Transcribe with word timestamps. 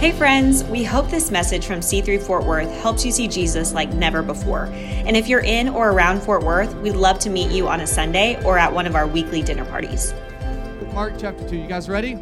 Hey, 0.00 0.12
friends, 0.12 0.64
we 0.64 0.82
hope 0.82 1.10
this 1.10 1.30
message 1.30 1.66
from 1.66 1.80
C3 1.80 2.22
Fort 2.22 2.46
Worth 2.46 2.70
helps 2.80 3.04
you 3.04 3.12
see 3.12 3.28
Jesus 3.28 3.74
like 3.74 3.92
never 3.92 4.22
before. 4.22 4.64
And 4.72 5.14
if 5.14 5.28
you're 5.28 5.44
in 5.44 5.68
or 5.68 5.90
around 5.90 6.22
Fort 6.22 6.42
Worth, 6.42 6.74
we'd 6.76 6.96
love 6.96 7.18
to 7.18 7.28
meet 7.28 7.50
you 7.50 7.68
on 7.68 7.82
a 7.82 7.86
Sunday 7.86 8.42
or 8.42 8.56
at 8.56 8.72
one 8.72 8.86
of 8.86 8.94
our 8.94 9.06
weekly 9.06 9.42
dinner 9.42 9.66
parties. 9.66 10.14
Mark 10.94 11.12
chapter 11.18 11.46
2. 11.46 11.54
You 11.54 11.68
guys 11.68 11.86
ready? 11.86 12.18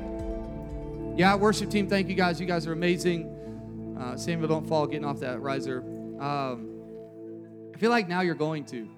Yeah, 1.14 1.36
worship 1.36 1.70
team, 1.70 1.88
thank 1.88 2.08
you 2.08 2.16
guys. 2.16 2.40
You 2.40 2.46
guys 2.48 2.66
are 2.66 2.72
amazing. 2.72 3.96
Uh, 3.96 4.16
Samuel, 4.16 4.48
don't 4.48 4.66
fall 4.66 4.84
getting 4.88 5.04
off 5.04 5.20
that 5.20 5.40
riser. 5.40 5.84
Um, 6.18 7.70
I 7.72 7.78
feel 7.78 7.90
like 7.90 8.08
now 8.08 8.22
you're 8.22 8.34
going 8.34 8.64
to. 8.64 8.88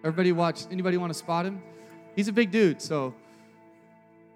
Everybody 0.00 0.32
watch. 0.32 0.64
Anybody 0.72 0.96
want 0.96 1.12
to 1.12 1.18
spot 1.20 1.46
him? 1.46 1.62
He's 2.16 2.26
a 2.26 2.32
big 2.32 2.50
dude, 2.50 2.82
so 2.82 3.14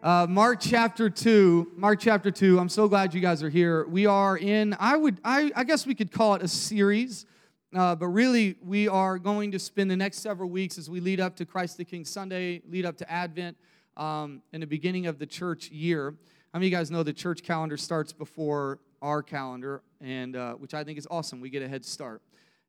uh, 0.06 0.24
Mark 0.24 0.60
chapter 0.60 1.10
2. 1.10 1.72
Mark 1.74 1.98
chapter 1.98 2.30
2. 2.30 2.60
I'm 2.60 2.68
so 2.68 2.86
glad 2.86 3.12
you 3.12 3.20
guys 3.20 3.42
are 3.42 3.50
here. 3.50 3.84
We 3.88 4.06
are 4.06 4.38
in, 4.38 4.76
I 4.78 4.96
would, 4.96 5.20
I, 5.24 5.50
I 5.56 5.64
guess 5.64 5.84
we 5.84 5.96
could 5.96 6.12
call 6.12 6.34
it 6.34 6.42
a 6.42 6.48
series, 6.48 7.26
uh, 7.74 7.96
but 7.96 8.06
really 8.06 8.54
we 8.64 8.86
are 8.86 9.18
going 9.18 9.50
to 9.50 9.58
spend 9.58 9.90
the 9.90 9.96
next 9.96 10.18
several 10.18 10.48
weeks 10.48 10.78
as 10.78 10.88
we 10.88 11.00
lead 11.00 11.18
up 11.18 11.34
to 11.38 11.44
Christ 11.44 11.76
the 11.76 11.84
King 11.84 12.04
Sunday, 12.04 12.62
lead 12.70 12.86
up 12.86 12.96
to 12.98 13.10
Advent, 13.10 13.56
um, 13.96 14.42
and 14.52 14.62
the 14.62 14.66
beginning 14.68 15.08
of 15.08 15.18
the 15.18 15.26
church 15.26 15.72
year. 15.72 16.14
How 16.52 16.60
many 16.60 16.68
of 16.68 16.70
you 16.70 16.78
guys 16.78 16.88
know 16.88 17.02
the 17.02 17.12
church 17.12 17.42
calendar 17.42 17.76
starts 17.76 18.12
before 18.12 18.78
our 19.02 19.24
calendar, 19.24 19.82
and 20.00 20.36
uh, 20.36 20.52
which 20.54 20.72
I 20.72 20.84
think 20.84 20.98
is 20.98 21.08
awesome. 21.10 21.40
We 21.40 21.50
get 21.50 21.62
a 21.62 21.68
head 21.68 21.84
start. 21.84 22.22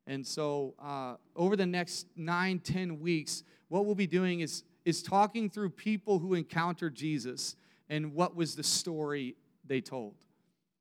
And 0.08 0.26
so 0.26 0.74
uh, 0.82 1.14
over 1.36 1.54
the 1.54 1.66
next 1.66 2.08
nine, 2.16 2.58
ten 2.58 2.98
weeks, 2.98 3.44
what 3.68 3.86
we'll 3.86 3.94
be 3.94 4.08
doing 4.08 4.40
is 4.40 4.64
is 4.88 5.02
talking 5.02 5.50
through 5.50 5.68
people 5.68 6.18
who 6.18 6.32
encountered 6.32 6.94
Jesus 6.94 7.56
and 7.90 8.14
what 8.14 8.34
was 8.34 8.56
the 8.56 8.62
story 8.62 9.36
they 9.66 9.82
told. 9.82 10.14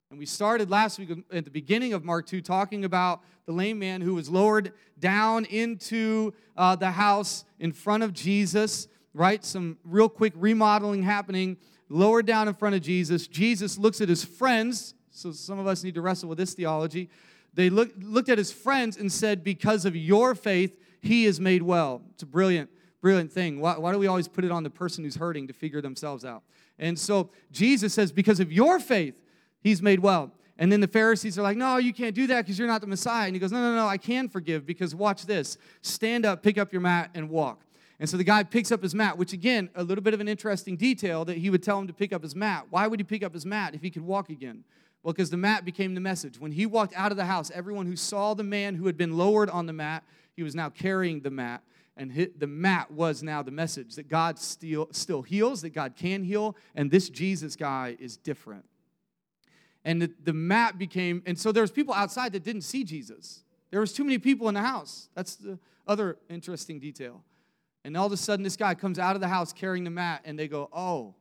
And 0.09 0.17
we 0.17 0.25
started 0.25 0.69
last 0.69 0.97
week 0.97 1.09
at 1.29 1.43
the 1.43 1.51
beginning 1.51 1.91
of 1.91 2.05
Mark 2.05 2.25
2 2.25 2.39
talking 2.39 2.85
about 2.85 3.21
the 3.45 3.51
lame 3.51 3.79
man 3.79 3.99
who 3.99 4.15
was 4.15 4.29
lowered 4.29 4.71
down 4.97 5.43
into 5.43 6.33
uh, 6.55 6.77
the 6.77 6.91
house 6.91 7.43
in 7.59 7.73
front 7.73 8.01
of 8.01 8.13
Jesus, 8.13 8.87
right? 9.13 9.43
Some 9.43 9.77
real 9.83 10.07
quick 10.07 10.31
remodeling 10.37 11.03
happening, 11.03 11.57
lowered 11.89 12.25
down 12.25 12.47
in 12.47 12.53
front 12.53 12.75
of 12.75 12.81
Jesus. 12.81 13.27
Jesus 13.27 13.77
looks 13.77 13.99
at 13.99 14.07
his 14.07 14.23
friends. 14.23 14.93
So 15.11 15.33
some 15.33 15.59
of 15.59 15.67
us 15.67 15.83
need 15.83 15.95
to 15.95 16.01
wrestle 16.01 16.29
with 16.29 16.37
this 16.37 16.53
theology. 16.53 17.09
They 17.53 17.69
look, 17.69 17.91
looked 17.99 18.29
at 18.29 18.37
his 18.37 18.53
friends 18.53 18.95
and 18.95 19.11
said, 19.11 19.43
Because 19.43 19.83
of 19.83 19.97
your 19.97 20.33
faith, 20.33 20.79
he 21.01 21.25
is 21.25 21.41
made 21.41 21.61
well. 21.61 22.03
It's 22.13 22.23
brilliant 22.23 22.69
brilliant 23.01 23.31
thing. 23.31 23.59
Why, 23.59 23.77
why 23.77 23.91
do 23.91 23.99
we 23.99 24.07
always 24.07 24.27
put 24.27 24.43
it 24.43 24.51
on 24.51 24.63
the 24.63 24.69
person 24.69 25.03
who's 25.03 25.15
hurting 25.15 25.47
to 25.47 25.53
figure 25.53 25.81
themselves 25.81 26.25
out? 26.25 26.43
And 26.79 26.97
so 26.97 27.29
Jesus 27.51 27.93
says, 27.93 28.11
Because 28.11 28.39
of 28.39 28.51
your 28.51 28.79
faith, 28.79 29.15
he's 29.61 29.81
made 29.81 29.99
well. 29.99 30.31
And 30.59 30.71
then 30.71 30.79
the 30.79 30.87
Pharisees 30.87 31.37
are 31.37 31.43
like, 31.43 31.57
No, 31.57 31.77
you 31.77 31.93
can't 31.93 32.15
do 32.15 32.27
that 32.27 32.45
because 32.45 32.57
you're 32.57 32.67
not 32.67 32.81
the 32.81 32.87
Messiah. 32.87 33.27
And 33.27 33.35
he 33.35 33.39
goes, 33.39 33.51
No, 33.51 33.59
no, 33.59 33.75
no, 33.75 33.87
I 33.87 33.97
can 33.97 34.29
forgive 34.29 34.65
because 34.65 34.95
watch 34.95 35.25
this. 35.25 35.57
Stand 35.81 36.25
up, 36.25 36.43
pick 36.43 36.57
up 36.57 36.71
your 36.71 36.81
mat, 36.81 37.11
and 37.13 37.29
walk. 37.29 37.61
And 37.99 38.07
so 38.07 38.15
the 38.15 38.23
guy 38.23 38.43
picks 38.43 38.71
up 38.71 38.83
his 38.83 38.93
mat, 38.93 39.17
which 39.17 39.33
again, 39.33 39.69
a 39.75 39.83
little 39.83 40.03
bit 40.03 40.13
of 40.13 40.21
an 40.21 40.27
interesting 40.27 40.75
detail 40.75 41.25
that 41.25 41.37
he 41.37 41.49
would 41.49 41.63
tell 41.63 41.79
him 41.79 41.87
to 41.87 41.93
pick 41.93 42.13
up 42.13 42.21
his 42.21 42.35
mat. 42.35 42.67
Why 42.69 42.85
would 42.85 42.99
he 42.99 43.03
pick 43.03 43.23
up 43.23 43.33
his 43.33 43.45
mat 43.45 43.73
if 43.73 43.81
he 43.81 43.89
could 43.89 44.03
walk 44.03 44.29
again? 44.29 44.63
Well, 45.01 45.13
because 45.13 45.29
the 45.29 45.37
mat 45.37 45.65
became 45.65 45.95
the 45.95 46.01
message. 46.01 46.39
When 46.39 46.51
he 46.51 46.65
walked 46.65 46.93
out 46.95 47.11
of 47.11 47.17
the 47.17 47.25
house, 47.25 47.49
everyone 47.53 47.85
who 47.85 47.95
saw 47.95 48.33
the 48.33 48.43
man 48.43 48.75
who 48.75 48.85
had 48.85 48.97
been 48.97 49.17
lowered 49.17 49.49
on 49.49 49.65
the 49.65 49.73
mat, 49.73 50.03
he 50.35 50.43
was 50.43 50.53
now 50.53 50.69
carrying 50.69 51.21
the 51.21 51.31
mat 51.31 51.63
and 51.97 52.11
hit, 52.11 52.39
the 52.39 52.47
mat 52.47 52.91
was 52.91 53.23
now 53.23 53.41
the 53.41 53.51
message 53.51 53.95
that 53.95 54.07
God 54.07 54.39
still, 54.39 54.87
still 54.91 55.21
heals, 55.21 55.61
that 55.61 55.71
God 55.71 55.95
can 55.95 56.23
heal, 56.23 56.55
and 56.75 56.89
this 56.89 57.09
Jesus 57.09 57.55
guy 57.55 57.97
is 57.99 58.17
different. 58.17 58.65
And 59.83 60.01
the, 60.01 60.11
the 60.23 60.33
mat 60.33 60.77
became, 60.77 61.23
and 61.25 61.37
so 61.37 61.51
there 61.51 61.63
was 61.63 61.71
people 61.71 61.93
outside 61.93 62.33
that 62.33 62.43
didn't 62.43 62.61
see 62.61 62.83
Jesus. 62.83 63.43
There 63.71 63.79
was 63.79 63.93
too 63.93 64.03
many 64.03 64.17
people 64.17 64.47
in 64.47 64.53
the 64.53 64.61
house. 64.61 65.09
That's 65.15 65.35
the 65.35 65.59
other 65.87 66.17
interesting 66.29 66.79
detail. 66.79 67.23
And 67.83 67.95
all 67.95 68.05
of 68.05 68.11
a 68.11 68.17
sudden, 68.17 68.43
this 68.43 68.57
guy 68.57 68.75
comes 68.75 68.99
out 68.99 69.15
of 69.15 69.21
the 69.21 69.27
house 69.27 69.53
carrying 69.53 69.83
the 69.83 69.89
mat, 69.89 70.21
and 70.25 70.37
they 70.37 70.47
go, 70.47 70.69
Oh, 70.73 71.15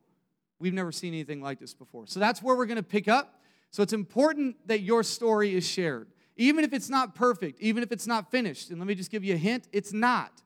we've 0.59 0.73
never 0.73 0.91
seen 0.91 1.13
anything 1.13 1.41
like 1.41 1.59
this 1.59 1.73
before. 1.73 2.07
So 2.07 2.19
that's 2.19 2.41
where 2.41 2.55
we're 2.55 2.65
going 2.65 2.77
to 2.77 2.83
pick 2.83 3.07
up. 3.07 3.41
So 3.71 3.83
it's 3.83 3.93
important 3.93 4.55
that 4.67 4.81
your 4.81 5.03
story 5.03 5.55
is 5.55 5.67
shared, 5.67 6.09
even 6.35 6.63
if 6.63 6.73
it's 6.73 6.89
not 6.89 7.15
perfect, 7.15 7.59
even 7.59 7.83
if 7.83 7.91
it's 7.91 8.07
not 8.07 8.31
finished. 8.31 8.69
And 8.69 8.79
let 8.79 8.87
me 8.87 8.95
just 8.95 9.11
give 9.11 9.23
you 9.23 9.35
a 9.35 9.37
hint 9.37 9.67
it's 9.71 9.93
not 9.93 10.41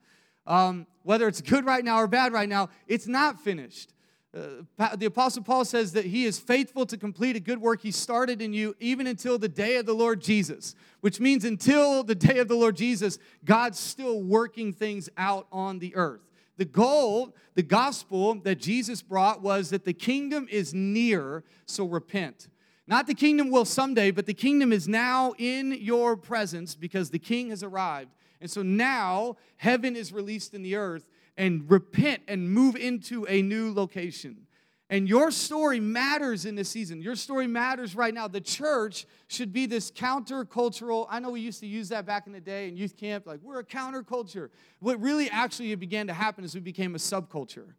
um, 0.46 0.86
whether 1.02 1.28
it's 1.28 1.40
good 1.40 1.64
right 1.64 1.84
now 1.84 1.98
or 1.98 2.06
bad 2.06 2.32
right 2.32 2.48
now, 2.48 2.68
it's 2.86 3.06
not 3.06 3.40
finished. 3.40 3.92
Uh, 4.34 4.96
the 4.96 5.06
Apostle 5.06 5.42
Paul 5.42 5.64
says 5.64 5.92
that 5.92 6.06
he 6.06 6.24
is 6.24 6.38
faithful 6.38 6.86
to 6.86 6.96
complete 6.96 7.36
a 7.36 7.40
good 7.40 7.60
work 7.60 7.82
he 7.82 7.90
started 7.90 8.40
in 8.40 8.54
you 8.54 8.74
even 8.80 9.06
until 9.06 9.36
the 9.38 9.48
day 9.48 9.76
of 9.76 9.84
the 9.84 9.92
Lord 9.92 10.22
Jesus, 10.22 10.74
which 11.00 11.20
means 11.20 11.44
until 11.44 12.02
the 12.02 12.14
day 12.14 12.38
of 12.38 12.48
the 12.48 12.54
Lord 12.54 12.76
Jesus, 12.76 13.18
God's 13.44 13.78
still 13.78 14.22
working 14.22 14.72
things 14.72 15.10
out 15.18 15.46
on 15.52 15.80
the 15.80 15.94
earth. 15.94 16.22
The 16.56 16.64
goal, 16.64 17.34
the 17.54 17.62
gospel 17.62 18.34
that 18.36 18.58
Jesus 18.58 19.02
brought 19.02 19.42
was 19.42 19.70
that 19.70 19.84
the 19.84 19.92
kingdom 19.92 20.46
is 20.50 20.72
near, 20.72 21.44
so 21.66 21.84
repent. 21.84 22.48
Not 22.86 23.06
the 23.06 23.14
kingdom 23.14 23.50
will 23.50 23.64
someday, 23.64 24.10
but 24.10 24.26
the 24.26 24.34
kingdom 24.34 24.72
is 24.72 24.88
now 24.88 25.34
in 25.38 25.72
your 25.72 26.16
presence 26.16 26.74
because 26.74 27.10
the 27.10 27.18
king 27.18 27.50
has 27.50 27.62
arrived. 27.62 28.10
And 28.42 28.50
so 28.50 28.62
now 28.62 29.36
heaven 29.56 29.96
is 29.96 30.12
released 30.12 30.52
in 30.52 30.62
the 30.62 30.76
earth 30.76 31.08
and 31.38 31.70
repent 31.70 32.22
and 32.28 32.50
move 32.50 32.76
into 32.76 33.24
a 33.26 33.40
new 33.40 33.72
location. 33.72 34.46
And 34.90 35.08
your 35.08 35.30
story 35.30 35.80
matters 35.80 36.44
in 36.44 36.54
this 36.54 36.68
season. 36.68 37.00
Your 37.00 37.16
story 37.16 37.46
matters 37.46 37.96
right 37.96 38.12
now. 38.12 38.28
The 38.28 38.42
church 38.42 39.06
should 39.28 39.50
be 39.50 39.64
this 39.64 39.90
countercultural. 39.90 41.06
I 41.08 41.18
know 41.20 41.30
we 41.30 41.40
used 41.40 41.60
to 41.60 41.66
use 41.66 41.88
that 41.88 42.04
back 42.04 42.26
in 42.26 42.34
the 42.34 42.40
day 42.40 42.68
in 42.68 42.76
youth 42.76 42.98
camp, 42.98 43.26
like 43.26 43.40
we're 43.42 43.60
a 43.60 43.64
counterculture. 43.64 44.50
What 44.80 45.00
really 45.00 45.30
actually 45.30 45.74
began 45.76 46.08
to 46.08 46.12
happen 46.12 46.44
is 46.44 46.54
we 46.54 46.60
became 46.60 46.94
a 46.94 46.98
subculture. 46.98 47.72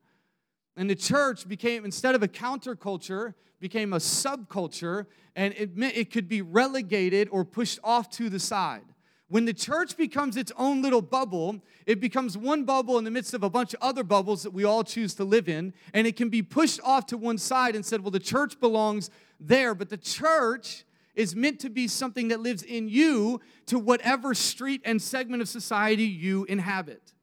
And 0.75 0.89
the 0.89 0.95
church 0.95 1.47
became, 1.47 1.85
instead 1.85 2.15
of 2.15 2.23
a 2.23 2.27
counterculture, 2.27 3.35
became 3.59 3.93
a 3.93 3.97
subculture, 3.97 5.05
and 5.35 5.53
it 5.55 5.77
meant 5.77 5.95
it 5.95 6.09
could 6.09 6.27
be 6.27 6.41
relegated 6.41 7.29
or 7.31 7.45
pushed 7.45 7.79
off 7.83 8.09
to 8.11 8.29
the 8.29 8.39
side. 8.39 8.92
When 9.29 9.45
the 9.45 9.53
church 9.53 9.97
becomes 9.97 10.37
its 10.37 10.51
own 10.57 10.81
little 10.81 11.01
bubble, 11.01 11.61
it 11.85 11.99
becomes 11.99 12.37
one 12.37 12.65
bubble 12.65 12.97
in 12.97 13.03
the 13.03 13.11
midst 13.11 13.33
of 13.33 13.43
a 13.43 13.49
bunch 13.49 13.73
of 13.73 13.81
other 13.81 14.03
bubbles 14.03 14.43
that 14.43 14.51
we 14.51 14.63
all 14.63 14.83
choose 14.83 15.15
to 15.15 15.23
live 15.23 15.49
in, 15.49 15.73
and 15.93 16.05
it 16.05 16.15
can 16.15 16.29
be 16.29 16.41
pushed 16.41 16.79
off 16.83 17.07
to 17.07 17.17
one 17.17 17.37
side 17.37 17.75
and 17.75 17.85
said, 17.85 18.01
well, 18.01 18.11
the 18.11 18.19
church 18.19 18.59
belongs 18.59 19.09
there, 19.39 19.73
but 19.73 19.89
the 19.89 19.97
church 19.97 20.85
is 21.15 21.35
meant 21.35 21.59
to 21.59 21.69
be 21.69 21.87
something 21.87 22.29
that 22.29 22.39
lives 22.39 22.63
in 22.63 22.89
you 22.89 23.39
to 23.67 23.79
whatever 23.79 24.33
street 24.33 24.81
and 24.83 25.01
segment 25.01 25.41
of 25.41 25.49
society 25.49 26.05
you 26.05 26.43
inhabit. 26.45 27.13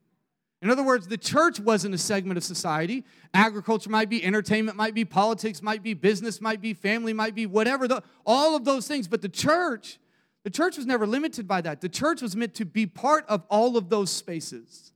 In 0.61 0.69
other 0.69 0.83
words, 0.83 1.07
the 1.07 1.17
church 1.17 1.59
wasn't 1.59 1.95
a 1.95 1.97
segment 1.97 2.37
of 2.37 2.43
society. 2.43 3.03
Agriculture 3.33 3.89
might 3.89 4.09
be, 4.09 4.23
entertainment 4.23 4.77
might 4.77 4.93
be, 4.93 5.03
politics 5.03 5.61
might 5.61 5.81
be, 5.81 5.93
business 5.93 6.39
might 6.39 6.61
be, 6.61 6.73
family 6.73 7.13
might 7.13 7.33
be, 7.33 7.47
whatever, 7.47 7.87
the, 7.87 8.03
all 8.25 8.55
of 8.55 8.63
those 8.63 8.87
things. 8.87 9.07
But 9.07 9.23
the 9.23 9.29
church 9.29 9.97
the 10.43 10.49
church 10.49 10.77
was 10.77 10.85
never 10.85 11.05
limited 11.05 11.47
by 11.47 11.61
that. 11.61 11.81
The 11.81 11.89
church 11.89 12.21
was 12.21 12.35
meant 12.35 12.55
to 12.55 12.65
be 12.65 12.85
part 12.85 13.25
of 13.27 13.43
all 13.49 13.77
of 13.77 13.89
those 13.89 14.09
spaces. 14.09 14.91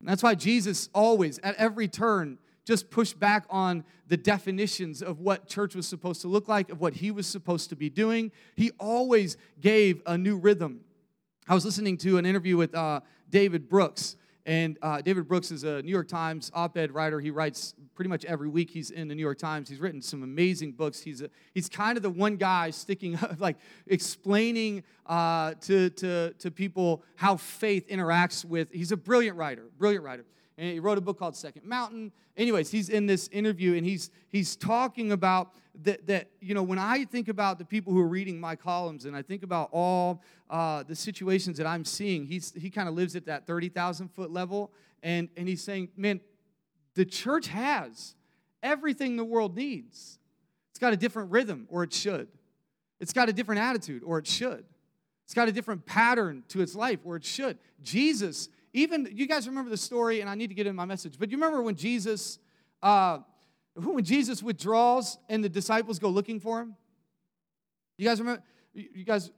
And 0.00 0.08
that's 0.08 0.22
why 0.22 0.34
Jesus 0.34 0.88
always, 0.94 1.38
at 1.40 1.56
every 1.56 1.88
turn, 1.88 2.38
just 2.64 2.90
pushed 2.90 3.18
back 3.18 3.44
on 3.50 3.84
the 4.06 4.16
definitions 4.16 5.02
of 5.02 5.20
what 5.20 5.48
church 5.48 5.74
was 5.74 5.86
supposed 5.86 6.20
to 6.22 6.28
look 6.28 6.48
like, 6.48 6.70
of 6.70 6.80
what 6.80 6.94
he 6.94 7.10
was 7.10 7.26
supposed 7.26 7.70
to 7.70 7.76
be 7.76 7.90
doing. 7.90 8.30
He 8.56 8.70
always 8.78 9.36
gave 9.60 10.02
a 10.06 10.16
new 10.16 10.36
rhythm. 10.36 10.80
I 11.48 11.54
was 11.54 11.64
listening 11.64 11.96
to 11.98 12.18
an 12.18 12.26
interview 12.26 12.56
with 12.56 12.74
uh, 12.74 13.00
David 13.30 13.68
Brooks, 13.68 14.16
and 14.48 14.78
uh, 14.80 15.02
David 15.02 15.28
Brooks 15.28 15.50
is 15.50 15.62
a 15.62 15.82
New 15.82 15.90
York 15.90 16.08
Times 16.08 16.50
op 16.54 16.78
ed 16.78 16.90
writer. 16.92 17.20
He 17.20 17.30
writes 17.30 17.74
pretty 17.94 18.08
much 18.08 18.24
every 18.24 18.48
week 18.48 18.70
he's 18.70 18.90
in 18.90 19.06
the 19.06 19.14
New 19.14 19.20
York 19.20 19.36
Times. 19.36 19.68
He's 19.68 19.78
written 19.78 20.00
some 20.00 20.22
amazing 20.22 20.72
books. 20.72 21.00
He's, 21.00 21.20
a, 21.20 21.28
he's 21.52 21.68
kind 21.68 21.98
of 21.98 22.02
the 22.02 22.08
one 22.08 22.36
guy 22.36 22.70
sticking 22.70 23.16
up, 23.16 23.36
like 23.38 23.58
explaining 23.86 24.84
uh, 25.04 25.52
to, 25.60 25.90
to, 25.90 26.32
to 26.38 26.50
people 26.50 27.02
how 27.16 27.36
faith 27.36 27.86
interacts 27.88 28.42
with. 28.42 28.72
He's 28.72 28.90
a 28.90 28.96
brilliant 28.96 29.36
writer, 29.36 29.64
brilliant 29.76 30.02
writer. 30.02 30.24
And 30.58 30.72
he 30.72 30.80
wrote 30.80 30.98
a 30.98 31.00
book 31.00 31.18
called 31.18 31.36
Second 31.36 31.64
Mountain. 31.64 32.10
Anyways, 32.36 32.70
he's 32.70 32.88
in 32.88 33.06
this 33.06 33.28
interview 33.28 33.76
and 33.76 33.86
he's, 33.86 34.10
he's 34.28 34.56
talking 34.56 35.12
about 35.12 35.52
that, 35.84 36.06
that, 36.08 36.30
you 36.40 36.52
know, 36.52 36.64
when 36.64 36.80
I 36.80 37.04
think 37.04 37.28
about 37.28 37.58
the 37.58 37.64
people 37.64 37.92
who 37.92 38.00
are 38.00 38.08
reading 38.08 38.40
my 38.40 38.56
columns 38.56 39.04
and 39.04 39.16
I 39.16 39.22
think 39.22 39.44
about 39.44 39.68
all 39.72 40.20
uh, 40.50 40.82
the 40.82 40.96
situations 40.96 41.58
that 41.58 41.66
I'm 41.66 41.84
seeing, 41.84 42.26
he's, 42.26 42.52
he 42.54 42.70
kind 42.70 42.88
of 42.88 42.94
lives 42.96 43.14
at 43.14 43.26
that 43.26 43.46
30,000 43.46 44.08
foot 44.08 44.32
level. 44.32 44.72
And, 45.04 45.28
and 45.36 45.46
he's 45.46 45.62
saying, 45.62 45.90
man, 45.96 46.20
the 46.94 47.04
church 47.04 47.46
has 47.46 48.16
everything 48.60 49.16
the 49.16 49.24
world 49.24 49.56
needs. 49.56 50.18
It's 50.72 50.80
got 50.80 50.92
a 50.92 50.96
different 50.96 51.30
rhythm, 51.30 51.68
or 51.70 51.84
it 51.84 51.92
should. 51.92 52.26
It's 52.98 53.12
got 53.12 53.28
a 53.28 53.32
different 53.32 53.60
attitude, 53.60 54.02
or 54.04 54.18
it 54.18 54.26
should. 54.26 54.64
It's 55.24 55.34
got 55.34 55.46
a 55.46 55.52
different 55.52 55.86
pattern 55.86 56.42
to 56.48 56.62
its 56.62 56.74
life, 56.74 57.00
or 57.04 57.14
it 57.14 57.24
should. 57.24 57.58
Jesus, 57.82 58.48
even, 58.72 59.08
you 59.12 59.26
guys 59.26 59.46
remember 59.46 59.70
the 59.70 59.76
story, 59.76 60.20
and 60.20 60.28
I 60.28 60.34
need 60.34 60.48
to 60.48 60.54
get 60.54 60.66
in 60.66 60.76
my 60.76 60.84
message, 60.84 61.14
but 61.18 61.30
you 61.30 61.36
remember 61.36 61.62
when 61.62 61.74
Jesus, 61.74 62.38
uh, 62.82 63.18
when 63.74 64.04
Jesus 64.04 64.42
withdraws 64.42 65.18
and 65.28 65.42
the 65.42 65.48
disciples 65.48 65.98
go 65.98 66.08
looking 66.08 66.40
for 66.40 66.60
him? 66.60 66.76
You 67.96 68.06
guys 68.06 68.20
remember? 68.20 68.42
You 68.74 69.04
guys, 69.04 69.30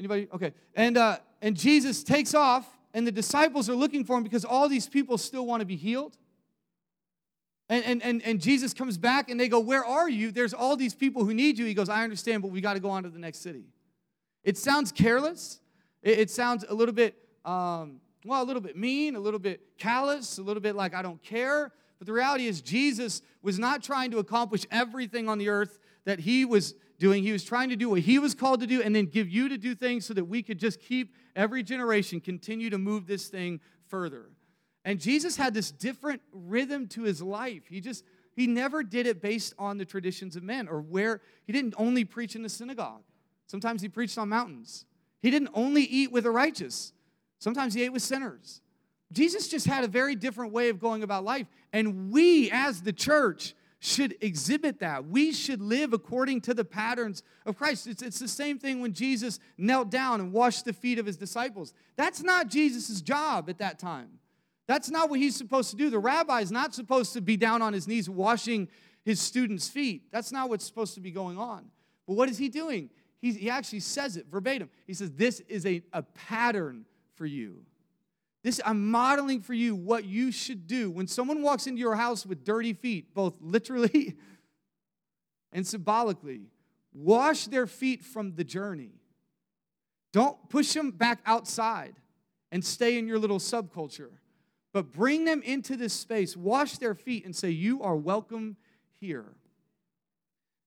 anybody? 0.00 0.28
Okay. 0.34 0.52
And, 0.74 0.96
uh, 0.96 1.18
and 1.40 1.56
Jesus 1.56 2.02
takes 2.02 2.34
off, 2.34 2.66
and 2.94 3.06
the 3.06 3.12
disciples 3.12 3.70
are 3.70 3.74
looking 3.74 4.04
for 4.04 4.16
him 4.16 4.22
because 4.22 4.44
all 4.44 4.68
these 4.68 4.88
people 4.88 5.16
still 5.18 5.46
want 5.46 5.60
to 5.60 5.66
be 5.66 5.76
healed. 5.76 6.16
And, 7.72 7.84
and, 7.86 8.02
and, 8.02 8.22
and 8.22 8.38
Jesus 8.38 8.74
comes 8.74 8.98
back 8.98 9.30
and 9.30 9.40
they 9.40 9.48
go, 9.48 9.58
Where 9.58 9.82
are 9.82 10.06
you? 10.06 10.30
There's 10.30 10.52
all 10.52 10.76
these 10.76 10.94
people 10.94 11.24
who 11.24 11.32
need 11.32 11.56
you. 11.56 11.64
He 11.64 11.72
goes, 11.72 11.88
I 11.88 12.04
understand, 12.04 12.42
but 12.42 12.50
we 12.50 12.60
got 12.60 12.74
to 12.74 12.80
go 12.80 12.90
on 12.90 13.04
to 13.04 13.08
the 13.08 13.18
next 13.18 13.38
city. 13.38 13.64
It 14.44 14.58
sounds 14.58 14.92
careless. 14.92 15.58
It, 16.02 16.18
it 16.18 16.30
sounds 16.30 16.66
a 16.68 16.74
little 16.74 16.94
bit, 16.94 17.16
um, 17.46 18.01
well, 18.24 18.42
a 18.42 18.44
little 18.44 18.62
bit 18.62 18.76
mean, 18.76 19.16
a 19.16 19.20
little 19.20 19.40
bit 19.40 19.60
callous, 19.78 20.38
a 20.38 20.42
little 20.42 20.60
bit 20.60 20.76
like 20.76 20.94
I 20.94 21.02
don't 21.02 21.22
care. 21.22 21.72
But 21.98 22.06
the 22.06 22.12
reality 22.12 22.46
is, 22.46 22.60
Jesus 22.60 23.22
was 23.42 23.58
not 23.58 23.82
trying 23.82 24.10
to 24.10 24.18
accomplish 24.18 24.66
everything 24.70 25.28
on 25.28 25.38
the 25.38 25.48
earth 25.48 25.78
that 26.04 26.20
he 26.20 26.44
was 26.44 26.74
doing. 26.98 27.22
He 27.22 27.32
was 27.32 27.44
trying 27.44 27.68
to 27.70 27.76
do 27.76 27.90
what 27.90 28.00
he 28.00 28.18
was 28.18 28.34
called 28.34 28.60
to 28.60 28.66
do 28.66 28.82
and 28.82 28.94
then 28.94 29.06
give 29.06 29.28
you 29.28 29.48
to 29.48 29.58
do 29.58 29.74
things 29.74 30.06
so 30.06 30.14
that 30.14 30.24
we 30.24 30.42
could 30.42 30.58
just 30.58 30.80
keep 30.80 31.14
every 31.34 31.62
generation 31.62 32.20
continue 32.20 32.70
to 32.70 32.78
move 32.78 33.06
this 33.06 33.28
thing 33.28 33.60
further. 33.88 34.30
And 34.84 35.00
Jesus 35.00 35.36
had 35.36 35.54
this 35.54 35.70
different 35.70 36.22
rhythm 36.32 36.88
to 36.88 37.02
his 37.02 37.22
life. 37.22 37.62
He 37.68 37.80
just, 37.80 38.04
he 38.34 38.46
never 38.46 38.82
did 38.82 39.06
it 39.06 39.22
based 39.22 39.54
on 39.58 39.78
the 39.78 39.84
traditions 39.84 40.34
of 40.36 40.42
men 40.42 40.68
or 40.68 40.80
where, 40.80 41.20
he 41.44 41.52
didn't 41.52 41.74
only 41.76 42.04
preach 42.04 42.34
in 42.34 42.42
the 42.42 42.48
synagogue. 42.48 43.02
Sometimes 43.46 43.82
he 43.82 43.88
preached 43.88 44.18
on 44.18 44.28
mountains. 44.28 44.84
He 45.20 45.30
didn't 45.30 45.50
only 45.54 45.82
eat 45.82 46.10
with 46.10 46.24
the 46.24 46.30
righteous, 46.30 46.92
sometimes 47.42 47.74
he 47.74 47.82
ate 47.82 47.92
with 47.92 48.02
sinners. 48.02 48.60
Jesus 49.12 49.48
just 49.48 49.66
had 49.66 49.84
a 49.84 49.88
very 49.88 50.14
different 50.14 50.52
way 50.52 50.68
of 50.68 50.78
going 50.78 51.02
about 51.02 51.24
life. 51.24 51.46
And 51.72 52.12
we, 52.12 52.50
as 52.50 52.82
the 52.82 52.92
church, 52.92 53.54
should 53.78 54.16
exhibit 54.20 54.78
that. 54.78 55.08
We 55.08 55.32
should 55.32 55.60
live 55.60 55.92
according 55.92 56.42
to 56.42 56.54
the 56.54 56.64
patterns 56.64 57.24
of 57.44 57.58
Christ. 57.58 57.88
It's, 57.88 58.00
it's 58.00 58.20
the 58.20 58.28
same 58.28 58.58
thing 58.58 58.80
when 58.80 58.92
Jesus 58.92 59.40
knelt 59.58 59.90
down 59.90 60.20
and 60.20 60.32
washed 60.32 60.64
the 60.64 60.72
feet 60.72 61.00
of 61.00 61.06
his 61.06 61.16
disciples. 61.16 61.74
That's 61.96 62.22
not 62.22 62.48
Jesus' 62.48 63.00
job 63.00 63.50
at 63.50 63.58
that 63.58 63.80
time. 63.80 64.20
That's 64.68 64.88
not 64.88 65.10
what 65.10 65.18
he's 65.18 65.34
supposed 65.34 65.70
to 65.72 65.76
do. 65.76 65.90
The 65.90 65.98
rabbi 65.98 66.42
is 66.42 66.52
not 66.52 66.74
supposed 66.74 67.12
to 67.14 67.20
be 67.20 67.36
down 67.36 67.60
on 67.60 67.72
his 67.72 67.88
knees 67.88 68.08
washing 68.08 68.68
his 69.04 69.20
students' 69.20 69.68
feet. 69.68 70.04
That's 70.12 70.30
not 70.30 70.48
what's 70.48 70.64
supposed 70.64 70.94
to 70.94 71.00
be 71.00 71.10
going 71.10 71.36
on. 71.36 71.64
But 72.06 72.14
what 72.14 72.28
is 72.28 72.38
he 72.38 72.48
doing? 72.48 72.88
He, 73.20 73.32
he 73.32 73.50
actually 73.50 73.80
says 73.80 74.16
it 74.16 74.26
verbatim. 74.30 74.70
He 74.86 74.94
says, 74.94 75.10
This 75.10 75.40
is 75.40 75.66
a, 75.66 75.82
a 75.92 76.02
pattern 76.02 76.84
for 77.22 77.26
you. 77.26 77.64
This, 78.42 78.60
I'm 78.64 78.90
modeling 78.90 79.42
for 79.42 79.54
you 79.54 79.76
what 79.76 80.04
you 80.04 80.32
should 80.32 80.66
do. 80.66 80.90
When 80.90 81.06
someone 81.06 81.40
walks 81.40 81.68
into 81.68 81.78
your 81.78 81.94
house 81.94 82.26
with 82.26 82.44
dirty 82.44 82.72
feet, 82.72 83.14
both 83.14 83.36
literally 83.40 84.16
and 85.52 85.64
symbolically, 85.64 86.48
wash 86.92 87.46
their 87.46 87.68
feet 87.68 88.04
from 88.04 88.34
the 88.34 88.42
journey. 88.42 88.90
Don't 90.12 90.36
push 90.48 90.72
them 90.72 90.90
back 90.90 91.20
outside 91.24 91.94
and 92.50 92.64
stay 92.64 92.98
in 92.98 93.06
your 93.06 93.20
little 93.20 93.38
subculture, 93.38 94.10
but 94.72 94.90
bring 94.90 95.24
them 95.24 95.42
into 95.42 95.76
this 95.76 95.92
space, 95.92 96.36
wash 96.36 96.78
their 96.78 96.96
feet, 96.96 97.24
and 97.24 97.36
say, 97.36 97.50
You 97.50 97.84
are 97.84 97.94
welcome 97.94 98.56
here. 98.98 99.26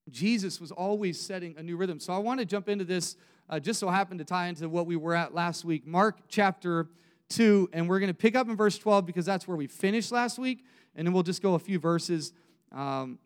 Jesus 0.08 0.58
was 0.58 0.72
always 0.72 1.20
setting 1.20 1.54
a 1.58 1.62
new 1.62 1.76
rhythm. 1.76 2.00
So 2.00 2.14
I 2.14 2.18
want 2.18 2.40
to 2.40 2.46
jump 2.46 2.70
into 2.70 2.86
this, 2.86 3.14
uh, 3.48 3.60
just 3.60 3.80
so 3.80 3.88
happened 3.88 4.18
to 4.18 4.24
tie 4.24 4.48
into 4.48 4.68
what 4.68 4.86
we 4.86 4.96
were 4.96 5.14
at 5.14 5.34
last 5.34 5.64
week. 5.64 5.86
Mark 5.86 6.18
chapter 6.28 6.88
2, 7.30 7.70
and 7.72 7.88
we're 7.88 7.98
going 7.98 8.08
to 8.08 8.14
pick 8.14 8.36
up 8.36 8.48
in 8.48 8.56
verse 8.56 8.78
12 8.78 9.06
because 9.06 9.26
that's 9.26 9.46
where 9.48 9.56
we 9.56 9.66
finished 9.66 10.12
last 10.12 10.38
week, 10.38 10.64
and 10.94 11.06
then 11.06 11.12
we'll 11.12 11.22
just 11.22 11.42
go 11.42 11.54
a 11.54 11.58
few 11.58 11.78
verses, 11.78 12.32
um, 12.72 13.18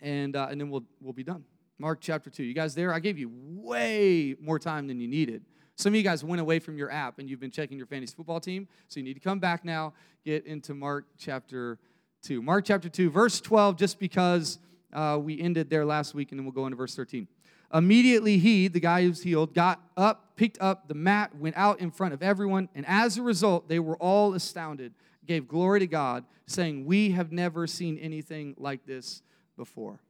and, 0.00 0.36
uh, 0.36 0.48
and 0.50 0.60
then 0.60 0.70
we'll, 0.70 0.84
we'll 1.00 1.12
be 1.12 1.24
done. 1.24 1.44
Mark 1.78 2.00
chapter 2.00 2.30
2. 2.30 2.42
You 2.42 2.54
guys 2.54 2.74
there? 2.74 2.92
I 2.92 2.98
gave 2.98 3.18
you 3.18 3.30
way 3.32 4.34
more 4.40 4.58
time 4.58 4.86
than 4.88 5.00
you 5.00 5.08
needed. 5.08 5.44
Some 5.76 5.92
of 5.92 5.96
you 5.96 6.02
guys 6.02 6.24
went 6.24 6.40
away 6.40 6.58
from 6.58 6.76
your 6.76 6.90
app 6.90 7.20
and 7.20 7.30
you've 7.30 7.38
been 7.38 7.52
checking 7.52 7.78
your 7.78 7.86
fantasy 7.86 8.14
football 8.16 8.40
team, 8.40 8.66
so 8.88 8.98
you 8.98 9.04
need 9.04 9.14
to 9.14 9.20
come 9.20 9.38
back 9.38 9.64
now, 9.64 9.94
get 10.24 10.44
into 10.44 10.74
Mark 10.74 11.06
chapter 11.18 11.78
2. 12.22 12.42
Mark 12.42 12.64
chapter 12.64 12.88
2, 12.88 13.10
verse 13.10 13.40
12, 13.40 13.76
just 13.76 14.00
because 14.00 14.58
uh, 14.92 15.18
we 15.22 15.40
ended 15.40 15.70
there 15.70 15.84
last 15.84 16.14
week, 16.14 16.32
and 16.32 16.38
then 16.38 16.44
we'll 16.44 16.52
go 16.52 16.66
into 16.66 16.76
verse 16.76 16.96
13. 16.96 17.28
Immediately, 17.72 18.38
he, 18.38 18.68
the 18.68 18.80
guy 18.80 19.02
who's 19.02 19.22
healed, 19.22 19.52
got 19.52 19.82
up, 19.96 20.36
picked 20.36 20.58
up 20.60 20.88
the 20.88 20.94
mat, 20.94 21.36
went 21.36 21.56
out 21.56 21.80
in 21.80 21.90
front 21.90 22.14
of 22.14 22.22
everyone, 22.22 22.68
and 22.74 22.86
as 22.86 23.18
a 23.18 23.22
result, 23.22 23.68
they 23.68 23.78
were 23.78 23.96
all 23.98 24.34
astounded, 24.34 24.94
gave 25.26 25.46
glory 25.46 25.80
to 25.80 25.86
God, 25.86 26.24
saying, 26.46 26.86
We 26.86 27.10
have 27.10 27.30
never 27.30 27.66
seen 27.66 27.98
anything 27.98 28.54
like 28.56 28.86
this 28.86 29.22
before. 29.56 30.00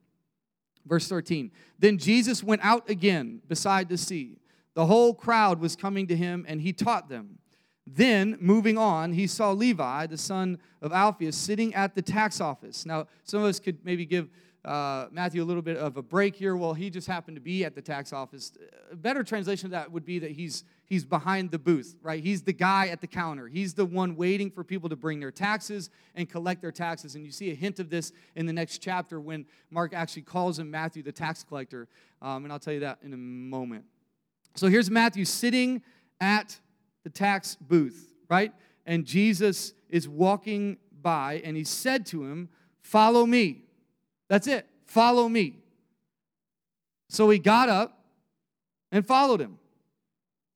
Verse 0.86 1.08
13 1.08 1.50
Then 1.78 1.98
Jesus 1.98 2.42
went 2.42 2.64
out 2.64 2.88
again 2.88 3.42
beside 3.48 3.88
the 3.88 3.98
sea. 3.98 4.38
The 4.74 4.86
whole 4.86 5.12
crowd 5.12 5.60
was 5.60 5.74
coming 5.74 6.06
to 6.06 6.16
him, 6.16 6.44
and 6.46 6.60
he 6.60 6.72
taught 6.72 7.08
them. 7.08 7.38
Then, 7.84 8.36
moving 8.38 8.76
on, 8.76 9.12
he 9.14 9.26
saw 9.26 9.50
Levi, 9.50 10.06
the 10.06 10.18
son 10.18 10.58
of 10.82 10.92
Alphaeus, 10.92 11.36
sitting 11.36 11.74
at 11.74 11.94
the 11.94 12.02
tax 12.02 12.40
office. 12.40 12.84
Now, 12.84 13.08
some 13.24 13.40
of 13.40 13.46
us 13.46 13.58
could 13.58 13.78
maybe 13.82 14.04
give 14.04 14.28
uh, 14.68 15.08
Matthew 15.10 15.42
a 15.42 15.46
little 15.46 15.62
bit 15.62 15.78
of 15.78 15.96
a 15.96 16.02
break 16.02 16.36
here. 16.36 16.54
Well, 16.54 16.74
he 16.74 16.90
just 16.90 17.06
happened 17.06 17.38
to 17.38 17.40
be 17.40 17.64
at 17.64 17.74
the 17.74 17.80
tax 17.80 18.12
office. 18.12 18.52
A 18.92 18.96
better 18.96 19.24
translation 19.24 19.68
of 19.68 19.70
that 19.70 19.90
would 19.90 20.04
be 20.04 20.18
that 20.18 20.32
he's 20.32 20.62
he's 20.84 21.06
behind 21.06 21.50
the 21.50 21.58
booth, 21.58 21.96
right? 22.02 22.22
He's 22.22 22.42
the 22.42 22.52
guy 22.52 22.88
at 22.88 23.00
the 23.00 23.06
counter. 23.06 23.48
He's 23.48 23.72
the 23.72 23.86
one 23.86 24.14
waiting 24.14 24.50
for 24.50 24.62
people 24.62 24.90
to 24.90 24.96
bring 24.96 25.20
their 25.20 25.30
taxes 25.30 25.88
and 26.14 26.28
collect 26.28 26.60
their 26.60 26.70
taxes. 26.70 27.14
And 27.14 27.24
you 27.24 27.32
see 27.32 27.50
a 27.50 27.54
hint 27.54 27.80
of 27.80 27.88
this 27.88 28.12
in 28.36 28.44
the 28.44 28.52
next 28.52 28.78
chapter 28.78 29.18
when 29.18 29.46
Mark 29.70 29.94
actually 29.94 30.22
calls 30.22 30.58
him 30.58 30.70
Matthew 30.70 31.02
the 31.02 31.12
tax 31.12 31.42
collector. 31.42 31.88
Um, 32.20 32.44
and 32.44 32.52
I'll 32.52 32.58
tell 32.58 32.74
you 32.74 32.80
that 32.80 32.98
in 33.02 33.14
a 33.14 33.18
moment. 33.18 33.86
So 34.54 34.66
here's 34.66 34.90
Matthew 34.90 35.24
sitting 35.24 35.82
at 36.20 36.58
the 37.04 37.10
tax 37.10 37.56
booth, 37.56 38.12
right? 38.28 38.52
And 38.84 39.06
Jesus 39.06 39.72
is 39.88 40.06
walking 40.06 40.76
by 41.00 41.40
and 41.42 41.56
he 41.56 41.64
said 41.64 42.04
to 42.06 42.24
him, 42.24 42.50
Follow 42.82 43.24
me. 43.24 43.67
That's 44.28 44.46
it. 44.46 44.66
Follow 44.86 45.28
me. 45.28 45.58
So 47.08 47.28
he 47.30 47.38
got 47.38 47.68
up 47.68 48.04
and 48.92 49.06
followed 49.06 49.40
him. 49.40 49.58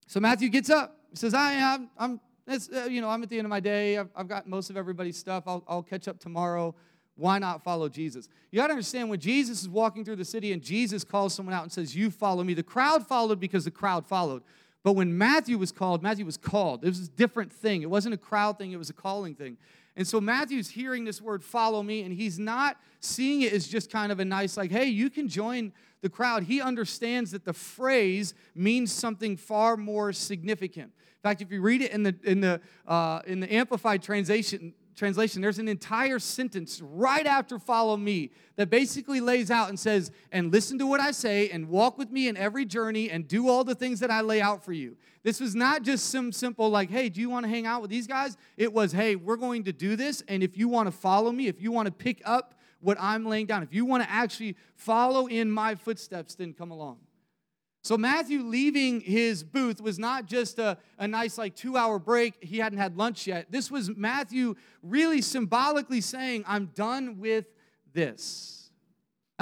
So 0.06 0.20
Matthew 0.20 0.48
gets 0.48 0.70
up. 0.70 0.96
He 1.10 1.16
says, 1.16 1.34
I 1.34 1.52
am, 1.52 1.90
I'm, 1.98 2.20
uh, 2.48 2.84
you 2.84 3.00
know, 3.00 3.08
I'm 3.08 3.22
at 3.22 3.30
the 3.30 3.38
end 3.38 3.46
of 3.46 3.50
my 3.50 3.60
day. 3.60 3.98
I've, 3.98 4.08
I've 4.14 4.28
got 4.28 4.46
most 4.46 4.70
of 4.70 4.76
everybody's 4.76 5.16
stuff. 5.16 5.44
I'll, 5.46 5.64
I'll 5.66 5.82
catch 5.82 6.08
up 6.08 6.18
tomorrow. 6.18 6.74
Why 7.16 7.38
not 7.38 7.62
follow 7.62 7.88
Jesus? 7.88 8.28
You 8.50 8.58
got 8.58 8.68
to 8.68 8.72
understand 8.72 9.10
when 9.10 9.20
Jesus 9.20 9.62
is 9.62 9.68
walking 9.68 10.04
through 10.04 10.16
the 10.16 10.24
city 10.24 10.52
and 10.52 10.62
Jesus 10.62 11.04
calls 11.04 11.34
someone 11.34 11.54
out 11.54 11.62
and 11.62 11.72
says, 11.72 11.94
You 11.94 12.10
follow 12.10 12.42
me, 12.42 12.54
the 12.54 12.62
crowd 12.62 13.06
followed 13.06 13.38
because 13.38 13.64
the 13.64 13.70
crowd 13.70 14.06
followed. 14.06 14.42
But 14.82 14.94
when 14.94 15.16
Matthew 15.16 15.58
was 15.58 15.70
called, 15.70 16.02
Matthew 16.02 16.24
was 16.24 16.36
called. 16.36 16.84
It 16.84 16.88
was 16.88 17.06
a 17.06 17.10
different 17.10 17.52
thing. 17.52 17.82
It 17.82 17.90
wasn't 17.90 18.14
a 18.14 18.18
crowd 18.18 18.58
thing, 18.58 18.72
it 18.72 18.78
was 18.78 18.90
a 18.90 18.94
calling 18.94 19.34
thing. 19.34 19.56
And 19.96 20.06
so 20.06 20.20
Matthew's 20.20 20.70
hearing 20.70 21.04
this 21.04 21.20
word, 21.20 21.44
follow 21.44 21.82
me, 21.82 22.02
and 22.02 22.14
he's 22.14 22.38
not 22.38 22.78
seeing 23.00 23.42
it 23.42 23.52
as 23.52 23.68
just 23.68 23.90
kind 23.90 24.10
of 24.10 24.20
a 24.20 24.24
nice, 24.24 24.56
like, 24.56 24.70
hey, 24.70 24.86
you 24.86 25.10
can 25.10 25.28
join 25.28 25.72
the 26.00 26.08
crowd. 26.08 26.44
He 26.44 26.60
understands 26.60 27.30
that 27.32 27.44
the 27.44 27.52
phrase 27.52 28.34
means 28.54 28.92
something 28.92 29.36
far 29.36 29.76
more 29.76 30.12
significant. 30.12 30.92
In 30.96 31.28
fact, 31.28 31.42
if 31.42 31.52
you 31.52 31.60
read 31.60 31.82
it 31.82 31.92
in 31.92 32.02
the, 32.02 32.16
in 32.24 32.40
the, 32.40 32.60
uh, 32.86 33.20
in 33.26 33.40
the 33.40 33.52
Amplified 33.52 34.02
translation, 34.02 34.74
translation, 34.96 35.40
there's 35.42 35.58
an 35.58 35.68
entire 35.68 36.18
sentence 36.18 36.80
right 36.82 37.26
after 37.26 37.58
follow 37.58 37.96
me 37.96 38.30
that 38.56 38.70
basically 38.70 39.20
lays 39.20 39.50
out 39.50 39.68
and 39.68 39.78
says, 39.78 40.10
and 40.32 40.52
listen 40.52 40.78
to 40.78 40.86
what 40.86 41.00
I 41.00 41.12
say 41.12 41.50
and 41.50 41.68
walk 41.68 41.98
with 41.98 42.10
me 42.10 42.28
in 42.28 42.36
every 42.36 42.64
journey 42.64 43.10
and 43.10 43.28
do 43.28 43.48
all 43.48 43.62
the 43.62 43.74
things 43.74 44.00
that 44.00 44.10
I 44.10 44.20
lay 44.20 44.40
out 44.40 44.64
for 44.64 44.72
you. 44.72 44.96
This 45.22 45.40
was 45.40 45.54
not 45.54 45.82
just 45.82 46.10
some 46.10 46.32
simple, 46.32 46.68
like, 46.68 46.90
hey, 46.90 47.08
do 47.08 47.20
you 47.20 47.30
want 47.30 47.44
to 47.44 47.50
hang 47.50 47.66
out 47.66 47.80
with 47.80 47.90
these 47.90 48.06
guys? 48.06 48.36
It 48.56 48.72
was, 48.72 48.92
hey, 48.92 49.14
we're 49.14 49.36
going 49.36 49.64
to 49.64 49.72
do 49.72 49.94
this. 49.94 50.22
And 50.26 50.42
if 50.42 50.58
you 50.58 50.68
want 50.68 50.88
to 50.88 50.92
follow 50.92 51.30
me, 51.30 51.46
if 51.46 51.60
you 51.60 51.70
want 51.70 51.86
to 51.86 51.92
pick 51.92 52.20
up 52.24 52.54
what 52.80 52.96
I'm 53.00 53.24
laying 53.24 53.46
down, 53.46 53.62
if 53.62 53.72
you 53.72 53.84
want 53.84 54.02
to 54.02 54.10
actually 54.10 54.56
follow 54.74 55.26
in 55.26 55.50
my 55.50 55.76
footsteps, 55.76 56.34
then 56.34 56.52
come 56.52 56.72
along. 56.72 56.98
So 57.84 57.98
Matthew 57.98 58.42
leaving 58.42 59.00
his 59.00 59.42
booth 59.42 59.80
was 59.80 59.98
not 59.98 60.26
just 60.26 60.60
a, 60.60 60.78
a 60.98 61.08
nice 61.08 61.36
like 61.36 61.56
two 61.56 61.76
hour 61.76 61.98
break. 61.98 62.42
He 62.42 62.58
hadn't 62.58 62.78
had 62.78 62.96
lunch 62.96 63.26
yet. 63.26 63.50
This 63.50 63.72
was 63.72 63.90
Matthew 63.96 64.54
really 64.82 65.20
symbolically 65.20 66.00
saying, 66.00 66.44
I'm 66.46 66.66
done 66.74 67.18
with 67.18 67.46
this. 67.92 68.61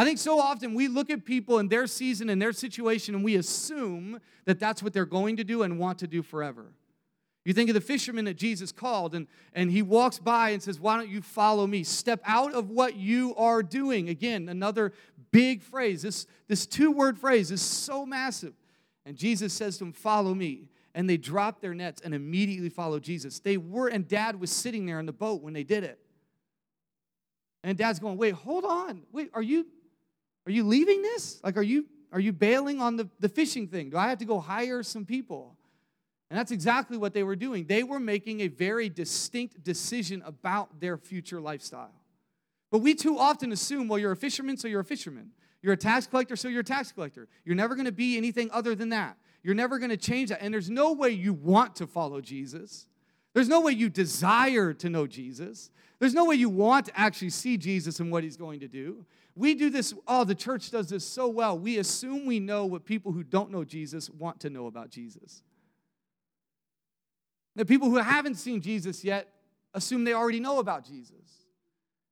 I 0.01 0.05
think 0.07 0.17
so 0.17 0.41
often 0.41 0.73
we 0.73 0.89
look 0.89 1.11
at 1.11 1.27
people 1.27 1.59
in 1.59 1.69
their 1.69 1.87
season 1.87 2.31
and 2.31 2.41
their 2.41 2.55
situation 2.55 3.15
and 3.15 3.23
we 3.23 3.37
assume 3.37 4.19
that 4.47 4.59
that's 4.59 4.83
what 4.83 4.95
they're 4.95 5.05
going 5.05 5.37
to 5.37 5.45
do 5.45 5.63
and 5.63 5.79
want 5.79 5.99
to 5.99 6.07
do 6.07 6.23
forever. 6.23 6.73
You 7.45 7.53
think 7.53 7.69
of 7.69 7.75
the 7.75 7.83
fisherman 7.83 8.25
that 8.25 8.39
Jesus 8.39 8.73
called, 8.73 9.15
and, 9.15 9.27
and 9.53 9.71
he 9.71 9.83
walks 9.83 10.19
by 10.19 10.51
and 10.51 10.63
says, 10.63 10.81
Why 10.81 10.97
don't 10.97 11.11
you 11.11 11.21
follow 11.21 11.67
me? 11.67 11.85
Step 11.85 12.23
out 12.25 12.55
of 12.55 12.71
what 12.71 12.97
you 12.97 13.35
are 13.37 13.63
doing. 13.63 14.09
Again, 14.09 14.49
another 14.49 14.95
big 15.33 15.63
phrase. 15.63 16.01
This, 16.01 16.27
this 16.49 16.65
two 16.65 16.91
word 16.91 17.19
phrase 17.19 17.51
is 17.51 17.61
so 17.61 18.07
massive. 18.07 18.55
And 19.05 19.19
Jesus 19.19 19.53
says 19.53 19.77
to 19.79 19.85
him, 19.85 19.93
Follow 19.93 20.33
me. 20.33 20.71
And 20.95 21.11
they 21.11 21.19
drop 21.19 21.61
their 21.61 21.75
nets 21.75 22.01
and 22.03 22.15
immediately 22.15 22.71
follow 22.71 23.01
Jesus. 23.01 23.39
They 23.39 23.59
were, 23.59 23.89
and 23.89 24.09
dad 24.09 24.41
was 24.41 24.51
sitting 24.51 24.87
there 24.87 24.99
in 24.99 25.05
the 25.05 25.13
boat 25.13 25.43
when 25.43 25.53
they 25.53 25.63
did 25.63 25.85
it. 25.85 25.99
And 27.63 27.77
dad's 27.77 27.99
going, 27.99 28.17
wait, 28.17 28.35
hold 28.35 28.65
on. 28.65 29.03
Wait, 29.13 29.31
are 29.35 29.43
you 29.43 29.67
are 30.47 30.53
you 30.53 30.65
leaving 30.65 31.03
this? 31.03 31.41
Like, 31.43 31.57
are 31.57 31.63
you 31.63 31.87
are 32.13 32.21
you 32.21 32.33
bailing 32.33 32.81
on 32.81 32.97
the, 32.97 33.09
the 33.21 33.29
fishing 33.29 33.69
thing? 33.69 33.91
Do 33.91 33.97
I 33.97 34.09
have 34.09 34.19
to 34.19 34.25
go 34.25 34.41
hire 34.41 34.83
some 34.83 35.05
people? 35.05 35.57
And 36.29 36.39
that's 36.39 36.51
exactly 36.51 36.97
what 36.97 37.13
they 37.13 37.23
were 37.23 37.37
doing. 37.37 37.67
They 37.67 37.83
were 37.83 38.01
making 38.01 38.41
a 38.41 38.49
very 38.49 38.89
distinct 38.89 39.63
decision 39.63 40.23
about 40.25 40.81
their 40.81 40.97
future 40.97 41.41
lifestyle. 41.41 41.95
But 42.71 42.79
we 42.79 42.95
too 42.95 43.19
often 43.19 43.51
assume, 43.51 43.89
well, 43.89 43.99
you're 43.99 44.13
a 44.13 44.17
fisherman, 44.17 44.57
so 44.57 44.69
you're 44.69 44.81
a 44.81 44.85
fisherman. 44.85 45.31
You're 45.61 45.73
a 45.73 45.77
tax 45.77 46.07
collector, 46.07 46.37
so 46.37 46.49
you're 46.49 46.61
a 46.61 46.65
tax 46.65 46.93
collector. 46.93 47.29
You're 47.45 47.57
never 47.57 47.75
going 47.75 47.87
to 47.87 47.93
be 47.93 48.17
anything 48.17 48.49
other 48.53 48.75
than 48.75 48.91
that. 48.91 49.17
You're 49.43 49.57
never 49.57 49.79
going 49.79 49.91
to 49.91 49.97
change 49.97 50.31
that. 50.31 50.41
And 50.41 50.55
there's 50.55 50.71
no 50.71 50.93
way 50.93 51.11
you 51.11 51.33
want 51.33 51.77
to 51.77 51.87
follow 51.87 52.21
Jesus. 52.21 52.87
There's 53.41 53.49
no 53.49 53.63
way 53.63 53.73
you 53.73 53.89
desire 53.89 54.75
to 54.75 54.91
know 54.91 55.07
Jesus. 55.07 55.71
There's 55.99 56.13
no 56.13 56.27
way 56.27 56.35
you 56.35 56.51
want 56.51 56.85
to 56.85 57.01
actually 57.01 57.31
see 57.31 57.57
Jesus 57.57 57.99
and 57.99 58.13
what 58.13 58.23
he's 58.23 58.37
going 58.37 58.61
to 58.61 58.69
do. 58.69 59.07
We 59.35 59.55
do 59.55 59.71
this, 59.71 59.95
oh, 60.07 60.25
the 60.25 60.35
church 60.35 60.71
does 60.71 60.91
this 60.91 61.07
so 61.07 61.27
well. 61.27 61.59
We 61.59 61.79
assume 61.79 62.27
we 62.27 62.39
know 62.39 62.67
what 62.67 62.85
people 62.85 63.13
who 63.13 63.23
don't 63.23 63.51
know 63.51 63.65
Jesus 63.65 64.11
want 64.11 64.41
to 64.41 64.51
know 64.51 64.67
about 64.67 64.91
Jesus. 64.91 65.43
The 67.57 67.65
people 67.65 67.89
who 67.89 67.97
haven't 67.97 68.35
seen 68.35 68.61
Jesus 68.61 69.03
yet 69.03 69.33
assume 69.73 70.05
they 70.05 70.13
already 70.13 70.41
know 70.41 70.59
about 70.59 70.85
Jesus. 70.85 71.47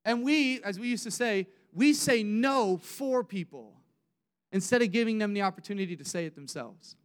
And 0.07 0.23
we, 0.23 0.63
as 0.63 0.79
we 0.79 0.89
used 0.89 1.05
to 1.05 1.11
say, 1.11 1.47
we 1.75 1.93
say 1.93 2.23
no 2.23 2.79
for 2.79 3.23
people 3.23 3.75
instead 4.51 4.81
of 4.81 4.91
giving 4.93 5.19
them 5.19 5.35
the 5.35 5.43
opportunity 5.43 5.95
to 5.95 6.07
say 6.07 6.25
it 6.25 6.35
themselves. 6.35 6.97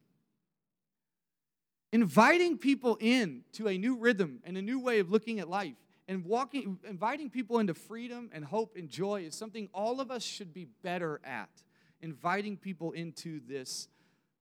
Inviting 1.93 2.57
people 2.57 2.97
in 2.99 3.43
to 3.51 3.67
a 3.67 3.77
new 3.77 3.95
rhythm 3.95 4.39
and 4.43 4.57
a 4.57 4.63
new 4.63 4.79
way 4.79 4.97
of 4.97 5.11
looking 5.11 5.39
at 5.39 5.47
life 5.47 5.75
and 6.07 6.25
walking 6.25 6.79
inviting 6.89 7.29
people 7.29 7.59
into 7.59 7.75
freedom 7.75 8.31
and 8.33 8.43
hope 8.43 8.75
and 8.75 8.89
joy 8.89 9.21
is 9.21 9.35
something 9.35 9.69
all 9.75 10.01
of 10.01 10.09
us 10.09 10.23
should 10.23 10.55
be 10.55 10.65
better 10.81 11.21
at. 11.23 11.51
Inviting 12.01 12.57
people 12.57 12.93
into 12.93 13.39
this 13.47 13.89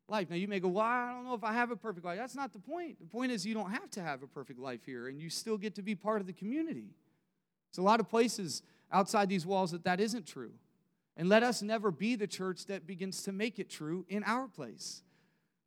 life. 0.08 0.30
Now 0.30 0.36
you 0.36 0.48
may 0.48 0.60
go, 0.60 0.68
"Well, 0.68 0.86
I 0.86 1.12
don't 1.12 1.26
know 1.26 1.34
if 1.34 1.44
I 1.44 1.52
have 1.52 1.70
a 1.70 1.76
perfect 1.76 2.06
life." 2.06 2.16
That's 2.16 2.34
not 2.34 2.54
the 2.54 2.58
point. 2.58 2.98
The 2.98 3.06
point 3.06 3.30
is 3.30 3.44
you 3.44 3.52
don't 3.52 3.70
have 3.70 3.90
to 3.90 4.02
have 4.02 4.22
a 4.22 4.26
perfect 4.26 4.58
life 4.58 4.86
here 4.86 5.08
and 5.08 5.20
you 5.20 5.28
still 5.28 5.58
get 5.58 5.74
to 5.74 5.82
be 5.82 5.94
part 5.94 6.22
of 6.22 6.26
the 6.26 6.32
community. 6.32 6.94
There's 7.70 7.78
a 7.78 7.82
lot 7.82 8.00
of 8.00 8.08
places 8.08 8.62
outside 8.90 9.28
these 9.28 9.44
walls 9.44 9.72
that 9.72 9.84
that 9.84 10.00
isn't 10.00 10.26
true. 10.26 10.54
And 11.18 11.28
let 11.28 11.42
us 11.42 11.60
never 11.60 11.90
be 11.90 12.16
the 12.16 12.26
church 12.26 12.64
that 12.64 12.86
begins 12.86 13.22
to 13.24 13.32
make 13.32 13.58
it 13.58 13.68
true 13.68 14.06
in 14.08 14.24
our 14.24 14.48
place. 14.48 15.02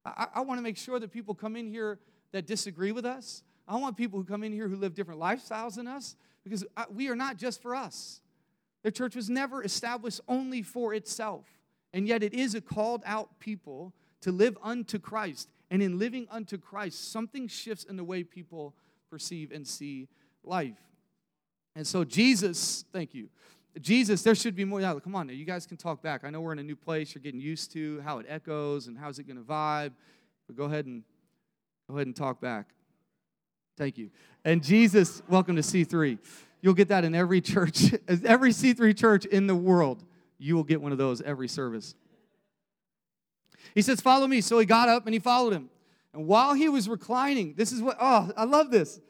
I, 0.05 0.27
I 0.35 0.41
want 0.41 0.57
to 0.57 0.61
make 0.61 0.77
sure 0.77 0.99
that 0.99 1.11
people 1.11 1.33
come 1.33 1.55
in 1.55 1.67
here 1.67 1.99
that 2.31 2.45
disagree 2.45 2.91
with 2.91 3.05
us. 3.05 3.43
I 3.67 3.77
want 3.77 3.97
people 3.97 4.19
who 4.19 4.25
come 4.25 4.43
in 4.43 4.51
here 4.51 4.67
who 4.67 4.75
live 4.75 4.93
different 4.93 5.19
lifestyles 5.19 5.75
than 5.75 5.87
us 5.87 6.15
because 6.43 6.65
we 6.89 7.09
are 7.09 7.15
not 7.15 7.37
just 7.37 7.61
for 7.61 7.75
us. 7.75 8.21
The 8.83 8.91
church 8.91 9.15
was 9.15 9.29
never 9.29 9.63
established 9.63 10.21
only 10.27 10.61
for 10.61 10.93
itself, 10.93 11.45
and 11.91 12.07
yet 12.07 12.21
it 12.21 12.35
is 12.35 12.53
a 12.53 12.61
called 12.61 13.01
out 13.05 13.39
people 13.39 13.93
to 14.21 14.31
live 14.31 14.57
unto 14.61 14.99
Christ. 14.99 15.49
And 15.71 15.81
in 15.81 15.97
living 15.97 16.27
unto 16.29 16.59
Christ, 16.59 17.11
something 17.11 17.47
shifts 17.47 17.83
in 17.85 17.97
the 17.97 18.03
way 18.03 18.23
people 18.23 18.75
perceive 19.09 19.51
and 19.51 19.65
see 19.65 20.07
life. 20.43 20.77
And 21.75 21.85
so, 21.85 22.03
Jesus, 22.03 22.85
thank 22.93 23.15
you. 23.15 23.29
Jesus, 23.81 24.21
there 24.21 24.35
should 24.35 24.55
be 24.55 24.65
more. 24.65 24.79
Yeah, 24.79 24.97
come 25.03 25.15
on, 25.15 25.29
you 25.29 25.45
guys 25.45 25.65
can 25.65 25.77
talk 25.77 26.01
back. 26.01 26.23
I 26.23 26.29
know 26.29 26.41
we're 26.41 26.53
in 26.53 26.59
a 26.59 26.63
new 26.63 26.75
place. 26.75 27.13
You're 27.13 27.21
getting 27.21 27.41
used 27.41 27.71
to 27.73 28.01
how 28.01 28.19
it 28.19 28.25
echoes 28.29 28.87
and 28.87 28.97
how's 28.97 29.19
it 29.19 29.23
going 29.23 29.37
to 29.37 29.43
vibe. 29.43 29.91
But 30.47 30.55
go 30.55 30.65
ahead 30.65 30.85
and 30.85 31.03
go 31.89 31.95
ahead 31.95 32.07
and 32.07 32.15
talk 32.15 32.39
back. 32.39 32.67
Thank 33.77 33.97
you. 33.97 34.09
And 34.45 34.63
Jesus, 34.63 35.21
welcome 35.27 35.55
to 35.57 35.61
C3. 35.61 36.17
You'll 36.61 36.73
get 36.73 36.87
that 36.87 37.03
in 37.03 37.13
every 37.13 37.41
church, 37.41 37.93
every 38.25 38.51
C3 38.51 38.97
church 38.97 39.25
in 39.25 39.47
the 39.47 39.55
world. 39.55 40.03
You 40.37 40.55
will 40.55 40.63
get 40.63 40.81
one 40.81 40.91
of 40.91 40.97
those 40.97 41.21
every 41.21 41.47
service. 41.47 41.95
He 43.73 43.81
says, 43.81 43.99
Follow 43.99 44.27
me. 44.27 44.41
So 44.41 44.59
he 44.59 44.65
got 44.65 44.87
up 44.87 45.05
and 45.05 45.13
he 45.13 45.19
followed 45.19 45.53
him. 45.53 45.69
And 46.13 46.27
while 46.27 46.53
he 46.53 46.69
was 46.69 46.87
reclining, 46.87 47.55
this 47.55 47.71
is 47.71 47.81
what, 47.81 47.97
oh, 47.99 48.31
I 48.37 48.45
love 48.45 48.71
this. 48.71 49.01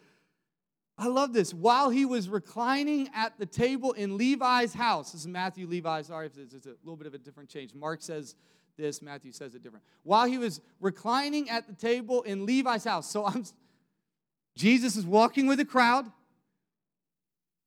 I 0.97 1.07
love 1.07 1.33
this. 1.33 1.53
While 1.53 1.89
he 1.89 2.05
was 2.05 2.29
reclining 2.29 3.09
at 3.13 3.37
the 3.37 3.45
table 3.45 3.91
in 3.91 4.17
Levi's 4.17 4.73
house, 4.73 5.11
this 5.11 5.21
is 5.21 5.27
Matthew, 5.27 5.67
Levi, 5.67 6.01
sorry 6.03 6.27
if 6.27 6.37
it's 6.37 6.65
a 6.65 6.75
little 6.83 6.95
bit 6.95 7.07
of 7.07 7.13
a 7.13 7.17
different 7.17 7.49
change. 7.49 7.73
Mark 7.73 8.01
says 8.01 8.35
this, 8.77 9.01
Matthew 9.01 9.31
says 9.31 9.55
it 9.55 9.63
different. 9.63 9.83
While 10.03 10.25
he 10.25 10.37
was 10.37 10.61
reclining 10.79 11.49
at 11.49 11.67
the 11.67 11.73
table 11.73 12.21
in 12.21 12.45
Levi's 12.45 12.85
house. 12.85 13.09
So 13.09 13.25
I'm 13.25 13.43
Jesus 14.55 14.95
is 14.95 15.05
walking 15.05 15.47
with 15.47 15.57
the 15.57 15.65
crowd. 15.65 16.05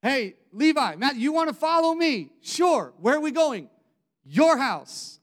Hey, 0.01 0.37
Levi, 0.53 0.95
Matt, 0.97 1.17
you 1.17 1.33
want 1.33 1.49
to 1.49 1.55
follow 1.55 1.93
me? 1.93 2.31
Sure. 2.41 2.95
Where 3.01 3.17
are 3.17 3.21
we 3.21 3.31
going? 3.31 3.69
Your 4.25 4.57
house. 4.57 5.19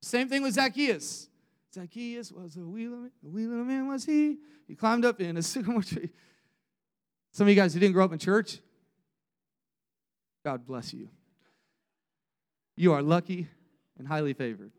Same 0.00 0.28
thing 0.28 0.42
with 0.42 0.54
Zacchaeus. 0.54 1.28
Zacchaeus 1.72 2.32
was 2.32 2.56
a 2.56 2.60
wheeler, 2.60 3.10
a 3.24 3.28
wheeler 3.28 3.64
man 3.64 3.88
was 3.88 4.04
he. 4.04 4.38
He 4.66 4.74
climbed 4.74 5.04
up 5.04 5.20
in 5.20 5.36
a 5.36 5.42
sycamore 5.42 5.82
tree. 5.82 6.10
Some 7.32 7.46
of 7.46 7.48
you 7.48 7.56
guys 7.56 7.74
who 7.74 7.80
didn't 7.80 7.94
grow 7.94 8.04
up 8.04 8.12
in 8.12 8.18
church, 8.18 8.58
God 10.44 10.66
bless 10.66 10.92
you. 10.92 11.08
You 12.76 12.92
are 12.92 13.02
lucky 13.02 13.48
and 13.98 14.06
highly 14.06 14.34
favored. 14.34 14.72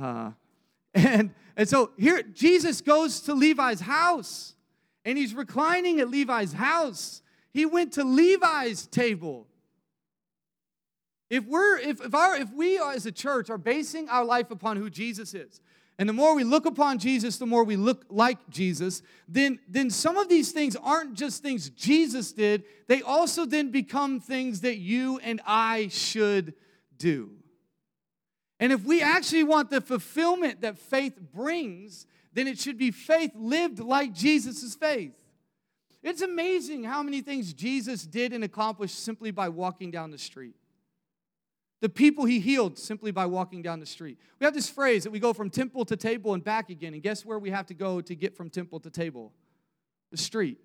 Uh, 0.00 0.30
and, 0.94 1.30
and 1.56 1.68
so 1.68 1.92
here, 1.98 2.22
Jesus 2.22 2.80
goes 2.80 3.20
to 3.20 3.34
Levi's 3.34 3.80
house 3.80 4.54
and 5.04 5.18
he's 5.18 5.34
reclining 5.34 6.00
at 6.00 6.08
Levi's 6.08 6.52
house. 6.52 7.22
He 7.52 7.66
went 7.66 7.92
to 7.94 8.04
Levi's 8.04 8.86
table. 8.86 9.46
If 11.30 11.44
we're 11.46 11.78
if 11.78 12.00
if 12.00 12.14
our 12.14 12.36
if 12.36 12.52
we 12.52 12.78
as 12.78 13.06
a 13.06 13.12
church 13.12 13.50
are 13.50 13.58
basing 13.58 14.08
our 14.08 14.24
life 14.24 14.50
upon 14.50 14.76
who 14.76 14.88
Jesus 14.90 15.34
is, 15.34 15.60
and 15.98 16.08
the 16.08 16.12
more 16.12 16.34
we 16.34 16.42
look 16.42 16.66
upon 16.66 16.98
Jesus, 16.98 17.38
the 17.38 17.46
more 17.46 17.62
we 17.62 17.76
look 17.76 18.04
like 18.10 18.38
Jesus, 18.50 19.02
then, 19.28 19.60
then 19.68 19.90
some 19.90 20.16
of 20.16 20.28
these 20.28 20.50
things 20.50 20.74
aren't 20.76 21.14
just 21.14 21.42
things 21.42 21.70
Jesus 21.70 22.32
did, 22.32 22.64
they 22.88 23.00
also 23.02 23.46
then 23.46 23.70
become 23.70 24.18
things 24.18 24.62
that 24.62 24.78
you 24.78 25.20
and 25.22 25.40
I 25.46 25.88
should 25.88 26.54
do. 26.98 27.30
And 28.58 28.72
if 28.72 28.84
we 28.84 29.02
actually 29.02 29.44
want 29.44 29.70
the 29.70 29.80
fulfillment 29.80 30.62
that 30.62 30.78
faith 30.78 31.18
brings, 31.32 32.06
then 32.32 32.48
it 32.48 32.58
should 32.58 32.78
be 32.78 32.90
faith 32.90 33.30
lived 33.36 33.78
like 33.78 34.12
Jesus' 34.12 34.74
faith. 34.74 35.14
It's 36.02 36.22
amazing 36.22 36.84
how 36.84 37.02
many 37.02 37.20
things 37.20 37.54
Jesus 37.54 38.04
did 38.04 38.32
and 38.32 38.42
accomplished 38.42 38.98
simply 38.98 39.30
by 39.30 39.48
walking 39.48 39.90
down 39.90 40.10
the 40.10 40.18
street. 40.18 40.56
The 41.84 41.90
people 41.90 42.24
he 42.24 42.40
healed 42.40 42.78
simply 42.78 43.10
by 43.10 43.26
walking 43.26 43.60
down 43.60 43.78
the 43.78 43.84
street. 43.84 44.16
We 44.40 44.46
have 44.46 44.54
this 44.54 44.70
phrase 44.70 45.04
that 45.04 45.10
we 45.10 45.18
go 45.18 45.34
from 45.34 45.50
temple 45.50 45.84
to 45.84 45.98
table 45.98 46.32
and 46.32 46.42
back 46.42 46.70
again. 46.70 46.94
And 46.94 47.02
guess 47.02 47.26
where 47.26 47.38
we 47.38 47.50
have 47.50 47.66
to 47.66 47.74
go 47.74 48.00
to 48.00 48.14
get 48.14 48.34
from 48.34 48.48
temple 48.48 48.80
to 48.80 48.88
table? 48.88 49.34
The 50.10 50.16
street. 50.16 50.56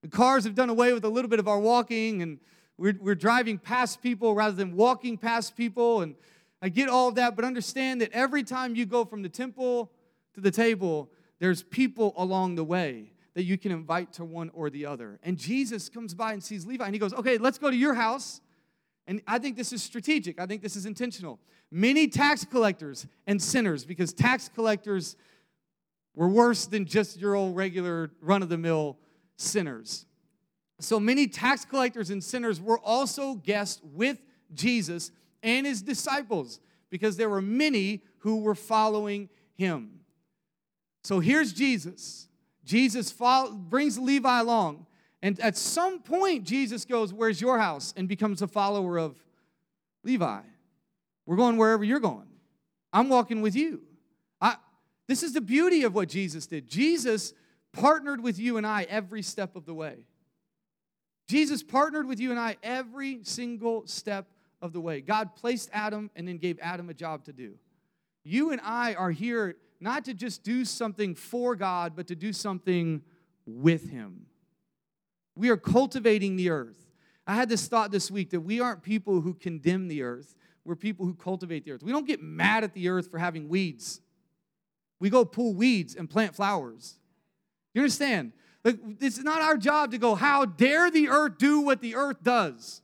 The 0.00 0.08
cars 0.08 0.44
have 0.44 0.54
done 0.54 0.70
away 0.70 0.94
with 0.94 1.04
a 1.04 1.10
little 1.10 1.28
bit 1.28 1.40
of 1.40 1.46
our 1.46 1.58
walking, 1.58 2.22
and 2.22 2.38
we're, 2.78 2.96
we're 2.98 3.14
driving 3.14 3.58
past 3.58 4.00
people 4.00 4.34
rather 4.34 4.56
than 4.56 4.76
walking 4.76 5.18
past 5.18 5.58
people. 5.58 6.00
And 6.00 6.14
I 6.62 6.70
get 6.70 6.88
all 6.88 7.08
of 7.08 7.16
that, 7.16 7.36
but 7.36 7.44
understand 7.44 8.00
that 8.00 8.10
every 8.12 8.42
time 8.42 8.74
you 8.74 8.86
go 8.86 9.04
from 9.04 9.20
the 9.20 9.28
temple 9.28 9.92
to 10.32 10.40
the 10.40 10.50
table, 10.50 11.10
there's 11.38 11.62
people 11.62 12.14
along 12.16 12.54
the 12.54 12.64
way 12.64 13.12
that 13.34 13.42
you 13.42 13.58
can 13.58 13.72
invite 13.72 14.14
to 14.14 14.24
one 14.24 14.50
or 14.54 14.70
the 14.70 14.86
other. 14.86 15.20
And 15.22 15.36
Jesus 15.36 15.90
comes 15.90 16.14
by 16.14 16.32
and 16.32 16.42
sees 16.42 16.64
Levi, 16.64 16.86
and 16.86 16.94
he 16.94 16.98
goes, 16.98 17.12
Okay, 17.12 17.36
let's 17.36 17.58
go 17.58 17.70
to 17.70 17.76
your 17.76 17.92
house. 17.92 18.40
And 19.10 19.20
I 19.26 19.40
think 19.40 19.56
this 19.56 19.72
is 19.72 19.82
strategic. 19.82 20.40
I 20.40 20.46
think 20.46 20.62
this 20.62 20.76
is 20.76 20.86
intentional. 20.86 21.40
Many 21.72 22.06
tax 22.06 22.44
collectors 22.44 23.08
and 23.26 23.42
sinners, 23.42 23.84
because 23.84 24.12
tax 24.12 24.48
collectors 24.48 25.16
were 26.14 26.28
worse 26.28 26.66
than 26.66 26.84
just 26.84 27.18
your 27.18 27.34
old 27.34 27.56
regular 27.56 28.12
run 28.20 28.40
of 28.40 28.48
the 28.48 28.56
mill 28.56 28.98
sinners. 29.36 30.06
So 30.78 31.00
many 31.00 31.26
tax 31.26 31.64
collectors 31.64 32.10
and 32.10 32.22
sinners 32.22 32.60
were 32.60 32.78
also 32.78 33.34
guests 33.34 33.82
with 33.82 34.22
Jesus 34.54 35.10
and 35.42 35.66
his 35.66 35.82
disciples 35.82 36.60
because 36.88 37.16
there 37.16 37.28
were 37.28 37.42
many 37.42 38.04
who 38.18 38.42
were 38.42 38.54
following 38.54 39.28
him. 39.56 40.02
So 41.02 41.18
here's 41.18 41.52
Jesus. 41.52 42.28
Jesus 42.64 43.10
follow, 43.10 43.54
brings 43.54 43.98
Levi 43.98 44.38
along. 44.38 44.86
And 45.22 45.38
at 45.40 45.56
some 45.56 46.00
point, 46.00 46.44
Jesus 46.44 46.84
goes, 46.84 47.12
Where's 47.12 47.40
your 47.40 47.58
house? 47.58 47.92
and 47.96 48.08
becomes 48.08 48.42
a 48.42 48.48
follower 48.48 48.98
of 48.98 49.22
Levi. 50.02 50.40
We're 51.26 51.36
going 51.36 51.56
wherever 51.56 51.84
you're 51.84 52.00
going. 52.00 52.26
I'm 52.92 53.08
walking 53.08 53.42
with 53.42 53.54
you. 53.54 53.82
I, 54.40 54.56
this 55.06 55.22
is 55.22 55.32
the 55.32 55.40
beauty 55.40 55.84
of 55.84 55.94
what 55.94 56.08
Jesus 56.08 56.46
did. 56.46 56.66
Jesus 56.66 57.34
partnered 57.72 58.22
with 58.22 58.38
you 58.38 58.56
and 58.56 58.66
I 58.66 58.84
every 58.88 59.22
step 59.22 59.54
of 59.56 59.66
the 59.66 59.74
way. 59.74 59.98
Jesus 61.28 61.62
partnered 61.62 62.06
with 62.06 62.18
you 62.18 62.30
and 62.30 62.40
I 62.40 62.56
every 62.62 63.20
single 63.22 63.86
step 63.86 64.26
of 64.60 64.72
the 64.72 64.80
way. 64.80 65.00
God 65.00 65.36
placed 65.36 65.70
Adam 65.72 66.10
and 66.16 66.26
then 66.26 66.38
gave 66.38 66.58
Adam 66.60 66.90
a 66.90 66.94
job 66.94 67.24
to 67.26 67.32
do. 67.32 67.54
You 68.24 68.50
and 68.50 68.60
I 68.64 68.94
are 68.94 69.10
here 69.10 69.56
not 69.80 70.04
to 70.06 70.14
just 70.14 70.42
do 70.42 70.64
something 70.64 71.14
for 71.14 71.54
God, 71.54 71.92
but 71.94 72.08
to 72.08 72.16
do 72.16 72.32
something 72.32 73.02
with 73.46 73.88
Him. 73.90 74.26
We 75.40 75.48
are 75.48 75.56
cultivating 75.56 76.36
the 76.36 76.50
earth. 76.50 76.76
I 77.26 77.34
had 77.34 77.48
this 77.48 77.66
thought 77.66 77.90
this 77.90 78.10
week 78.10 78.28
that 78.30 78.40
we 78.40 78.60
aren't 78.60 78.82
people 78.82 79.22
who 79.22 79.32
condemn 79.32 79.88
the 79.88 80.02
earth, 80.02 80.34
we're 80.66 80.76
people 80.76 81.06
who 81.06 81.14
cultivate 81.14 81.64
the 81.64 81.72
earth. 81.72 81.82
We 81.82 81.92
don't 81.92 82.06
get 82.06 82.22
mad 82.22 82.62
at 82.62 82.74
the 82.74 82.90
earth 82.90 83.10
for 83.10 83.16
having 83.16 83.48
weeds. 83.48 84.02
We 84.98 85.08
go 85.08 85.24
pull 85.24 85.54
weeds 85.54 85.94
and 85.94 86.10
plant 86.10 86.36
flowers. 86.36 86.98
You 87.72 87.80
understand? 87.80 88.32
Like, 88.62 88.80
it's 89.00 89.18
not 89.18 89.40
our 89.40 89.56
job 89.56 89.92
to 89.92 89.98
go, 89.98 90.14
how 90.14 90.44
dare 90.44 90.90
the 90.90 91.08
earth 91.08 91.38
do 91.38 91.60
what 91.60 91.80
the 91.80 91.94
earth 91.94 92.22
does? 92.22 92.82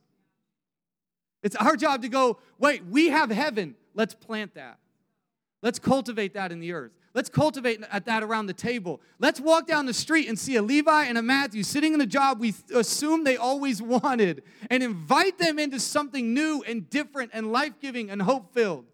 It's 1.43 1.55
our 1.57 1.75
job 1.75 2.01
to 2.01 2.09
go, 2.09 2.39
wait, 2.57 2.83
we 2.87 3.09
have 3.09 3.29
heaven. 3.29 3.75
Let's 3.93 4.15
plant 4.15 4.55
that. 4.55 4.79
Let's 5.61 5.77
cultivate 5.77 6.33
that 6.33 6.51
in 6.51 6.59
the 6.59 6.73
earth. 6.73 6.93
Let's 7.17 7.29
cultivate 7.29 7.81
at 7.91 8.05
that 8.05 8.21
around 8.21 8.45
the 8.45 8.53
table. 8.53 9.01
Let's 9.17 9.39
walk 9.39 9.65
down 9.65 9.87
the 9.87 9.93
street 9.95 10.29
and 10.29 10.37
see 10.37 10.55
a 10.55 10.61
Levi 10.61 11.05
and 11.05 11.17
a 11.17 11.23
Matthew 11.23 11.63
sitting 11.63 11.93
in 11.93 11.97
the 11.97 12.05
job 12.05 12.39
we 12.39 12.53
assume 12.71 13.23
they 13.23 13.37
always 13.37 13.81
wanted 14.03 14.43
and 14.69 14.83
invite 14.83 15.39
them 15.39 15.57
into 15.57 15.79
something 15.79 16.35
new 16.35 16.63
and 16.67 16.87
different 16.91 17.31
and 17.33 17.51
life 17.51 17.73
giving 17.81 18.11
and 18.11 18.21
hope 18.21 18.53
filled. 18.53 18.85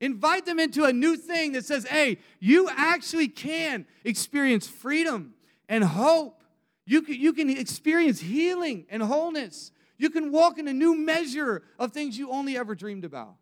Invite 0.00 0.46
them 0.46 0.58
into 0.58 0.82
a 0.82 0.92
new 0.92 1.16
thing 1.16 1.52
that 1.52 1.64
says, 1.64 1.86
hey, 1.86 2.18
you 2.40 2.68
actually 2.72 3.28
can 3.28 3.86
experience 4.02 4.66
freedom 4.66 5.34
and 5.68 5.84
hope. 5.84 6.42
You 6.86 7.02
can, 7.02 7.14
you 7.14 7.32
can 7.32 7.48
experience 7.48 8.18
healing 8.18 8.84
and 8.90 9.00
wholeness. 9.00 9.70
You 9.96 10.10
can 10.10 10.32
walk 10.32 10.58
in 10.58 10.66
a 10.66 10.72
new 10.72 10.96
measure 10.96 11.62
of 11.78 11.92
things 11.92 12.18
you 12.18 12.32
only 12.32 12.56
ever 12.56 12.74
dreamed 12.74 13.04
about. 13.04 13.36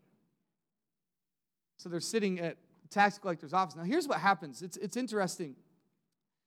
So 1.78 1.88
they're 1.88 1.98
sitting 1.98 2.38
at 2.38 2.58
tax 2.92 3.18
collector's 3.18 3.52
office. 3.52 3.76
Now, 3.76 3.82
here's 3.82 4.06
what 4.06 4.18
happens 4.18 4.62
it's, 4.62 4.76
it's 4.76 4.96
interesting. 4.96 5.56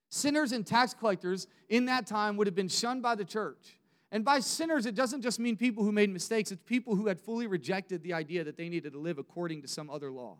Sinners 0.08 0.52
and 0.52 0.64
tax 0.64 0.94
collectors 0.94 1.48
in 1.68 1.86
that 1.86 2.06
time 2.06 2.36
would 2.36 2.46
have 2.46 2.54
been 2.54 2.68
shunned 2.68 3.02
by 3.02 3.14
the 3.14 3.24
church. 3.24 3.78
And 4.12 4.24
by 4.24 4.38
sinners, 4.38 4.86
it 4.86 4.94
doesn't 4.94 5.22
just 5.22 5.40
mean 5.40 5.56
people 5.56 5.82
who 5.82 5.90
made 5.90 6.10
mistakes, 6.10 6.52
it's 6.52 6.62
people 6.64 6.94
who 6.94 7.08
had 7.08 7.20
fully 7.20 7.46
rejected 7.46 8.02
the 8.02 8.12
idea 8.12 8.44
that 8.44 8.56
they 8.56 8.68
needed 8.68 8.92
to 8.92 8.98
live 8.98 9.18
according 9.18 9.62
to 9.62 9.68
some 9.68 9.90
other 9.90 10.12
law. 10.12 10.36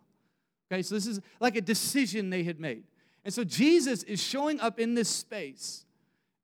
Okay, 0.71 0.81
so 0.81 0.95
this 0.95 1.05
is 1.05 1.19
like 1.39 1.55
a 1.55 1.61
decision 1.61 2.29
they 2.29 2.43
had 2.43 2.59
made. 2.59 2.83
And 3.25 3.33
so 3.33 3.43
Jesus 3.43 4.03
is 4.03 4.23
showing 4.23 4.59
up 4.61 4.79
in 4.79 4.93
this 4.95 5.09
space 5.09 5.85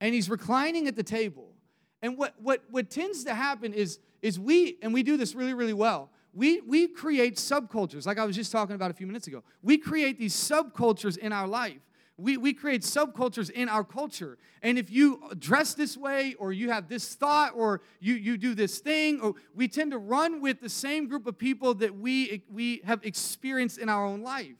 and 0.01 0.13
he's 0.13 0.29
reclining 0.29 0.88
at 0.88 0.98
the 0.98 1.03
table. 1.03 1.53
And 2.01 2.17
what, 2.17 2.36
what, 2.41 2.62
what 2.70 2.89
tends 2.89 3.24
to 3.24 3.34
happen 3.34 3.74
is, 3.74 4.00
is 4.22 4.38
we, 4.38 4.77
and 4.82 4.93
we 4.93 5.01
do 5.01 5.15
this 5.15 5.34
really, 5.34 5.53
really 5.53 5.74
well, 5.74 6.10
we, 6.34 6.62
we 6.62 6.88
create 6.88 7.36
subcultures, 7.36 8.06
like 8.06 8.18
I 8.18 8.25
was 8.25 8.36
just 8.36 8.52
talking 8.52 8.75
about 8.75 8.92
a 8.92 8.94
few 8.94 9.08
minutes 9.08 9.28
ago. 9.28 9.44
We 9.62 9.78
create 9.78 10.18
these 10.18 10.34
subcultures 10.34 11.18
in 11.18 11.32
our 11.32 11.48
life. 11.48 11.80
We, 12.18 12.38
we 12.38 12.54
create 12.54 12.82
subcultures 12.82 13.50
in 13.50 13.70
our 13.70 13.84
culture. 13.84 14.38
And 14.62 14.78
if 14.78 14.92
you 14.92 15.22
dress 15.40 15.74
this 15.74 15.98
way, 15.98 16.36
or 16.38 16.54
you 16.54 16.70
have 16.70 16.88
this 16.88 17.16
thought, 17.16 17.54
or 17.56 17.82
you, 18.00 18.13
you 18.13 18.38
do 18.38 18.54
this 18.54 18.80
thing, 18.80 19.20
or 19.20 19.34
we 19.56 19.68
tend 19.68 19.92
to 19.92 19.98
run 19.98 20.40
with 20.42 20.62
the 20.62 20.70
same 20.70 21.08
group 21.08 21.25
of 21.25 21.38
people 21.38 21.74
that 21.75 21.96
we, 21.96 22.44
we 22.52 22.82
have 22.86 23.04
experienced 23.04 23.78
in 23.78 23.90
our 23.90 24.06
own 24.06 24.22
life. 24.22 24.56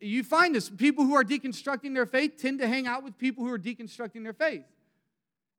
You 0.00 0.24
find 0.24 0.52
this 0.54 0.68
people 0.68 1.04
who 1.04 1.14
are 1.14 1.24
deconstructing 1.24 1.94
their 1.94 2.06
faith 2.06 2.38
tend 2.38 2.58
to 2.58 2.66
hang 2.66 2.88
out 2.88 3.04
with 3.04 3.16
people 3.16 3.44
who 3.44 3.52
are 3.52 3.58
deconstructing 3.58 4.24
their 4.24 4.32
faith. 4.32 4.64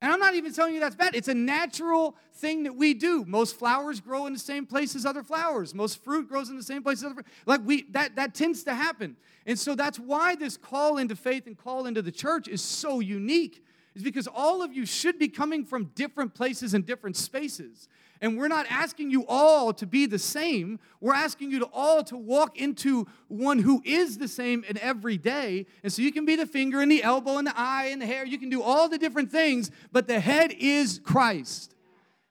And 0.01 0.11
I'm 0.11 0.19
not 0.19 0.35
even 0.35 0.53
telling 0.53 0.75
you 0.75 0.79
that's 0.79 0.95
bad. 0.95 1.15
It's 1.15 1.27
a 1.27 1.33
natural 1.33 2.15
thing 2.35 2.63
that 2.63 2.75
we 2.75 2.93
do. 2.93 3.25
Most 3.25 3.57
flowers 3.57 3.99
grow 3.99 4.27
in 4.27 4.33
the 4.33 4.39
same 4.39 4.65
place 4.67 4.95
as 4.95 5.05
other 5.07 5.23
flowers. 5.23 5.73
Most 5.73 6.03
fruit 6.03 6.29
grows 6.29 6.49
in 6.49 6.55
the 6.55 6.63
same 6.63 6.83
place 6.83 6.99
as 6.99 7.05
other 7.05 7.15
fruit. 7.15 7.25
Like 7.47 7.61
we 7.65 7.83
that 7.91 8.15
that 8.15 8.35
tends 8.35 8.63
to 8.63 8.75
happen. 8.75 9.17
And 9.47 9.57
so 9.57 9.73
that's 9.73 9.97
why 9.97 10.35
this 10.35 10.55
call 10.55 10.97
into 10.97 11.15
faith 11.15 11.47
and 11.47 11.57
call 11.57 11.87
into 11.87 12.03
the 12.03 12.11
church 12.11 12.47
is 12.47 12.61
so 12.61 12.99
unique. 12.99 13.63
Is 13.95 14.03
because 14.03 14.27
all 14.27 14.61
of 14.61 14.71
you 14.71 14.85
should 14.85 15.17
be 15.17 15.27
coming 15.27 15.65
from 15.65 15.85
different 15.95 16.35
places 16.35 16.75
and 16.75 16.85
different 16.85 17.17
spaces. 17.17 17.87
And 18.21 18.37
we're 18.37 18.47
not 18.47 18.65
asking 18.69 19.11
you 19.11 19.25
all 19.27 19.73
to 19.73 19.85
be 19.85 20.05
the 20.05 20.19
same. 20.19 20.79
We're 20.99 21.13
asking 21.13 21.51
you 21.51 21.59
to 21.59 21.69
all 21.73 22.03
to 22.05 22.17
walk 22.17 22.57
into 22.57 23.07
one 23.27 23.59
who 23.59 23.81
is 23.85 24.17
the 24.17 24.27
same 24.27 24.63
in 24.67 24.77
every 24.79 25.17
day. 25.17 25.65
And 25.83 25.91
so 25.91 26.01
you 26.01 26.11
can 26.11 26.25
be 26.25 26.35
the 26.35 26.45
finger 26.45 26.81
and 26.81 26.91
the 26.91 27.03
elbow 27.03 27.37
and 27.37 27.47
the 27.47 27.57
eye 27.57 27.89
and 27.91 28.01
the 28.01 28.05
hair. 28.05 28.25
You 28.25 28.37
can 28.37 28.49
do 28.49 28.61
all 28.61 28.89
the 28.89 28.97
different 28.97 29.31
things, 29.31 29.71
but 29.91 30.07
the 30.07 30.19
head 30.19 30.53
is 30.57 30.99
Christ. 31.03 31.75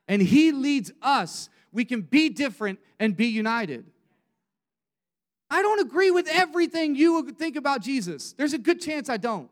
And 0.08 0.22
he 0.22 0.52
leads 0.52 0.92
us. 1.02 1.48
We 1.72 1.84
can 1.84 2.02
be 2.02 2.28
different 2.28 2.78
and 2.98 3.16
be 3.16 3.26
united. 3.26 3.86
I 5.48 5.62
don't 5.62 5.80
agree 5.80 6.10
with 6.10 6.28
everything 6.28 6.96
you 6.96 7.30
think 7.30 7.56
about 7.56 7.80
Jesus. 7.80 8.32
There's 8.32 8.52
a 8.52 8.58
good 8.58 8.80
chance 8.80 9.08
I 9.08 9.16
don't. 9.16 9.50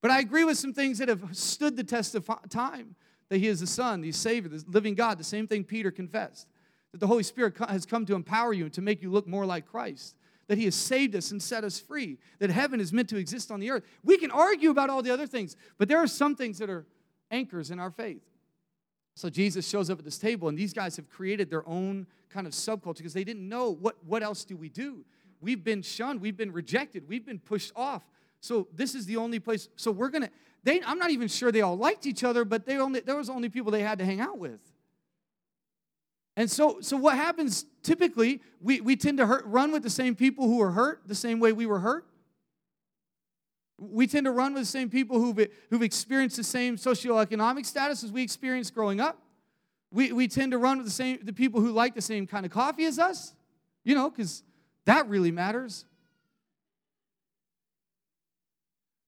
But 0.00 0.10
I 0.10 0.20
agree 0.20 0.44
with 0.44 0.58
some 0.58 0.72
things 0.72 0.98
that 0.98 1.08
have 1.08 1.24
stood 1.32 1.76
the 1.76 1.84
test 1.84 2.14
of 2.14 2.30
time 2.48 2.96
that 3.28 3.38
He 3.38 3.48
is 3.48 3.60
the 3.60 3.66
Son, 3.66 4.00
the 4.00 4.12
Savior, 4.12 4.48
the 4.48 4.64
living 4.68 4.94
God, 4.94 5.18
the 5.18 5.24
same 5.24 5.46
thing 5.46 5.64
Peter 5.64 5.90
confessed. 5.90 6.48
That 6.92 6.98
the 6.98 7.06
Holy 7.06 7.22
Spirit 7.22 7.56
has 7.68 7.86
come 7.86 8.06
to 8.06 8.14
empower 8.14 8.52
you 8.52 8.64
and 8.64 8.72
to 8.74 8.82
make 8.82 9.02
you 9.02 9.10
look 9.10 9.26
more 9.26 9.46
like 9.46 9.66
Christ. 9.66 10.16
That 10.48 10.58
He 10.58 10.64
has 10.66 10.74
saved 10.74 11.16
us 11.16 11.30
and 11.30 11.42
set 11.42 11.64
us 11.64 11.80
free. 11.80 12.18
That 12.38 12.50
heaven 12.50 12.80
is 12.80 12.92
meant 12.92 13.08
to 13.08 13.16
exist 13.16 13.50
on 13.50 13.60
the 13.60 13.70
earth. 13.70 13.84
We 14.04 14.18
can 14.18 14.30
argue 14.30 14.70
about 14.70 14.90
all 14.90 15.02
the 15.02 15.10
other 15.10 15.26
things, 15.26 15.56
but 15.78 15.88
there 15.88 15.98
are 15.98 16.06
some 16.06 16.36
things 16.36 16.58
that 16.58 16.70
are 16.70 16.86
anchors 17.30 17.70
in 17.70 17.80
our 17.80 17.90
faith. 17.90 18.22
So 19.16 19.30
Jesus 19.30 19.68
shows 19.68 19.90
up 19.90 19.98
at 20.00 20.04
this 20.04 20.18
table, 20.18 20.48
and 20.48 20.58
these 20.58 20.72
guys 20.72 20.96
have 20.96 21.08
created 21.08 21.48
their 21.48 21.66
own 21.68 22.06
kind 22.30 22.46
of 22.46 22.52
subculture 22.52 22.98
because 22.98 23.14
they 23.14 23.24
didn't 23.24 23.48
know 23.48 23.70
what, 23.70 23.96
what 24.04 24.22
else 24.22 24.44
do 24.44 24.56
we 24.56 24.68
do. 24.68 25.04
We've 25.40 25.62
been 25.62 25.82
shunned, 25.82 26.20
we've 26.20 26.36
been 26.36 26.52
rejected, 26.52 27.08
we've 27.08 27.24
been 27.24 27.38
pushed 27.38 27.72
off. 27.76 28.02
So 28.40 28.66
this 28.74 28.94
is 28.94 29.06
the 29.06 29.16
only 29.16 29.38
place. 29.38 29.68
So 29.76 29.90
we're 29.90 30.08
gonna 30.08 30.30
they, 30.64 30.82
I'm 30.82 30.98
not 30.98 31.10
even 31.10 31.28
sure 31.28 31.52
they 31.52 31.60
all 31.60 31.76
liked 31.76 32.06
each 32.06 32.24
other, 32.24 32.44
but 32.44 32.66
they 32.66 32.78
only, 32.78 33.00
there 33.00 33.16
was 33.16 33.30
only 33.30 33.48
people 33.50 33.70
they 33.70 33.82
had 33.82 33.98
to 33.98 34.04
hang 34.04 34.20
out 34.20 34.38
with. 34.38 34.60
And 36.36 36.50
so, 36.50 36.78
so 36.80 36.96
what 36.96 37.16
happens 37.16 37.64
typically, 37.82 38.40
we, 38.60 38.80
we 38.80 38.96
tend 38.96 39.18
to 39.18 39.26
hurt, 39.26 39.44
run 39.46 39.70
with 39.70 39.82
the 39.82 39.90
same 39.90 40.16
people 40.16 40.46
who 40.46 40.60
are 40.60 40.72
hurt 40.72 41.02
the 41.06 41.14
same 41.14 41.38
way 41.38 41.52
we 41.52 41.66
were 41.66 41.78
hurt. 41.78 42.06
We 43.78 44.06
tend 44.06 44.24
to 44.24 44.32
run 44.32 44.54
with 44.54 44.62
the 44.62 44.68
same 44.68 44.88
people 44.88 45.20
who've, 45.20 45.48
who've 45.70 45.82
experienced 45.82 46.36
the 46.36 46.44
same 46.44 46.76
socioeconomic 46.76 47.66
status 47.66 48.02
as 48.02 48.10
we 48.10 48.22
experienced 48.22 48.74
growing 48.74 49.00
up. 49.00 49.20
We, 49.92 50.12
we 50.12 50.26
tend 50.26 50.52
to 50.52 50.58
run 50.58 50.78
with 50.78 50.86
the 50.86 50.92
same 50.92 51.20
the 51.22 51.32
people 51.32 51.60
who 51.60 51.70
like 51.70 51.94
the 51.94 52.02
same 52.02 52.26
kind 52.26 52.44
of 52.44 52.50
coffee 52.50 52.84
as 52.84 52.98
us, 52.98 53.34
you 53.84 53.94
know, 53.94 54.10
because 54.10 54.42
that 54.86 55.08
really 55.08 55.30
matters. 55.30 55.84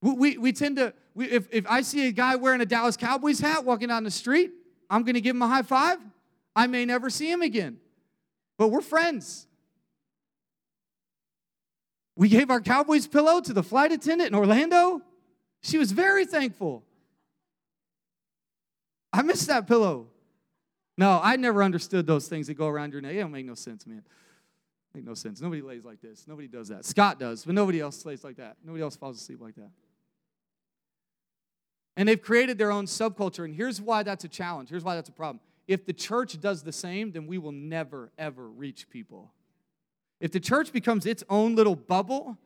We, 0.02 0.38
we, 0.38 0.52
tend 0.52 0.76
to, 0.76 0.92
we, 1.14 1.26
if, 1.26 1.48
if 1.50 1.66
I 1.68 1.80
see 1.82 2.06
a 2.06 2.12
guy 2.12 2.36
wearing 2.36 2.60
a 2.60 2.66
Dallas 2.66 2.96
Cowboys 2.96 3.40
hat 3.40 3.64
walking 3.64 3.88
down 3.88 4.04
the 4.04 4.10
street, 4.10 4.52
I'm 4.90 5.02
going 5.02 5.14
to 5.14 5.20
give 5.20 5.34
him 5.34 5.42
a 5.42 5.48
high 5.48 5.62
five. 5.62 5.98
I 6.54 6.66
may 6.66 6.84
never 6.84 7.10
see 7.10 7.30
him 7.30 7.42
again, 7.42 7.78
but 8.58 8.68
we're 8.68 8.80
friends. 8.80 9.46
We 12.16 12.28
gave 12.28 12.50
our 12.50 12.60
Cowboys 12.60 13.06
pillow 13.06 13.40
to 13.40 13.52
the 13.52 13.62
flight 13.62 13.92
attendant 13.92 14.28
in 14.28 14.34
Orlando. 14.34 15.02
She 15.62 15.76
was 15.76 15.92
very 15.92 16.24
thankful. 16.24 16.82
I 19.12 19.22
missed 19.22 19.46
that 19.48 19.66
pillow. 19.66 20.08
No, 20.98 21.20
I 21.22 21.36
never 21.36 21.62
understood 21.62 22.06
those 22.06 22.26
things 22.26 22.46
that 22.46 22.54
go 22.54 22.68
around 22.68 22.92
your 22.92 23.02
neck. 23.02 23.14
It 23.14 23.20
don't 23.20 23.32
make 23.32 23.44
no 23.44 23.54
sense, 23.54 23.86
man. 23.86 24.02
Make 24.94 25.04
no 25.04 25.12
sense. 25.12 25.42
Nobody 25.42 25.60
lays 25.60 25.84
like 25.84 26.00
this. 26.00 26.26
Nobody 26.26 26.48
does 26.48 26.68
that. 26.68 26.86
Scott 26.86 27.18
does, 27.18 27.44
but 27.44 27.54
nobody 27.54 27.80
else 27.80 28.04
lays 28.06 28.24
like 28.24 28.36
that. 28.36 28.56
Nobody 28.64 28.82
else 28.82 28.96
falls 28.96 29.20
asleep 29.20 29.42
like 29.42 29.56
that. 29.56 29.70
And 31.96 32.08
they've 32.08 32.20
created 32.20 32.58
their 32.58 32.70
own 32.70 32.86
subculture. 32.86 33.44
And 33.44 33.54
here's 33.54 33.80
why 33.80 34.02
that's 34.02 34.24
a 34.24 34.28
challenge. 34.28 34.68
Here's 34.68 34.84
why 34.84 34.94
that's 34.94 35.08
a 35.08 35.12
problem. 35.12 35.40
If 35.66 35.86
the 35.86 35.92
church 35.92 36.40
does 36.40 36.62
the 36.62 36.72
same, 36.72 37.12
then 37.12 37.26
we 37.26 37.38
will 37.38 37.52
never, 37.52 38.12
ever 38.18 38.48
reach 38.48 38.88
people. 38.90 39.32
If 40.20 40.32
the 40.32 40.40
church 40.40 40.72
becomes 40.72 41.06
its 41.06 41.24
own 41.28 41.56
little 41.56 41.76
bubble, 41.76 42.38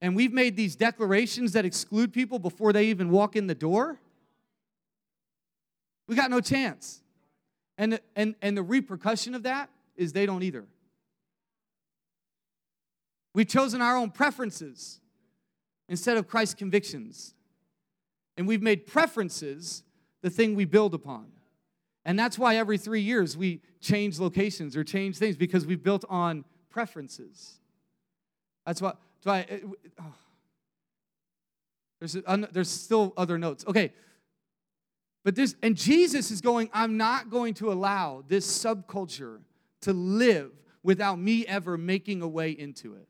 and 0.00 0.16
we've 0.16 0.32
made 0.32 0.56
these 0.56 0.74
declarations 0.74 1.52
that 1.52 1.64
exclude 1.64 2.12
people 2.12 2.38
before 2.38 2.72
they 2.72 2.86
even 2.86 3.10
walk 3.10 3.36
in 3.36 3.46
the 3.46 3.54
door, 3.54 3.98
we 6.08 6.16
got 6.16 6.30
no 6.30 6.40
chance. 6.40 7.02
And, 7.78 8.00
and, 8.16 8.34
and 8.42 8.56
the 8.56 8.62
repercussion 8.62 9.34
of 9.34 9.44
that 9.44 9.70
is 9.96 10.12
they 10.12 10.26
don't 10.26 10.42
either. 10.42 10.64
We've 13.34 13.48
chosen 13.48 13.80
our 13.80 13.96
own 13.96 14.10
preferences 14.10 15.00
instead 15.88 16.16
of 16.16 16.28
Christ's 16.28 16.54
convictions. 16.54 17.34
And 18.36 18.46
we've 18.46 18.62
made 18.62 18.86
preferences 18.86 19.82
the 20.22 20.30
thing 20.30 20.54
we 20.54 20.64
build 20.64 20.94
upon. 20.94 21.26
And 22.04 22.18
that's 22.18 22.38
why 22.38 22.56
every 22.56 22.78
three 22.78 23.00
years 23.00 23.36
we 23.36 23.60
change 23.80 24.18
locations 24.18 24.76
or 24.76 24.84
change 24.84 25.18
things 25.18 25.36
because 25.36 25.66
we've 25.66 25.82
built 25.82 26.04
on 26.08 26.44
preferences. 26.70 27.58
That's 28.66 28.80
why, 28.80 28.92
that's 29.22 29.26
why 29.26 29.40
uh, 29.40 29.54
it, 29.54 29.64
oh. 30.00 30.04
Uh, 30.04 30.10
there's, 32.00 32.16
a, 32.16 32.48
there's 32.50 32.68
still 32.68 33.12
other 33.16 33.38
notes. 33.38 33.64
Okay. 33.64 33.92
But 35.24 35.36
this, 35.36 35.54
and 35.62 35.76
Jesus 35.76 36.32
is 36.32 36.40
going, 36.40 36.68
I'm 36.72 36.96
not 36.96 37.30
going 37.30 37.54
to 37.54 37.70
allow 37.70 38.24
this 38.26 38.44
subculture 38.44 39.38
to 39.82 39.92
live 39.92 40.50
without 40.82 41.20
me 41.20 41.46
ever 41.46 41.78
making 41.78 42.22
a 42.22 42.26
way 42.26 42.50
into 42.50 42.94
it. 42.96 43.06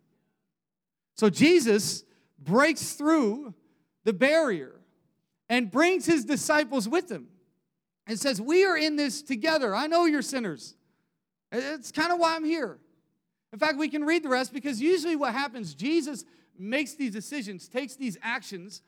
So 1.17 1.31
Jesus 1.31 2.05
breaks 2.39 2.93
through 2.93 3.55
the 4.05 4.13
barrier 4.13 4.82
and 5.53 5.71
brings 5.71 6.07
his 6.07 6.25
disciples 6.25 6.89
with 6.89 7.13
him. 7.13 7.29
and 8.07 8.19
says, 8.19 8.41
We 8.41 8.65
are 8.65 8.77
in 8.77 8.97
this 8.97 9.21
together. 9.21 9.75
I 9.75 9.87
know 9.87 10.07
you're 10.07 10.23
sinners. 10.23 10.75
It's 11.53 11.93
kind 11.93 12.11
of 12.11 12.19
why 12.19 12.37
I'm 12.37 12.45
here. 12.45 12.79
In 13.53 13.59
fact, 13.59 13.77
we 13.77 13.91
can 13.91 14.03
read 14.03 14.23
the 14.23 14.31
rest 14.31 14.55
because 14.55 14.81
usually 14.81 15.15
what 15.15 15.35
happens, 15.35 15.75
Jesus 15.75 16.25
makes 16.59 16.95
these 16.95 17.13
decisions, 17.13 17.69
takes 17.69 17.97
these 17.97 18.17
actions, 18.23 18.81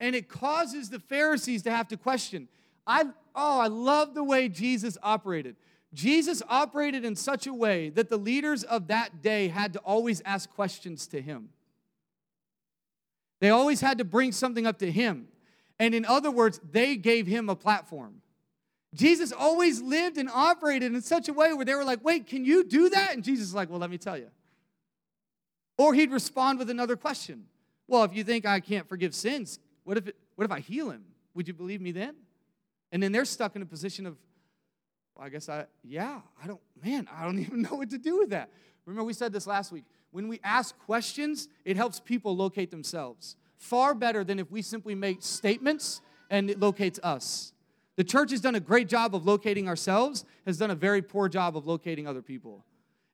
and 0.00 0.16
it 0.16 0.30
causes 0.30 0.88
the 0.88 0.98
Pharisees 0.98 1.62
to 1.64 1.70
have 1.70 1.88
to 1.88 1.98
question. 1.98 2.48
I 2.86 3.04
oh, 3.34 3.60
I 3.60 3.66
love 3.66 4.14
the 4.14 4.24
way 4.24 4.48
Jesus 4.48 4.96
operated. 5.02 5.56
Jesus 5.92 6.42
operated 6.48 7.04
in 7.04 7.16
such 7.16 7.46
a 7.46 7.52
way 7.52 7.90
that 7.90 8.08
the 8.08 8.16
leaders 8.16 8.64
of 8.64 8.88
that 8.88 9.20
day 9.20 9.48
had 9.48 9.74
to 9.74 9.78
always 9.80 10.22
ask 10.24 10.48
questions 10.48 11.06
to 11.08 11.20
him. 11.20 11.50
They 13.40 13.50
always 13.50 13.82
had 13.82 13.98
to 13.98 14.04
bring 14.04 14.32
something 14.32 14.66
up 14.66 14.78
to 14.78 14.90
him. 14.90 15.28
And 15.78 15.94
in 15.94 16.04
other 16.04 16.30
words, 16.30 16.60
they 16.70 16.96
gave 16.96 17.26
him 17.26 17.48
a 17.48 17.56
platform. 17.56 18.22
Jesus 18.94 19.32
always 19.32 19.80
lived 19.80 20.16
and 20.16 20.30
operated 20.30 20.94
in 20.94 21.02
such 21.02 21.28
a 21.28 21.32
way 21.32 21.52
where 21.52 21.64
they 21.64 21.74
were 21.74 21.84
like, 21.84 22.02
wait, 22.02 22.26
can 22.26 22.44
you 22.44 22.64
do 22.64 22.88
that? 22.88 23.14
And 23.14 23.22
Jesus 23.22 23.48
is 23.48 23.54
like, 23.54 23.68
well, 23.70 23.78
let 23.78 23.90
me 23.90 23.98
tell 23.98 24.16
you. 24.16 24.30
Or 25.76 25.94
he'd 25.94 26.10
respond 26.10 26.58
with 26.58 26.70
another 26.70 26.96
question. 26.96 27.44
Well, 27.86 28.04
if 28.04 28.14
you 28.14 28.24
think 28.24 28.46
I 28.46 28.60
can't 28.60 28.88
forgive 28.88 29.14
sins, 29.14 29.58
what 29.84 29.96
if, 29.96 30.08
it, 30.08 30.16
what 30.34 30.44
if 30.44 30.50
I 30.50 30.60
heal 30.60 30.90
him? 30.90 31.04
Would 31.34 31.46
you 31.46 31.54
believe 31.54 31.80
me 31.80 31.92
then? 31.92 32.16
And 32.90 33.02
then 33.02 33.12
they're 33.12 33.24
stuck 33.24 33.54
in 33.54 33.62
a 33.62 33.66
position 33.66 34.06
of, 34.06 34.16
well, 35.14 35.26
I 35.26 35.28
guess 35.28 35.48
I, 35.48 35.66
yeah, 35.84 36.20
I 36.42 36.46
don't, 36.46 36.60
man, 36.82 37.08
I 37.14 37.24
don't 37.24 37.38
even 37.40 37.62
know 37.62 37.74
what 37.74 37.90
to 37.90 37.98
do 37.98 38.18
with 38.18 38.30
that. 38.30 38.50
Remember, 38.86 39.04
we 39.04 39.12
said 39.12 39.32
this 39.32 39.46
last 39.46 39.70
week. 39.70 39.84
When 40.10 40.28
we 40.28 40.40
ask 40.42 40.76
questions, 40.78 41.48
it 41.66 41.76
helps 41.76 42.00
people 42.00 42.34
locate 42.34 42.70
themselves. 42.70 43.36
Far 43.58 43.94
better 43.94 44.24
than 44.24 44.38
if 44.38 44.50
we 44.50 44.62
simply 44.62 44.94
make 44.94 45.22
statements 45.22 46.00
and 46.30 46.48
it 46.48 46.58
locates 46.60 46.98
us. 47.02 47.52
The 47.96 48.04
church 48.04 48.30
has 48.30 48.40
done 48.40 48.54
a 48.54 48.60
great 48.60 48.88
job 48.88 49.14
of 49.14 49.26
locating 49.26 49.68
ourselves, 49.68 50.24
has 50.46 50.56
done 50.56 50.70
a 50.70 50.74
very 50.74 51.02
poor 51.02 51.28
job 51.28 51.56
of 51.56 51.66
locating 51.66 52.06
other 52.06 52.22
people. 52.22 52.64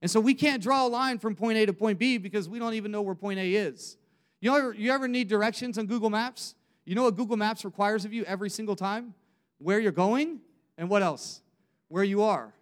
And 0.02 0.10
so 0.10 0.20
we 0.20 0.34
can't 0.34 0.62
draw 0.62 0.86
a 0.86 0.88
line 0.88 1.18
from 1.18 1.34
point 1.34 1.56
A 1.56 1.66
to 1.66 1.72
point 1.72 1.98
B 1.98 2.18
because 2.18 2.48
we 2.48 2.58
don't 2.58 2.74
even 2.74 2.90
know 2.92 3.00
where 3.00 3.14
point 3.14 3.38
A 3.38 3.54
is. 3.54 3.96
You 4.42 4.50
know, 4.50 4.70
you 4.72 4.92
ever 4.92 5.08
need 5.08 5.28
directions 5.28 5.78
on 5.78 5.86
Google 5.86 6.10
Maps? 6.10 6.54
You 6.84 6.94
know 6.94 7.04
what 7.04 7.16
Google 7.16 7.38
Maps 7.38 7.64
requires 7.64 8.04
of 8.04 8.12
you 8.12 8.24
every 8.24 8.50
single 8.50 8.76
time? 8.76 9.14
Where 9.56 9.80
you're 9.80 9.92
going 9.92 10.40
and 10.76 10.90
what 10.90 11.02
else? 11.02 11.40
Where 11.88 12.04
you 12.04 12.22
are. 12.22 12.52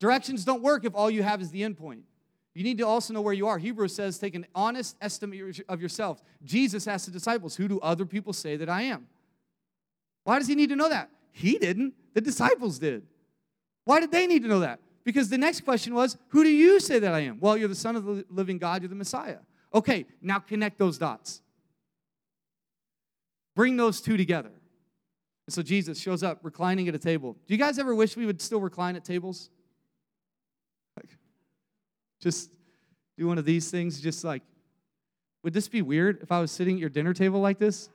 Directions 0.00 0.46
don't 0.46 0.62
work 0.62 0.86
if 0.86 0.94
all 0.94 1.10
you 1.10 1.22
have 1.22 1.42
is 1.42 1.50
the 1.50 1.60
endpoint. 1.60 2.00
You 2.58 2.64
need 2.64 2.78
to 2.78 2.86
also 2.88 3.14
know 3.14 3.20
where 3.20 3.32
you 3.32 3.46
are. 3.46 3.56
Hebrews 3.56 3.94
says, 3.94 4.18
take 4.18 4.34
an 4.34 4.44
honest 4.52 4.96
estimate 5.00 5.62
of 5.68 5.80
yourself. 5.80 6.24
Jesus 6.42 6.88
asked 6.88 7.06
the 7.06 7.12
disciples, 7.12 7.54
Who 7.54 7.68
do 7.68 7.78
other 7.78 8.04
people 8.04 8.32
say 8.32 8.56
that 8.56 8.68
I 8.68 8.82
am? 8.82 9.06
Why 10.24 10.40
does 10.40 10.48
he 10.48 10.56
need 10.56 10.70
to 10.70 10.74
know 10.74 10.88
that? 10.88 11.08
He 11.30 11.56
didn't, 11.56 11.94
the 12.14 12.20
disciples 12.20 12.80
did. 12.80 13.06
Why 13.84 14.00
did 14.00 14.10
they 14.10 14.26
need 14.26 14.42
to 14.42 14.48
know 14.48 14.58
that? 14.58 14.80
Because 15.04 15.28
the 15.28 15.38
next 15.38 15.60
question 15.60 15.94
was, 15.94 16.18
Who 16.30 16.42
do 16.42 16.50
you 16.50 16.80
say 16.80 16.98
that 16.98 17.14
I 17.14 17.20
am? 17.20 17.38
Well, 17.38 17.56
you're 17.56 17.68
the 17.68 17.76
Son 17.76 17.94
of 17.94 18.04
the 18.04 18.24
living 18.28 18.58
God, 18.58 18.82
you're 18.82 18.88
the 18.88 18.96
Messiah. 18.96 19.38
Okay, 19.72 20.06
now 20.20 20.40
connect 20.40 20.80
those 20.80 20.98
dots. 20.98 21.42
Bring 23.54 23.76
those 23.76 24.00
two 24.00 24.16
together. 24.16 24.50
And 25.46 25.54
so 25.54 25.62
Jesus 25.62 26.00
shows 26.00 26.24
up 26.24 26.40
reclining 26.42 26.88
at 26.88 26.94
a 26.96 26.98
table. 26.98 27.34
Do 27.46 27.54
you 27.54 27.58
guys 27.58 27.78
ever 27.78 27.94
wish 27.94 28.16
we 28.16 28.26
would 28.26 28.42
still 28.42 28.60
recline 28.60 28.96
at 28.96 29.04
tables? 29.04 29.48
Just 32.20 32.50
do 33.16 33.26
one 33.26 33.38
of 33.38 33.44
these 33.44 33.70
things, 33.70 34.00
just 34.00 34.24
like, 34.24 34.42
would 35.42 35.52
this 35.52 35.68
be 35.68 35.82
weird 35.82 36.20
if 36.22 36.32
I 36.32 36.40
was 36.40 36.50
sitting 36.50 36.74
at 36.76 36.80
your 36.80 36.90
dinner 36.90 37.14
table 37.14 37.40
like 37.40 37.58
this? 37.58 37.88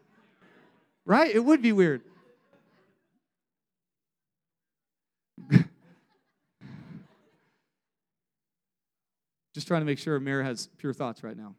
Right? 1.06 1.34
It 1.34 1.44
would 1.44 1.62
be 1.62 1.72
weird. 1.74 2.02
Just 9.54 9.68
trying 9.68 9.82
to 9.82 9.86
make 9.86 10.00
sure 10.00 10.16
Amir 10.16 10.42
has 10.42 10.70
pure 10.78 10.94
thoughts 10.94 11.24
right 11.24 11.38
now. 11.38 11.54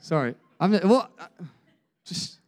Sorry. 0.00 0.34
I'm 0.60 0.70
well 0.70 1.10
just 2.04 2.38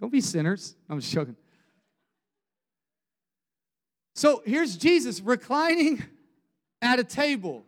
don't 0.00 0.10
be 0.10 0.20
sinners. 0.20 0.74
I'm 0.88 1.00
just 1.00 1.12
joking. 1.12 1.36
So 4.16 4.42
here's 4.46 4.78
Jesus 4.78 5.20
reclining 5.20 6.02
at 6.82 6.98
a 6.98 7.04
table 7.04 7.66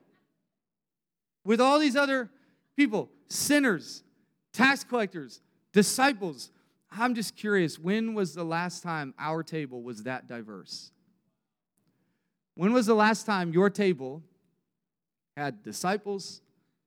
with 1.45 1.61
all 1.61 1.79
these 1.79 1.95
other 1.95 2.31
people, 2.75 3.11
sinners, 3.29 4.03
tax 4.55 4.83
collectors, 4.83 5.43
disciples. 5.75 6.51
I'm 6.91 7.15
just 7.15 7.37
curious, 7.37 7.79
when 7.79 8.15
was 8.15 8.35
the 8.35 8.45
last 8.45 8.83
time 8.83 9.13
our 9.19 9.43
table 9.43 9.83
was 9.83 10.05
that 10.05 10.27
diverse? 10.27 10.91
When 12.55 12.73
was 12.73 12.87
the 12.87 12.95
last 12.95 13.27
time 13.27 13.53
your 13.53 13.69
table 13.69 14.23
had 15.37 15.63
disciples, 15.63 16.41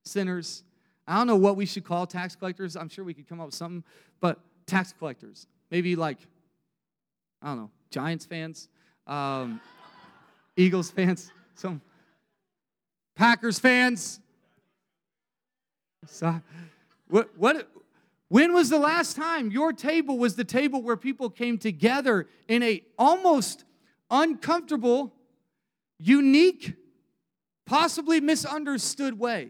sinners? 0.04 0.63
I 1.08 1.17
don't 1.17 1.28
know 1.28 1.36
what 1.36 1.56
we 1.56 1.67
should 1.67 1.84
call 1.84 2.08
tax 2.08 2.36
collectors. 2.36 2.76
I'm 2.76 2.89
sure 2.89 3.06
we 3.06 3.13
could 3.13 3.30
come 3.30 3.39
up 3.39 3.45
with 3.45 3.56
something, 3.56 3.84
but 4.21 4.39
tax 4.65 4.91
collectors. 4.97 5.45
Maybe 5.69 5.95
like, 5.95 6.17
I 7.43 7.50
don't 7.50 7.58
know, 7.58 7.71
Giants 7.91 8.26
fans, 8.26 8.67
um, 9.08 9.62
Eagles 10.56 10.92
fans, 10.92 11.32
some 11.56 11.82
Packers 13.16 13.60
fans. 13.60 14.20
So, 16.08 16.42
what, 17.08 17.30
what, 17.38 17.70
when 18.30 18.54
was 18.54 18.70
the 18.70 18.80
last 18.80 19.16
time 19.16 19.52
your 19.52 19.74
table 19.74 20.18
was 20.18 20.36
the 20.36 20.44
table 20.44 20.82
where 20.82 20.98
people 20.98 21.30
came 21.30 21.58
together 21.58 22.28
in 22.48 22.64
a 22.64 22.84
almost 22.98 23.66
uncomfortable 24.10 25.14
unique, 26.00 26.74
possibly 27.66 28.20
misunderstood 28.20 29.18
way. 29.18 29.50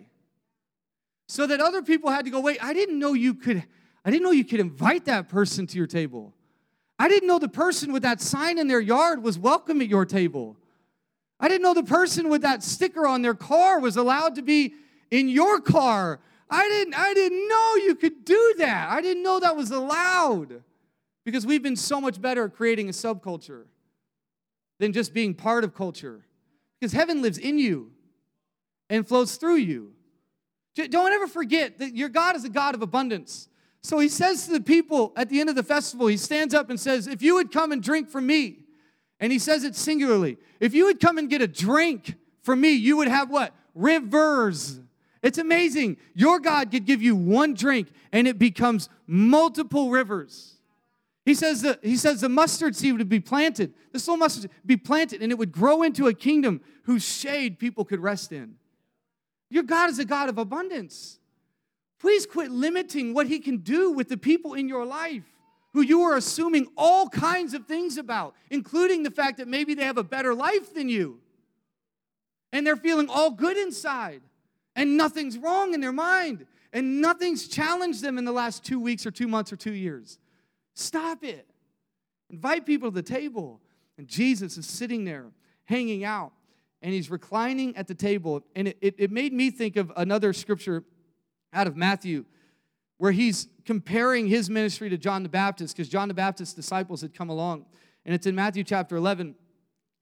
So 1.28 1.48
that 1.48 1.62
other 1.62 1.82
people 1.82 2.10
had 2.10 2.26
to 2.26 2.32
go, 2.32 2.42
wait, 2.42 2.64
I 2.64 2.74
didn't 2.74 3.00
know 3.00 3.14
you 3.14 3.34
could, 3.34 3.64
I 4.04 4.12
didn't 4.12 4.24
know 4.24 4.32
you 4.32 4.44
could 4.44 4.60
invite 4.60 5.06
that 5.06 5.30
person 5.30 5.66
to 5.68 5.78
your 5.78 5.88
table. 5.88 6.34
I 7.02 7.08
didn't 7.08 7.28
know 7.28 7.40
the 7.40 7.50
person 7.50 7.92
with 7.92 8.04
that 8.04 8.22
sign 8.22 8.60
in 8.60 8.68
their 8.68 8.80
yard 8.80 9.24
was 9.24 9.40
welcome 9.40 9.82
at 9.82 9.88
your 9.88 10.06
table. 10.06 10.56
I 11.40 11.48
didn't 11.48 11.64
know 11.64 11.74
the 11.74 11.82
person 11.82 12.30
with 12.30 12.44
that 12.44 12.62
sticker 12.62 13.08
on 13.08 13.24
their 13.24 13.34
car 13.34 13.80
was 13.80 13.98
allowed 13.98 14.36
to 14.36 14.44
be 14.44 14.76
in 15.10 15.28
your 15.28 15.60
car. 15.62 16.20
I 16.48 16.70
didn't, 16.70 16.94
I 16.94 17.16
didn't 17.16 17.48
know 17.48 17.76
you 17.78 17.96
could 17.96 18.24
do 18.24 18.54
that. 18.60 18.92
I 18.92 19.02
didn't 19.02 19.24
know 19.24 19.40
that 19.40 19.58
was 19.58 19.72
allowed. 19.72 20.62
Because 21.26 21.44
we've 21.44 21.64
been 21.64 21.76
so 21.76 22.00
much 22.00 22.22
better 22.22 22.46
at 22.46 22.54
creating 22.54 22.88
a 22.88 22.92
subculture 22.92 23.64
than 24.80 24.94
just 24.94 25.12
being 25.12 25.34
part 25.34 25.64
of 25.64 25.74
culture. 25.74 26.22
Because 26.80 26.94
heaven 26.94 27.24
lives 27.24 27.40
in 27.40 27.58
you 27.58 27.90
and 28.92 29.08
flows 29.08 29.38
through 29.38 29.56
you. 29.56 29.94
Don't 30.76 31.14
ever 31.14 31.26
forget 31.26 31.80
that 31.80 31.96
your 31.96 32.10
God 32.10 32.36
is 32.36 32.44
a 32.44 32.50
God 32.50 32.76
of 32.76 32.84
abundance. 32.84 33.50
So 33.84 34.00
he 34.00 34.10
says 34.10 34.46
to 34.46 34.54
the 34.54 34.62
people 34.62 35.12
at 35.15 35.30
the 35.30 35.39
end 35.39 35.50
of 35.50 35.56
the 35.56 35.63
festival, 35.63 36.08
he 36.08 36.17
stands 36.17 36.54
up 36.54 36.70
and 36.70 36.80
says, 36.80 37.08
If 37.08 37.22
you 37.22 37.36
would 37.36 37.52
come 37.52 37.72
and 37.72 37.82
drink 37.82 38.10
from 38.10 38.28
me, 38.28 38.60
and 39.20 39.32
he 39.32 39.39
says 39.39 39.63
it 39.63 39.76
singularly, 39.76 40.38
if 40.60 40.74
you 40.74 40.86
would 40.86 41.00
come 41.00 41.17
and 41.17 41.30
get 41.30 41.41
a 41.41 41.48
drink 41.48 42.15
from 42.44 42.62
me, 42.62 42.72
you 42.72 42.98
would 42.98 43.08
have 43.08 43.30
what? 43.30 43.54
Rivers. 43.74 44.80
It's 45.22 45.38
amazing. 45.38 45.98
Your 46.13 46.39
God 46.39 46.72
could 46.72 46.86
give 46.86 47.02
you 47.02 47.15
one 47.15 47.54
drink 47.54 47.89
and 48.12 48.28
it 48.28 48.39
becomes 48.39 48.89
multiple 49.06 49.89
rivers. 49.89 50.56
He 51.26 51.36
says, 51.36 51.62
that, 51.62 51.84
he 51.84 51.98
says 51.98 52.22
the 52.22 52.30
mustard 52.30 52.76
seed 52.76 52.98
would 52.98 53.10
be 53.10 53.20
planted, 53.20 53.74
this 53.91 54.08
little 54.08 54.17
mustard 54.17 54.44
seed 54.44 54.52
be 54.65 54.78
planted, 54.78 55.22
and 55.22 55.32
it 55.32 55.38
would 55.38 55.52
grow 55.52 55.84
into 55.84 56.08
a 56.08 56.13
kingdom 56.13 56.62
whose 56.84 57.08
shade 57.08 57.60
people 57.60 57.86
could 57.86 58.00
rest 58.00 58.32
in. 58.32 58.56
Your 59.52 59.63
God 59.63 59.91
is 59.91 60.00
a 60.00 60.06
God 60.06 60.30
of 60.30 60.39
abundance. 60.39 61.20
Please 62.02 62.26
quit 62.26 62.50
limiting 62.50 63.14
what 63.14 63.28
He 63.28 63.40
can 63.40 63.58
do 63.58 63.92
with 63.92 64.10
the 64.10 64.18
people 64.18 64.56
in 64.56 64.68
your 64.68 64.86
life 64.86 65.24
who 65.74 65.82
you 65.82 66.02
are 66.02 66.18
assuming 66.18 66.68
all 66.76 67.08
kinds 67.08 67.54
of 67.54 67.66
things 67.66 67.98
about, 67.98 68.36
including 68.50 69.04
the 69.04 69.12
fact 69.12 69.38
that 69.38 69.48
maybe 69.48 69.76
they 69.76 69.86
have 69.86 70.00
a 70.00 70.04
better 70.04 70.34
life 70.34 70.74
than 70.74 70.90
you. 70.90 71.20
And 72.52 72.68
they're 72.68 72.76
feeling 72.76 73.08
all 73.08 73.32
good 73.32 73.56
inside, 73.56 74.22
and 74.76 74.98
nothing's 74.98 75.38
wrong 75.38 75.74
in 75.74 75.80
their 75.80 75.94
mind, 75.94 76.46
and 76.74 77.02
nothing's 77.02 77.48
challenged 77.48 78.02
them 78.02 78.18
in 78.18 78.26
the 78.26 78.32
last 78.32 78.66
two 78.66 78.80
weeks 78.80 79.06
or 79.06 79.12
two 79.12 79.28
months 79.28 79.54
or 79.54 79.56
two 79.56 79.74
years. 79.74 80.18
Stop 80.74 81.24
it. 81.24 81.48
Invite 82.32 82.66
people 82.66 82.90
to 82.90 82.96
the 82.96 83.04
table. 83.04 83.62
And 83.98 84.08
Jesus 84.08 84.58
is 84.58 84.66
sitting 84.66 85.06
there 85.06 85.28
hanging 85.66 86.04
out 86.04 86.32
and 86.82 86.94
he's 86.94 87.12
reclining 87.12 87.76
at 87.76 87.88
the 87.88 87.94
table. 87.94 88.42
And 88.56 88.70
it, 88.70 88.78
it, 88.82 88.96
it, 88.98 89.12
made 89.12 89.34
me 89.34 89.52
think 89.52 89.76
of 89.76 89.92
another 89.96 90.34
scripture 90.34 90.84
out 91.54 91.68
of 91.68 91.76
Matthew 91.76 92.26
where 93.02 93.12
he's 93.12 93.48
comparing 93.66 94.28
his 94.28 94.48
ministry 94.48 94.88
to 94.88 94.96
John 94.96 95.24
the 95.24 95.30
Baptist 95.30 95.76
because 95.76 95.90
John 95.90 96.08
the 96.08 96.14
Baptist's 96.14 96.54
disciples 96.54 97.02
had 97.02 97.16
come 97.16 97.30
along. 97.30 97.66
And 98.06 98.14
it's 98.14 98.28
in 98.28 98.36
Matthew 98.36 98.64
chapter 98.64 98.96
11. 98.96 99.34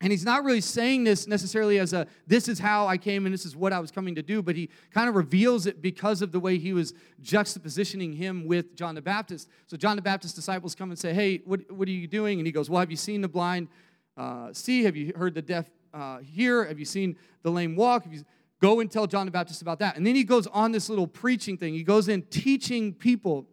And 0.02 0.12
he's 0.12 0.26
not 0.26 0.44
really 0.44 0.60
saying 0.60 1.06
this 1.06 1.26
necessarily 1.26 1.80
as 1.80 1.94
a, 1.94 2.08
this 2.28 2.50
is 2.50 2.60
how 2.60 2.88
I 2.88 2.98
came 2.98 3.26
and 3.26 3.34
this 3.34 3.46
is 3.46 3.56
what 3.56 3.72
I 3.72 3.80
was 3.80 3.90
coming 3.90 4.16
to 4.16 4.22
do, 4.22 4.42
but 4.42 4.58
he 4.58 4.70
kind 4.92 5.08
of 5.08 5.16
reveals 5.16 5.66
it 5.66 5.82
because 5.82 6.22
of 6.22 6.34
the 6.34 6.42
way 6.42 6.58
he 6.58 6.74
was 6.74 6.94
juxtapositioning 7.22 8.18
him 8.18 8.46
with 8.46 8.76
John 8.76 8.96
the 8.96 9.02
Baptist. 9.02 9.48
So 9.68 9.78
John 9.78 9.96
the 9.96 10.02
Baptist's 10.02 10.36
disciples 10.36 10.76
come 10.76 10.90
and 10.90 11.00
say, 11.00 11.14
hey, 11.14 11.42
what, 11.46 11.72
what 11.72 11.88
are 11.88 11.92
you 11.92 12.06
doing? 12.06 12.40
And 12.40 12.46
he 12.46 12.52
goes, 12.52 12.70
well, 12.70 12.82
have 12.82 12.92
you 12.92 12.98
seen 12.98 13.22
the 13.22 13.30
blind 13.30 13.70
uh, 14.18 14.52
see? 14.52 14.84
Have 14.84 14.98
you 14.98 15.14
heard 15.16 15.36
the 15.36 15.42
deaf 15.42 15.70
uh, 15.94 16.18
hear? 16.18 16.66
Have 16.66 16.80
you 16.80 16.86
seen 16.86 17.16
the 17.44 17.50
lame 17.50 17.78
walk? 17.78 18.04
Have 18.04 18.14
you, 18.14 18.26
go 18.60 18.80
and 18.80 18.92
tell 18.92 19.08
John 19.08 19.26
the 19.26 19.32
Baptist 19.32 19.62
about 19.62 19.80
that. 19.80 19.98
And 19.98 20.06
then 20.06 20.16
he 20.16 20.24
goes 20.24 20.48
on 20.48 20.72
this 20.72 20.90
little 20.90 21.08
preaching 21.08 21.58
thing. 21.58 21.74
He 21.74 21.84
goes 21.84 22.08
in 22.08 22.24
teaching 22.24 22.94
people 22.94 23.48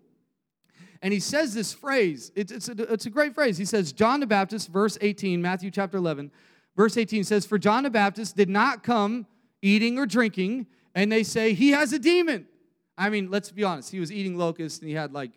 and 1.02 1.12
he 1.12 1.20
says 1.20 1.54
this 1.54 1.72
phrase. 1.72 2.32
It's, 2.34 2.50
it's, 2.50 2.68
a, 2.68 2.92
it's 2.92 3.06
a 3.06 3.10
great 3.10 3.34
phrase. 3.34 3.58
He 3.58 3.64
says, 3.64 3.92
John 3.92 4.20
the 4.20 4.26
Baptist, 4.26 4.68
verse 4.68 4.98
18, 5.00 5.40
Matthew 5.40 5.70
chapter 5.70 5.98
11, 5.98 6.30
verse 6.76 6.96
18 6.96 7.24
says, 7.24 7.46
For 7.46 7.58
John 7.58 7.84
the 7.84 7.90
Baptist 7.90 8.36
did 8.36 8.48
not 8.48 8.82
come 8.82 9.26
eating 9.62 9.98
or 9.98 10.06
drinking, 10.06 10.66
and 10.94 11.10
they 11.10 11.22
say 11.22 11.54
he 11.54 11.70
has 11.70 11.92
a 11.92 11.98
demon. 11.98 12.46
I 12.98 13.10
mean, 13.10 13.30
let's 13.30 13.50
be 13.50 13.62
honest. 13.62 13.90
He 13.90 14.00
was 14.00 14.10
eating 14.10 14.36
locusts 14.36 14.80
and 14.80 14.88
he 14.88 14.94
had 14.94 15.12
like 15.12 15.32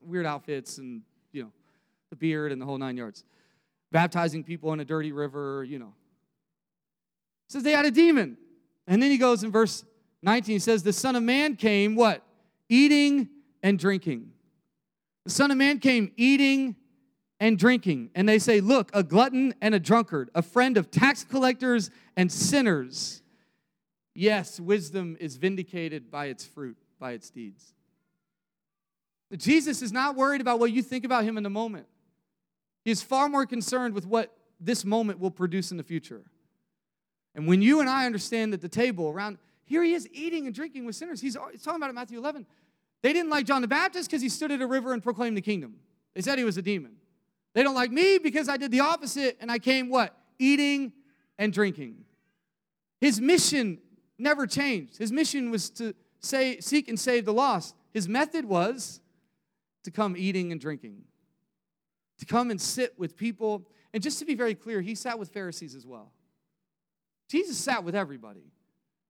weird 0.00 0.26
outfits 0.26 0.78
and, 0.78 1.02
you 1.32 1.44
know, 1.44 1.50
the 2.10 2.16
beard 2.16 2.52
and 2.52 2.60
the 2.60 2.66
whole 2.66 2.78
nine 2.78 2.96
yards. 2.96 3.24
Baptizing 3.90 4.44
people 4.44 4.72
in 4.72 4.80
a 4.80 4.84
dirty 4.84 5.12
river, 5.12 5.64
you 5.64 5.78
know. 5.78 5.94
says 7.48 7.62
they 7.62 7.72
had 7.72 7.86
a 7.86 7.90
demon. 7.90 8.36
And 8.86 9.02
then 9.02 9.10
he 9.10 9.18
goes 9.18 9.44
in 9.44 9.50
verse 9.50 9.84
19, 10.22 10.54
he 10.54 10.58
says, 10.58 10.82
The 10.82 10.92
Son 10.92 11.16
of 11.16 11.22
Man 11.22 11.56
came, 11.56 11.94
what? 11.94 12.22
Eating 12.68 13.28
and 13.62 13.78
drinking. 13.78 14.30
The 15.24 15.30
Son 15.30 15.50
of 15.50 15.56
Man 15.56 15.78
came 15.78 16.12
eating 16.16 16.76
and 17.40 17.58
drinking. 17.58 18.10
And 18.14 18.28
they 18.28 18.38
say, 18.38 18.60
Look, 18.60 18.90
a 18.94 19.02
glutton 19.02 19.54
and 19.60 19.74
a 19.74 19.80
drunkard, 19.80 20.30
a 20.34 20.42
friend 20.42 20.76
of 20.76 20.90
tax 20.90 21.24
collectors 21.24 21.90
and 22.16 22.30
sinners. 22.30 23.22
Yes, 24.14 24.60
wisdom 24.60 25.16
is 25.18 25.36
vindicated 25.36 26.10
by 26.10 26.26
its 26.26 26.44
fruit, 26.44 26.76
by 26.98 27.12
its 27.12 27.30
deeds. 27.30 27.74
Jesus 29.36 29.80
is 29.80 29.92
not 29.92 30.14
worried 30.14 30.40
about 30.40 30.60
what 30.60 30.72
you 30.72 30.82
think 30.82 31.04
about 31.04 31.24
him 31.24 31.38
in 31.38 31.42
the 31.42 31.50
moment. 31.50 31.86
He 32.84 32.90
is 32.90 33.02
far 33.02 33.28
more 33.28 33.46
concerned 33.46 33.94
with 33.94 34.06
what 34.06 34.36
this 34.60 34.84
moment 34.84 35.18
will 35.18 35.30
produce 35.30 35.70
in 35.70 35.78
the 35.78 35.82
future. 35.82 36.22
And 37.34 37.46
when 37.46 37.62
you 37.62 37.80
and 37.80 37.88
I 37.88 38.06
understand 38.06 38.52
that 38.52 38.60
the 38.60 38.68
table 38.68 39.08
around, 39.08 39.38
here 39.64 39.82
he 39.82 39.94
is 39.94 40.08
eating 40.12 40.46
and 40.46 40.54
drinking 40.54 40.84
with 40.84 40.96
sinners. 40.96 41.20
He's, 41.20 41.36
he's 41.50 41.62
talking 41.62 41.78
about 41.78 41.90
it 41.90 41.94
Matthew 41.94 42.18
11. 42.18 42.46
They 43.02 43.12
didn't 43.12 43.30
like 43.30 43.46
John 43.46 43.62
the 43.62 43.68
Baptist 43.68 44.10
because 44.10 44.22
he 44.22 44.28
stood 44.28 44.52
at 44.52 44.60
a 44.60 44.66
river 44.66 44.92
and 44.92 45.02
proclaimed 45.02 45.36
the 45.36 45.42
kingdom. 45.42 45.76
They 46.14 46.20
said 46.20 46.38
he 46.38 46.44
was 46.44 46.56
a 46.56 46.62
demon. 46.62 46.96
They 47.54 47.62
don't 47.62 47.74
like 47.74 47.90
me 47.90 48.18
because 48.18 48.48
I 48.48 48.56
did 48.56 48.70
the 48.70 48.80
opposite 48.80 49.38
and 49.40 49.50
I 49.50 49.58
came 49.58 49.88
what? 49.88 50.16
Eating 50.38 50.92
and 51.38 51.52
drinking. 51.52 52.04
His 53.00 53.20
mission 53.20 53.78
never 54.18 54.46
changed. 54.46 54.98
His 54.98 55.10
mission 55.10 55.50
was 55.50 55.70
to 55.70 55.94
say, 56.20 56.60
seek 56.60 56.88
and 56.88 56.98
save 56.98 57.24
the 57.24 57.32
lost. 57.32 57.74
His 57.92 58.08
method 58.08 58.44
was 58.44 59.00
to 59.84 59.90
come 59.90 60.16
eating 60.16 60.52
and 60.52 60.60
drinking, 60.60 61.02
to 62.18 62.26
come 62.26 62.50
and 62.50 62.60
sit 62.60 62.98
with 62.98 63.16
people. 63.16 63.66
And 63.92 64.02
just 64.02 64.18
to 64.20 64.24
be 64.24 64.34
very 64.34 64.54
clear, 64.54 64.80
he 64.80 64.94
sat 64.94 65.18
with 65.18 65.30
Pharisees 65.30 65.74
as 65.74 65.86
well. 65.86 66.12
Jesus 67.32 67.56
sat 67.56 67.82
with 67.82 67.94
everybody. 67.94 68.44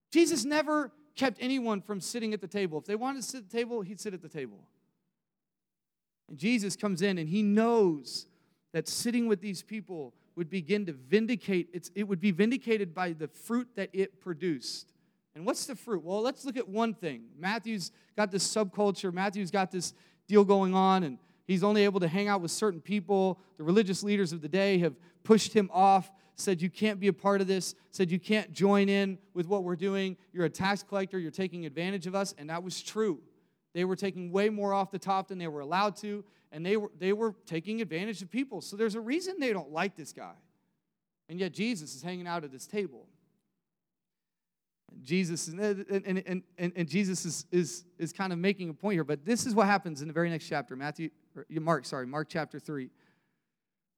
Jesus 0.09 0.45
never 0.45 0.93
kept 1.13 1.39
anyone 1.41 1.81
from 1.81 1.99
sitting 1.99 2.33
at 2.33 2.39
the 2.39 2.47
table. 2.47 2.79
If 2.79 2.85
they 2.85 2.95
wanted 2.95 3.21
to 3.21 3.27
sit 3.27 3.37
at 3.39 3.49
the 3.49 3.57
table, 3.57 3.81
he'd 3.81 3.99
sit 3.99 4.13
at 4.13 4.21
the 4.21 4.29
table. 4.29 4.63
And 6.29 6.37
Jesus 6.37 6.77
comes 6.77 7.01
in 7.01 7.17
and 7.17 7.27
he 7.27 7.43
knows 7.43 8.27
that 8.71 8.87
sitting 8.87 9.27
with 9.27 9.41
these 9.41 9.61
people 9.61 10.13
would 10.37 10.49
begin 10.49 10.85
to 10.85 10.93
vindicate, 10.93 11.67
it's, 11.73 11.91
it 11.95 12.03
would 12.03 12.21
be 12.21 12.31
vindicated 12.31 12.95
by 12.95 13.11
the 13.11 13.27
fruit 13.27 13.67
that 13.75 13.89
it 13.91 14.21
produced. 14.21 14.93
And 15.35 15.45
what's 15.45 15.65
the 15.65 15.75
fruit? 15.75 16.01
Well, 16.01 16.21
let's 16.21 16.45
look 16.45 16.55
at 16.55 16.69
one 16.69 16.93
thing. 16.93 17.23
Matthew's 17.37 17.91
got 18.15 18.31
this 18.31 18.47
subculture, 18.47 19.11
Matthew's 19.11 19.51
got 19.51 19.69
this 19.69 19.93
deal 20.29 20.45
going 20.45 20.73
on, 20.73 21.03
and 21.03 21.17
he's 21.45 21.61
only 21.61 21.83
able 21.83 21.99
to 21.99 22.07
hang 22.07 22.29
out 22.29 22.39
with 22.39 22.51
certain 22.51 22.79
people. 22.79 23.37
The 23.57 23.65
religious 23.65 24.01
leaders 24.01 24.31
of 24.31 24.41
the 24.41 24.47
day 24.47 24.77
have 24.77 24.95
pushed 25.25 25.51
him 25.51 25.69
off 25.73 26.09
said 26.35 26.61
you 26.61 26.69
can't 26.69 26.99
be 26.99 27.07
a 27.07 27.13
part 27.13 27.41
of 27.41 27.47
this, 27.47 27.75
said 27.91 28.11
you 28.11 28.19
can't 28.19 28.51
join 28.53 28.89
in 28.89 29.17
with 29.33 29.47
what 29.47 29.63
we're 29.63 29.75
doing. 29.75 30.17
You're 30.31 30.45
a 30.45 30.49
tax 30.49 30.83
collector, 30.83 31.19
you're 31.19 31.31
taking 31.31 31.65
advantage 31.65 32.07
of 32.07 32.15
us. 32.15 32.33
And 32.37 32.49
that 32.49 32.63
was 32.63 32.81
true. 32.81 33.21
They 33.73 33.85
were 33.85 33.95
taking 33.95 34.31
way 34.31 34.49
more 34.49 34.73
off 34.73 34.91
the 34.91 34.99
top 34.99 35.27
than 35.27 35.37
they 35.37 35.47
were 35.47 35.61
allowed 35.61 35.95
to, 35.97 36.23
and 36.51 36.65
they 36.65 36.77
were, 36.77 36.91
they 36.99 37.13
were 37.13 37.33
taking 37.45 37.81
advantage 37.81 38.21
of 38.21 38.29
people. 38.29 38.61
So 38.61 38.77
there's 38.77 38.95
a 38.95 39.01
reason 39.01 39.35
they 39.39 39.53
don't 39.53 39.71
like 39.71 39.95
this 39.95 40.13
guy. 40.13 40.35
And 41.29 41.39
yet 41.39 41.53
Jesus 41.53 41.95
is 41.95 42.03
hanging 42.03 42.27
out 42.27 42.43
at 42.43 42.51
this 42.51 42.67
table. 42.67 43.07
Jesus 45.01 45.47
and, 45.47 45.59
and, 45.59 46.43
and, 46.57 46.73
and, 46.75 46.87
Jesus 46.87 47.25
is, 47.25 47.45
is, 47.51 47.83
is 47.97 48.13
kind 48.13 48.31
of 48.31 48.37
making 48.37 48.69
a 48.69 48.73
point 48.73 48.93
here, 48.93 49.03
but 49.03 49.25
this 49.25 49.47
is 49.47 49.55
what 49.55 49.65
happens 49.65 50.01
in 50.01 50.07
the 50.07 50.13
very 50.13 50.29
next 50.29 50.47
chapter, 50.47 50.75
Matthew, 50.75 51.09
Mark, 51.49 51.85
sorry, 51.85 52.05
Mark 52.05 52.27
chapter 52.29 52.59
3. 52.59 52.89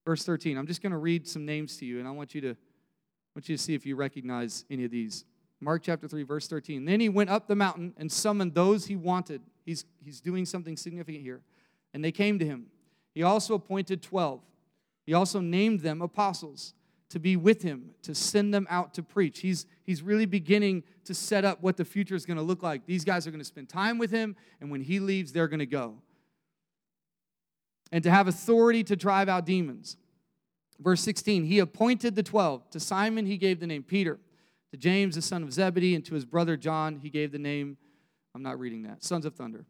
Verse 0.06 0.24
13. 0.24 0.58
I'm 0.58 0.68
just 0.68 0.82
going 0.82 0.91
to 0.91 0.98
read 0.98 1.28
some 1.28 1.46
names 1.46 1.78
to 1.78 1.86
you, 1.86 2.00
and 2.00 2.08
I 2.08 2.12
want 2.12 2.36
you 2.36 2.41
to 2.41 2.56
want 3.36 3.50
you 3.50 3.58
to 3.58 3.62
see 3.62 3.74
if 3.74 3.86
you 3.86 3.96
recognize 3.96 4.63
any 4.70 4.86
of 4.86 4.91
these. 4.91 5.26
Mark 5.60 5.84
chapter 5.84 6.08
3, 6.08 6.24
verse 6.24 6.48
13. 6.48 6.86
Then 6.86 7.00
he 7.00 7.10
went 7.10 7.30
up 7.30 7.48
the 7.48 7.56
mountain 7.56 7.94
and 7.98 8.10
summoned 8.10 8.54
those 8.54 8.86
he 8.86 8.96
wanted. 8.96 9.41
He's, 9.65 9.84
he's 10.02 10.22
doing 10.22 10.46
something 10.46 10.78
significant 10.78 11.24
here. 11.24 11.41
And 11.94 12.04
they 12.04 12.12
came 12.12 12.39
to 12.39 12.46
him. 12.46 12.68
He 13.13 13.24
also 13.24 13.56
appointed 13.56 14.02
12. 14.02 14.41
He 15.06 15.13
also 15.13 15.39
named 15.41 15.82
them 15.82 16.02
apostles 16.02 16.74
to 17.10 17.20
be 17.20 17.36
with 17.36 17.62
him, 17.62 17.91
to 18.04 18.15
send 18.15 18.54
them 18.54 18.68
out 18.70 18.94
to 18.94 19.04
preach. 19.04 19.39
He's, 19.39 19.65
he's 19.84 20.02
really 20.02 20.26
beginning 20.26 20.84
to 21.06 21.13
set 21.13 21.46
up 21.46 21.62
what 21.62 21.78
the 21.78 21.86
future 21.86 22.15
is 22.15 22.26
going 22.26 22.38
to 22.38 22.44
look 22.44 22.63
like. 22.63 22.86
These 22.86 23.06
guys 23.06 23.28
are 23.28 23.32
going 23.32 23.39
to 23.39 23.46
spend 23.46 23.70
time 23.70 23.98
with 23.98 24.12
him, 24.12 24.36
and 24.60 24.72
when 24.72 24.82
he 24.82 25.00
leaves, 25.00 25.32
they're 25.32 25.48
going 25.48 25.60
to 25.60 25.65
go 25.65 25.96
and 27.91 28.04
to 28.04 28.12
have 28.12 28.28
authority 28.28 28.84
to 28.84 28.95
drive 28.95 29.30
out 29.30 29.45
demons. 29.45 29.98
Verse 30.80 31.02
16, 31.02 31.45
he 31.45 31.60
appointed 31.60 32.15
the 32.15 32.24
12. 32.24 32.69
To 32.71 32.80
Simon, 32.80 33.26
he 33.26 33.38
gave 33.38 33.60
the 33.60 33.67
name 33.67 33.84
Peter. 33.84 34.19
To 34.71 34.78
James, 34.78 35.15
the 35.15 35.21
son 35.21 35.43
of 35.43 35.54
Zebedee, 35.54 35.95
and 35.95 36.04
to 36.06 36.15
his 36.15 36.26
brother 36.26 36.58
John, 36.58 36.98
he 36.98 37.10
gave 37.10 37.32
the 37.32 37.39
name, 37.39 37.78
I'm 38.34 38.43
not 38.43 38.60
reading 38.60 38.84
that, 38.84 39.04
sons 39.04 39.26
of 39.26 39.36
thunder. 39.36 39.65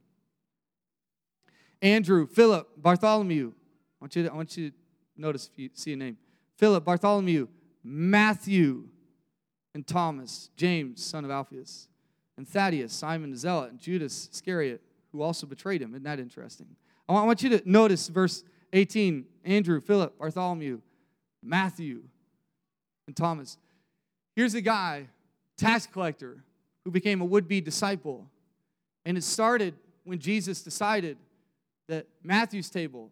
Andrew, 1.81 2.25
Philip, 2.25 2.67
Bartholomew. 2.77 3.51
I 3.51 3.97
want 4.01 4.15
you 4.15 4.23
to, 4.23 4.31
I 4.31 4.35
want 4.35 4.57
you 4.57 4.71
to 4.71 4.75
notice 5.17 5.49
if 5.51 5.59
you 5.59 5.69
see 5.73 5.93
a 5.93 5.95
name. 5.95 6.17
Philip, 6.57 6.83
Bartholomew, 6.83 7.47
Matthew, 7.83 8.87
and 9.75 9.85
Thomas, 9.85 10.49
James, 10.55 11.03
son 11.03 11.25
of 11.25 11.31
Alphaeus, 11.31 11.89
and 12.37 12.47
Thaddeus, 12.47 12.93
Simon 12.93 13.31
the 13.31 13.37
Zealot, 13.37 13.71
and 13.71 13.79
Judas 13.79 14.29
Iscariot, 14.31 14.81
who 15.11 15.21
also 15.21 15.45
betrayed 15.45 15.81
him. 15.81 15.91
Isn't 15.91 16.03
that 16.03 16.19
interesting? 16.19 16.67
I 17.07 17.23
want 17.23 17.43
you 17.43 17.49
to 17.57 17.61
notice 17.69 18.07
verse 18.07 18.43
18 18.73 19.25
Andrew, 19.43 19.79
Philip, 19.79 20.17
Bartholomew, 20.17 20.81
Matthew, 21.43 22.01
and 23.07 23.15
Thomas. 23.15 23.57
Here's 24.35 24.55
a 24.55 24.61
guy, 24.61 25.07
tax 25.57 25.85
collector, 25.85 26.43
who 26.83 26.91
became 26.91 27.21
a 27.21 27.25
would 27.25 27.47
be 27.47 27.61
disciple. 27.61 28.27
And 29.05 29.17
it 29.17 29.23
started 29.23 29.75
when 30.03 30.19
Jesus 30.19 30.61
decided 30.61 31.17
that 31.87 32.07
Matthew's 32.23 32.69
table 32.69 33.11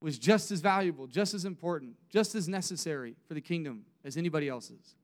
was 0.00 0.18
just 0.18 0.50
as 0.50 0.60
valuable, 0.60 1.06
just 1.06 1.34
as 1.34 1.44
important, 1.44 1.94
just 2.10 2.34
as 2.34 2.48
necessary 2.48 3.14
for 3.28 3.34
the 3.34 3.40
kingdom 3.40 3.84
as 4.04 4.16
anybody 4.16 4.48
else's. 4.48 4.96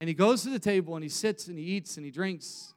And 0.00 0.08
he 0.08 0.14
goes 0.14 0.42
to 0.42 0.50
the 0.50 0.58
table 0.58 0.96
and 0.96 1.04
he 1.04 1.08
sits 1.08 1.46
and 1.46 1.56
he 1.56 1.64
eats 1.64 1.96
and 1.96 2.04
he 2.04 2.10
drinks. 2.10 2.74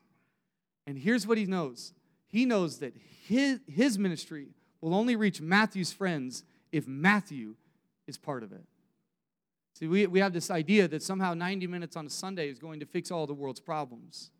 And 0.86 0.98
here's 0.98 1.26
what 1.26 1.38
he 1.38 1.46
knows 1.46 1.94
he 2.36 2.46
knows 2.46 2.80
that 2.80 2.94
his, 3.30 3.62
his 3.66 3.98
ministry 3.98 4.50
will 4.82 4.94
only 4.94 5.16
reach 5.16 5.40
Matthew's 5.40 5.94
friends 5.94 6.44
if 6.70 6.86
Matthew 6.86 7.56
is 8.08 8.18
part 8.18 8.44
of 8.44 8.52
it. 8.52 8.66
See, 9.80 9.88
we, 9.88 10.06
we 10.06 10.20
have 10.20 10.34
this 10.34 10.52
idea 10.52 10.90
that 10.90 11.02
somehow 11.02 11.34
90 11.34 11.66
minutes 11.68 11.96
on 11.96 12.06
a 12.06 12.10
Sunday 12.10 12.50
is 12.50 12.60
going 12.60 12.82
to 12.82 12.86
fix 12.86 13.10
all 13.10 13.26
the 13.26 13.34
world's 13.34 13.62
problems. 13.62 14.32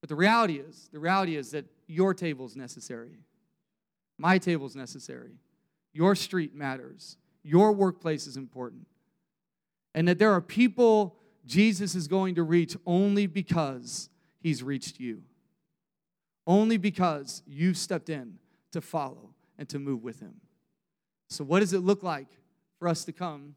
But 0.00 0.08
the 0.08 0.14
reality 0.14 0.54
is, 0.54 0.88
the 0.94 0.98
reality 0.98 1.36
is 1.36 1.50
that 1.50 1.66
your 1.88 2.14
table 2.14 2.46
is 2.46 2.56
necessary. 2.56 3.18
My 4.16 4.38
table 4.38 4.66
is 4.66 4.74
necessary. 4.74 5.32
Your 5.92 6.14
street 6.14 6.54
matters. 6.54 7.18
Your 7.42 7.70
workplace 7.72 8.26
is 8.26 8.38
important. 8.38 8.86
And 9.94 10.08
that 10.08 10.18
there 10.18 10.32
are 10.32 10.40
people 10.40 11.16
Jesus 11.44 11.94
is 11.94 12.08
going 12.08 12.34
to 12.36 12.42
reach 12.42 12.78
only 12.86 13.26
because 13.26 14.08
he's 14.40 14.62
reached 14.62 14.98
you 14.98 15.20
only 16.46 16.76
because 16.76 17.42
you 17.46 17.74
stepped 17.74 18.08
in 18.08 18.38
to 18.72 18.80
follow 18.80 19.30
and 19.58 19.68
to 19.68 19.78
move 19.78 20.02
with 20.02 20.20
him. 20.20 20.34
So, 21.28 21.44
what 21.44 21.60
does 21.60 21.72
it 21.72 21.80
look 21.80 22.02
like 22.02 22.28
for 22.78 22.88
us 22.88 23.04
to 23.06 23.12
come 23.12 23.54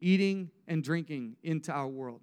eating 0.00 0.50
and 0.66 0.82
drinking 0.82 1.36
into 1.42 1.72
our 1.72 1.88
world? 1.88 2.20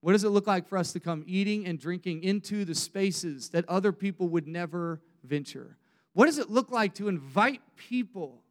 What 0.00 0.12
does 0.12 0.24
it 0.24 0.30
look 0.30 0.48
like 0.48 0.68
for 0.68 0.76
us 0.76 0.92
to 0.94 1.00
come 1.00 1.22
eating 1.26 1.66
and 1.66 1.78
drinking 1.78 2.24
into 2.24 2.64
the 2.64 2.74
spaces 2.74 3.50
that 3.50 3.68
other 3.68 3.92
people 3.92 4.28
would 4.30 4.48
never 4.48 5.00
venture? 5.22 5.76
What 6.12 6.26
does 6.26 6.38
it 6.38 6.50
look 6.50 6.72
like 6.72 6.94
to 6.94 7.08
invite 7.08 7.60
people, 7.76 8.42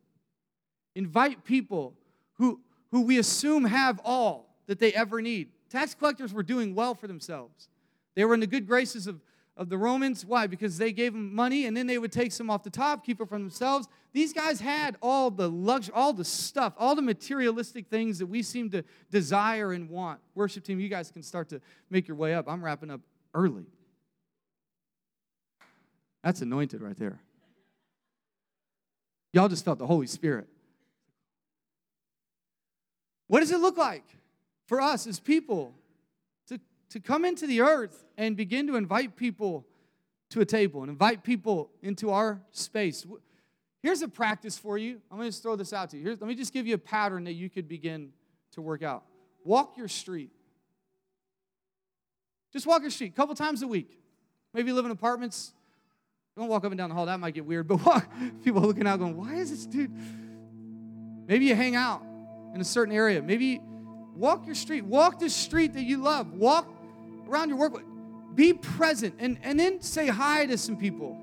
invite 0.95 1.43
people 1.43 1.95
who, 2.36 2.62
who 2.91 3.02
we 3.02 3.19
assume 3.19 3.65
have 3.65 4.00
all 4.06 4.52
that 4.67 4.80
they 4.80 4.93
ever 4.93 5.21
need. 5.21 5.50
Tax 5.69 5.93
collectors 5.93 6.34
were 6.34 6.43
doing 6.43 6.74
well 6.74 6.95
for 6.95 7.08
themselves. 7.08 7.67
They 8.15 8.26
were 8.26 8.34
in 8.34 8.39
the 8.39 8.47
good 8.47 8.65
graces 8.65 9.06
of, 9.06 9.21
of 9.57 9.69
the 9.69 9.77
Romans. 9.77 10.25
Why? 10.25 10.47
Because 10.47 10.77
they 10.77 10.91
gave 10.91 11.13
them 11.13 11.33
money 11.33 11.65
and 11.65 11.75
then 11.75 11.87
they 11.87 11.97
would 11.97 12.11
take 12.11 12.31
some 12.31 12.49
off 12.49 12.63
the 12.63 12.69
top, 12.69 13.05
keep 13.05 13.21
it 13.21 13.27
for 13.27 13.37
themselves. 13.37 13.87
These 14.13 14.33
guys 14.33 14.59
had 14.59 14.97
all 15.01 15.29
the 15.29 15.49
luxury, 15.49 15.93
all 15.95 16.13
the 16.13 16.25
stuff, 16.25 16.73
all 16.77 16.95
the 16.95 17.01
materialistic 17.01 17.87
things 17.87 18.19
that 18.19 18.25
we 18.25 18.41
seem 18.41 18.69
to 18.71 18.83
desire 19.09 19.73
and 19.73 19.89
want. 19.89 20.19
Worship 20.35 20.63
team, 20.63 20.79
you 20.79 20.89
guys 20.89 21.11
can 21.11 21.23
start 21.23 21.49
to 21.49 21.61
make 21.89 22.07
your 22.07 22.17
way 22.17 22.33
up. 22.33 22.47
I'm 22.47 22.63
wrapping 22.63 22.89
up 22.89 23.01
early. 23.33 23.65
That's 26.23 26.41
anointed 26.41 26.81
right 26.81 26.97
there. 26.97 27.19
Y'all 29.33 29.47
just 29.47 29.65
felt 29.65 29.79
the 29.79 29.87
Holy 29.87 30.07
Spirit. 30.07 30.47
What 33.27 33.39
does 33.39 33.51
it 33.51 33.59
look 33.59 33.77
like 33.77 34.03
for 34.67 34.81
us 34.81 35.07
as 35.07 35.19
people 35.19 35.73
to, 36.91 36.99
come 36.99 37.25
into 37.25 37.47
the 37.47 37.62
earth 37.62 38.06
and 38.17 38.38
begin 38.38 38.67
to 38.67 38.75
invite 38.75 39.15
people 39.15 39.65
to 40.30 40.41
a 40.41 40.45
table 40.45 40.82
and 40.82 40.89
invite 40.89 41.23
people 41.23 41.69
into 41.82 42.12
our 42.12 42.41
space? 42.51 43.06
Here's 43.82 44.01
a 44.01 44.08
practice 44.08 44.58
for 44.58 44.77
you. 44.77 45.01
I'm 45.10 45.17
going 45.17 45.27
to 45.27 45.32
just 45.32 45.41
throw 45.41 45.56
this 45.56 45.73
out 45.73 45.89
to 45.91 45.97
you. 45.97 46.04
Here's, 46.04 46.21
let 46.21 46.27
me 46.27 46.36
just 46.36 46.54
give 46.54 46.67
you 46.67 46.75
a 46.75 46.80
pattern 46.80 47.23
that 47.23 47.34
you 47.34 47.49
could 47.49 47.67
begin 47.67 48.10
to 48.51 48.62
work 48.62 48.84
out. 48.84 49.04
Walk 49.43 49.75
your 49.77 49.88
street. 49.88 50.32
Just 52.54 52.67
walk 52.67 52.82
your 52.82 52.91
street 52.91 53.13
a 53.13 53.15
couple 53.15 53.34
times 53.34 53.62
a 53.63 53.67
week. 53.67 53.99
Maybe 54.54 54.69
you 54.69 54.75
live 54.75 54.86
in 54.86 54.91
apartments. 54.91 55.54
Don't 56.38 56.47
walk 56.47 56.63
up 56.63 56.71
and 56.71 56.77
down 56.77 56.89
the 56.89 56.95
hall. 56.95 57.08
That 57.08 57.19
might 57.19 57.34
get 57.34 57.45
weird. 57.45 57.67
But 57.67 57.77
walk, 57.86 58.12
people 58.43 58.62
looking 58.62 58.86
out 58.86 58.99
going, 58.99 59.17
why 59.17 59.36
is 59.36 59.49
this 59.49 59.65
dude? 59.65 59.91
Maybe 61.27 61.45
you 61.45 61.56
hang 61.56 61.75
out 61.75 62.04
in 62.54 62.62
a 62.62 62.65
certain 62.65 62.93
area. 62.93 63.21
Maybe 63.21 63.62
walk 64.15 64.45
your 64.45 64.56
street. 64.56 64.86
Walk 64.86 65.19
the 65.19 65.30
street 65.30 65.73
that 65.73 65.84
you 65.84 65.97
love. 65.97 66.34
Walk 66.34 66.67
around 67.32 67.50
your 67.50 67.58
work. 67.58 67.84
Be 68.36 68.54
present 68.54 69.15
and, 69.20 69.38
and 69.44 69.60
then 69.60 69.82
say 69.82 70.08
hi 70.08 70.46
to 70.46 70.58
some 70.58 70.78
people. 70.78 71.17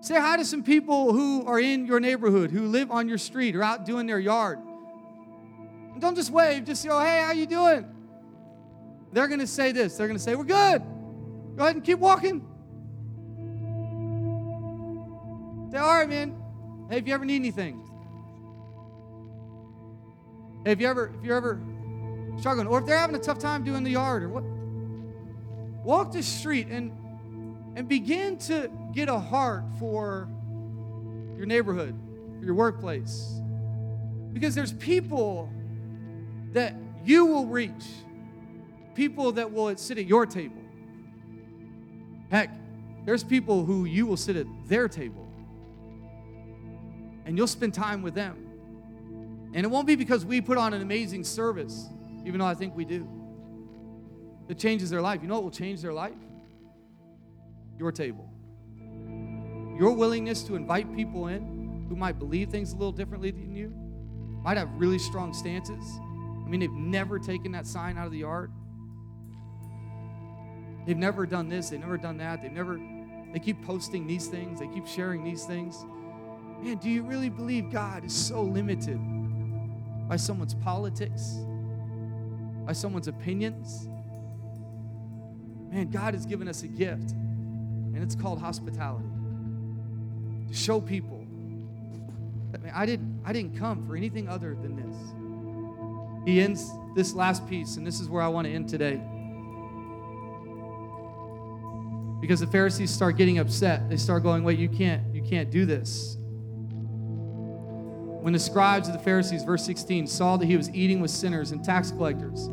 Say 0.00 0.14
hi 0.20 0.36
to 0.36 0.44
some 0.44 0.62
people 0.62 1.12
who 1.12 1.44
are 1.46 1.58
in 1.58 1.86
your 1.86 2.00
neighborhood, 2.00 2.50
who 2.50 2.66
live 2.66 2.90
on 2.90 3.08
your 3.08 3.18
street 3.18 3.56
or 3.56 3.62
out 3.62 3.84
doing 3.84 4.06
their 4.06 4.20
yard. 4.20 4.58
And 5.92 6.00
don't 6.00 6.14
just 6.14 6.30
wave, 6.30 6.64
just 6.64 6.82
say, 6.82 6.88
oh, 6.90 7.00
hey, 7.00 7.22
how 7.22 7.32
you 7.32 7.46
doing? 7.46 7.86
They're 9.12 9.28
to 9.28 9.46
say 9.46 9.72
this. 9.72 9.96
They're 9.96 10.08
to 10.08 10.18
say, 10.18 10.34
we're 10.34 10.44
good. 10.44 10.82
Go 11.56 11.62
ahead 11.62 11.76
and 11.76 11.84
keep 11.84 11.98
walking. 11.98 12.40
Say, 15.72 15.78
all 15.78 15.88
right, 15.88 16.08
man. 16.08 16.36
Hey, 16.90 16.98
if 16.98 17.08
you 17.08 17.14
ever 17.14 17.24
need 17.24 17.36
anything, 17.36 17.82
Hey, 20.66 20.72
if 20.72 20.80
you 20.80 20.88
ever, 20.88 21.12
if 21.16 21.24
you're 21.24 21.36
ever 21.36 21.60
struggling, 22.38 22.66
or 22.66 22.78
if 22.78 22.86
they're 22.86 22.98
having 22.98 23.16
a 23.16 23.20
tough 23.20 23.38
time 23.38 23.64
doing 23.64 23.82
the 23.82 23.90
yard 23.90 24.22
or 24.22 24.28
what, 24.28 24.44
walk 25.84 26.12
the 26.12 26.22
street 26.22 26.68
and 26.68 26.92
and 27.76 27.88
begin 27.88 28.38
to 28.38 28.70
get 28.94 29.10
a 29.10 29.18
heart 29.18 29.64
for 29.78 30.28
your 31.36 31.44
neighborhood, 31.44 31.94
your 32.40 32.54
workplace. 32.54 33.38
Because 34.32 34.54
there's 34.54 34.72
people 34.72 35.50
that 36.52 36.74
you 37.04 37.26
will 37.26 37.46
reach, 37.46 37.84
people 38.94 39.32
that 39.32 39.52
will 39.52 39.76
sit 39.76 39.98
at 39.98 40.06
your 40.06 40.24
table. 40.24 40.62
Heck, 42.30 42.50
there's 43.04 43.22
people 43.22 43.66
who 43.66 43.84
you 43.84 44.06
will 44.06 44.16
sit 44.16 44.36
at 44.36 44.46
their 44.66 44.88
table 44.88 45.26
and 47.26 47.36
you'll 47.36 47.46
spend 47.46 47.74
time 47.74 48.00
with 48.00 48.14
them. 48.14 48.42
And 49.52 49.64
it 49.64 49.68
won't 49.68 49.86
be 49.86 49.96
because 49.96 50.24
we 50.24 50.40
put 50.40 50.56
on 50.56 50.72
an 50.72 50.80
amazing 50.80 51.24
service, 51.24 51.88
even 52.26 52.40
though 52.40 52.46
I 52.46 52.54
think 52.54 52.76
we 52.76 52.84
do. 52.84 53.08
It 54.48 54.58
changes 54.58 54.90
their 54.90 55.00
life. 55.00 55.22
You 55.22 55.28
know 55.28 55.34
what 55.34 55.44
will 55.44 55.50
change 55.50 55.80
their 55.80 55.92
life? 55.92 56.12
Your 57.78 57.92
table. 57.92 58.28
Your 59.78 59.92
willingness 59.92 60.42
to 60.44 60.56
invite 60.56 60.94
people 60.94 61.28
in 61.28 61.86
who 61.88 61.94
might 61.94 62.18
believe 62.18 62.50
things 62.50 62.72
a 62.72 62.76
little 62.76 62.92
differently 62.92 63.30
than 63.30 63.54
you, 63.54 63.72
might 64.42 64.56
have 64.56 64.68
really 64.76 64.98
strong 64.98 65.32
stances. 65.32 65.84
I 66.44 66.48
mean, 66.48 66.60
they've 66.60 66.70
never 66.70 67.18
taken 67.18 67.52
that 67.52 67.66
sign 67.66 67.96
out 67.96 68.06
of 68.06 68.12
the 68.12 68.18
yard. 68.18 68.50
They've 70.84 70.96
never 70.96 71.26
done 71.26 71.48
this, 71.48 71.70
they've 71.70 71.80
never 71.80 71.96
done 71.96 72.18
that. 72.18 72.42
They've 72.42 72.52
never, 72.52 72.80
they 73.32 73.38
keep 73.38 73.64
posting 73.64 74.06
these 74.06 74.26
things, 74.26 74.58
they 74.58 74.68
keep 74.68 74.86
sharing 74.86 75.22
these 75.22 75.44
things. 75.44 75.84
Man, 76.60 76.78
do 76.78 76.90
you 76.90 77.02
really 77.02 77.28
believe 77.28 77.70
God 77.70 78.04
is 78.04 78.14
so 78.14 78.42
limited 78.42 78.98
by 80.08 80.16
someone's 80.16 80.54
politics, 80.54 81.36
by 82.66 82.72
someone's 82.72 83.08
opinions. 83.08 83.88
Man, 85.70 85.90
God 85.90 86.14
has 86.14 86.26
given 86.26 86.48
us 86.48 86.62
a 86.62 86.68
gift, 86.68 87.12
and 87.12 88.02
it's 88.02 88.14
called 88.14 88.40
hospitality. 88.40 89.06
To 90.48 90.54
show 90.54 90.80
people 90.80 91.24
that 92.52 92.62
man, 92.62 92.72
I 92.74 92.86
didn't, 92.86 93.20
I 93.24 93.32
didn't 93.32 93.56
come 93.56 93.86
for 93.86 93.96
anything 93.96 94.28
other 94.28 94.54
than 94.54 94.76
this. 94.76 94.96
He 96.26 96.40
ends 96.40 96.70
this 96.96 97.14
last 97.14 97.46
piece, 97.48 97.76
and 97.76 97.86
this 97.86 98.00
is 98.00 98.08
where 98.08 98.22
I 98.22 98.28
want 98.28 98.46
to 98.46 98.52
end 98.52 98.68
today. 98.68 99.00
Because 102.20 102.40
the 102.40 102.46
Pharisees 102.48 102.90
start 102.90 103.16
getting 103.16 103.38
upset. 103.38 103.88
They 103.88 103.96
start 103.96 104.22
going, 104.24 104.42
wait, 104.42 104.58
you 104.58 104.68
can't, 104.68 105.14
you 105.14 105.22
can't 105.22 105.50
do 105.50 105.64
this. 105.66 106.16
When 108.22 108.32
the 108.32 108.38
scribes 108.40 108.88
of 108.88 108.94
the 108.94 109.00
Pharisees, 109.00 109.44
verse 109.44 109.64
16, 109.64 110.08
saw 110.08 110.36
that 110.36 110.46
he 110.46 110.56
was 110.56 110.68
eating 110.70 110.98
with 110.98 111.12
sinners 111.12 111.52
and 111.52 111.62
tax 111.62 111.92
collectors, 111.92 112.48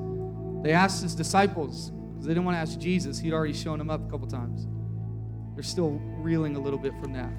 they 0.63 0.71
asked 0.71 1.03
his 1.03 1.13
disciples, 1.13 1.91
because 1.91 2.25
they 2.25 2.33
didn't 2.33 2.45
want 2.45 2.55
to 2.55 2.59
ask 2.59 2.79
Jesus. 2.79 3.19
He'd 3.19 3.33
already 3.33 3.53
shown 3.53 3.77
them 3.77 3.89
up 3.89 4.07
a 4.07 4.09
couple 4.09 4.27
times. 4.27 4.67
They're 5.53 5.63
still 5.63 5.99
reeling 6.17 6.55
a 6.55 6.59
little 6.59 6.79
bit 6.79 6.93
from 6.99 7.13
that. 7.13 7.29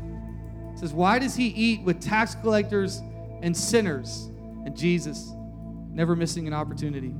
It 0.74 0.78
says, 0.78 0.92
Why 0.92 1.18
does 1.18 1.34
he 1.34 1.48
eat 1.48 1.82
with 1.82 2.00
tax 2.00 2.34
collectors 2.34 3.00
and 3.42 3.56
sinners? 3.56 4.30
And 4.64 4.76
Jesus, 4.76 5.32
never 5.90 6.14
missing 6.14 6.46
an 6.46 6.54
opportunity, 6.54 7.14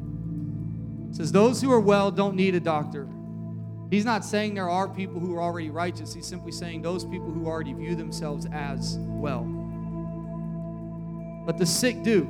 says, 1.11 1.33
Those 1.33 1.61
who 1.61 1.73
are 1.73 1.81
well 1.81 2.11
don't 2.11 2.37
need 2.37 2.55
a 2.55 2.61
doctor. 2.61 3.09
He's 3.91 4.05
not 4.05 4.25
saying 4.25 4.55
there 4.55 4.71
are 4.71 4.89
people 4.89 5.21
who 5.21 5.35
are 5.35 5.43
already 5.43 5.71
righteous. 5.71 6.15
He's 6.15 6.27
simply 6.27 6.53
saying 6.53 6.83
those 6.83 7.05
people 7.05 7.31
who 7.31 7.47
already 7.47 7.73
view 7.73 7.95
themselves 7.95 8.47
as 8.53 8.97
well 9.01 9.65
but 11.45 11.59
the 11.59 11.67
sick 11.67 12.03
do. 12.03 12.23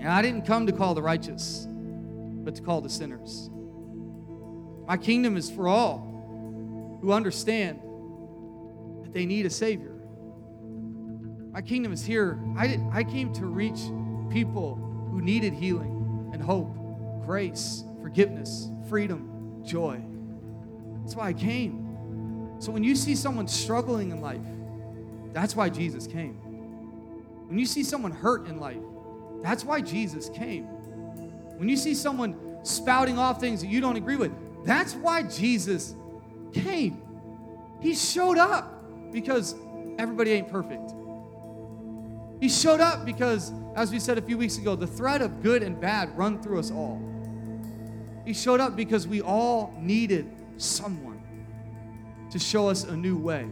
And 0.00 0.08
I 0.08 0.20
didn't 0.20 0.42
come 0.42 0.66
to 0.66 0.72
call 0.72 0.94
the 0.94 1.02
righteous, 1.02 1.66
but 2.44 2.54
to 2.56 2.62
call 2.62 2.80
the 2.80 2.90
sinners. 2.90 3.50
My 4.86 4.96
kingdom 4.96 5.36
is 5.36 5.50
for 5.50 5.66
all 5.66 6.98
who 7.00 7.12
understand 7.12 7.80
that 9.02 9.12
they 9.12 9.26
need 9.26 9.46
a 9.46 9.50
Savior. 9.50 9.94
My 11.52 11.62
kingdom 11.62 11.92
is 11.92 12.04
here. 12.04 12.38
I, 12.56 12.66
did, 12.66 12.80
I 12.92 13.04
came 13.04 13.32
to 13.34 13.46
reach 13.46 13.80
people 14.30 14.76
who 15.10 15.22
needed 15.22 15.54
healing 15.54 16.30
and 16.32 16.42
hope, 16.42 16.74
grace, 17.24 17.84
forgiveness, 18.02 18.68
freedom, 18.88 19.62
joy. 19.64 20.02
That's 21.02 21.14
why 21.14 21.28
I 21.28 21.32
came. 21.32 22.56
So 22.58 22.72
when 22.72 22.82
you 22.82 22.96
see 22.96 23.14
someone 23.14 23.46
struggling 23.46 24.10
in 24.10 24.20
life, 24.20 24.40
that's 25.32 25.54
why 25.54 25.68
Jesus 25.68 26.06
came. 26.06 26.34
When 27.48 27.58
you 27.58 27.66
see 27.66 27.84
someone 27.84 28.12
hurt 28.12 28.48
in 28.48 28.58
life, 28.58 28.82
that's 29.42 29.64
why 29.64 29.80
Jesus 29.80 30.28
came. 30.30 30.66
When 31.56 31.68
you 31.68 31.76
see 31.76 31.94
someone 31.94 32.58
spouting 32.62 33.18
off 33.18 33.40
things 33.40 33.60
that 33.60 33.68
you 33.68 33.80
don't 33.80 33.96
agree 33.96 34.16
with, 34.16 34.32
that's 34.64 34.94
why 34.94 35.22
Jesus 35.22 35.94
came. 36.52 37.02
He 37.80 37.94
showed 37.94 38.38
up 38.38 39.12
because 39.12 39.54
everybody 39.98 40.32
ain't 40.32 40.48
perfect. 40.48 40.92
He 42.40 42.48
showed 42.48 42.80
up 42.80 43.04
because, 43.04 43.52
as 43.76 43.92
we 43.92 43.98
said 43.98 44.18
a 44.18 44.22
few 44.22 44.36
weeks 44.38 44.58
ago, 44.58 44.74
the 44.74 44.86
thread 44.86 45.22
of 45.22 45.42
good 45.42 45.62
and 45.62 45.80
bad 45.80 46.16
run 46.16 46.42
through 46.42 46.58
us 46.58 46.70
all. 46.70 47.00
He 48.24 48.32
showed 48.32 48.60
up 48.60 48.74
because 48.74 49.06
we 49.06 49.20
all 49.20 49.74
needed 49.78 50.30
someone 50.56 51.20
to 52.30 52.38
show 52.38 52.68
us 52.68 52.84
a 52.84 52.96
new 52.96 53.16
way. 53.16 53.46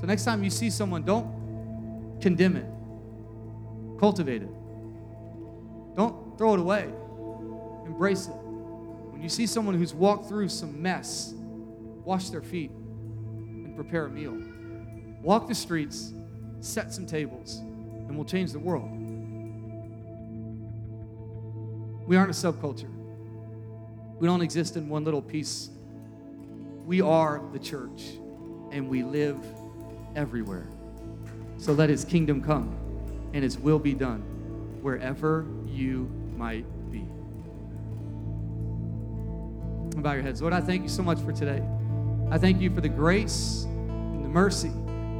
So 0.00 0.06
next 0.06 0.24
time 0.24 0.42
you 0.42 0.50
see 0.50 0.70
someone, 0.70 1.04
don't 1.04 2.20
condemn 2.20 2.56
it, 2.56 2.66
cultivate 4.00 4.42
it. 4.42 4.50
Don't 5.96 6.36
throw 6.36 6.54
it 6.54 6.60
away, 6.60 6.90
embrace 7.86 8.26
it. 8.26 8.34
When 8.34 9.22
you 9.22 9.28
see 9.28 9.46
someone 9.46 9.74
who's 9.74 9.94
walked 9.94 10.28
through 10.28 10.48
some 10.48 10.80
mess, 10.82 11.34
wash 12.04 12.30
their 12.30 12.42
feet 12.42 12.70
and 12.70 13.74
prepare 13.74 14.06
a 14.06 14.10
meal. 14.10 14.36
Walk 15.22 15.48
the 15.48 15.54
streets, 15.54 16.12
set 16.60 16.92
some 16.92 17.06
tables, 17.06 17.58
and 17.58 18.16
we'll 18.16 18.26
change 18.26 18.52
the 18.52 18.58
world. 18.58 18.90
We 22.06 22.16
aren't 22.16 22.30
a 22.30 22.34
subculture. 22.34 22.90
We 24.18 24.26
don't 24.26 24.42
exist 24.42 24.76
in 24.76 24.88
one 24.88 25.04
little 25.04 25.22
piece. 25.22 25.70
We 26.84 27.00
are 27.00 27.42
the 27.52 27.58
church, 27.58 28.02
and 28.70 28.88
we 28.88 29.02
live 29.02 29.38
everywhere. 30.14 30.68
So 31.56 31.72
let 31.72 31.88
his 31.88 32.04
kingdom 32.04 32.42
come 32.42 32.76
and 33.34 33.42
His 33.42 33.58
will 33.58 33.80
be 33.80 33.92
done 33.92 34.20
wherever 34.80 35.44
you 35.74 36.10
might 36.36 36.64
be. 36.90 37.06
Bow 40.00 40.12
your 40.12 40.22
heads. 40.22 40.40
Lord, 40.40 40.54
I 40.54 40.60
thank 40.60 40.82
you 40.82 40.88
so 40.88 41.02
much 41.02 41.20
for 41.20 41.32
today. 41.32 41.62
I 42.30 42.38
thank 42.38 42.60
you 42.60 42.74
for 42.74 42.80
the 42.80 42.88
grace 42.88 43.64
and 43.64 44.24
the 44.24 44.28
mercy. 44.28 44.72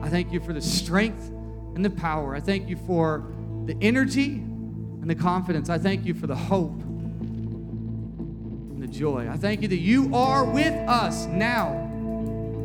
I 0.02 0.08
thank 0.08 0.32
you 0.32 0.40
for 0.40 0.52
the 0.52 0.60
strength 0.60 1.30
and 1.74 1.84
the 1.84 1.90
power. 1.90 2.34
I 2.34 2.40
thank 2.40 2.68
you 2.68 2.76
for 2.76 3.24
the 3.66 3.76
energy 3.80 4.34
and 4.34 5.08
the 5.08 5.14
confidence. 5.14 5.70
I 5.70 5.78
thank 5.78 6.04
you 6.04 6.14
for 6.14 6.26
the 6.26 6.36
hope 6.36 6.80
and 6.80 8.82
the 8.82 8.86
joy. 8.86 9.28
I 9.30 9.36
thank 9.36 9.62
you 9.62 9.68
that 9.68 9.80
you 9.80 10.14
are 10.14 10.44
with 10.44 10.74
us 10.88 11.26
now. 11.26 11.72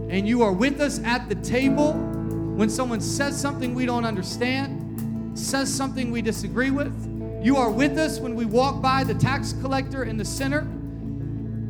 And 0.10 0.28
you 0.28 0.42
are 0.42 0.52
with 0.52 0.82
us 0.82 1.00
at 1.04 1.30
the 1.30 1.36
table 1.36 1.94
when 1.94 2.70
someone 2.70 3.00
says 3.00 3.40
something 3.40 3.76
we 3.76 3.86
don't 3.86 4.06
understand, 4.06 5.38
says 5.38 5.74
something 5.74 6.12
we 6.12 6.22
disagree 6.22 6.72
with. 6.72 7.09
You 7.42 7.56
are 7.56 7.72
with 7.72 7.98
us 7.98 8.20
when 8.20 8.36
we 8.36 8.46
walk 8.46 8.82
by 8.82 9.06
the 9.06 9.14
tax 9.14 9.54
collector 9.62 10.04
and 10.04 10.20
the 10.20 10.26
sinner. 10.26 10.68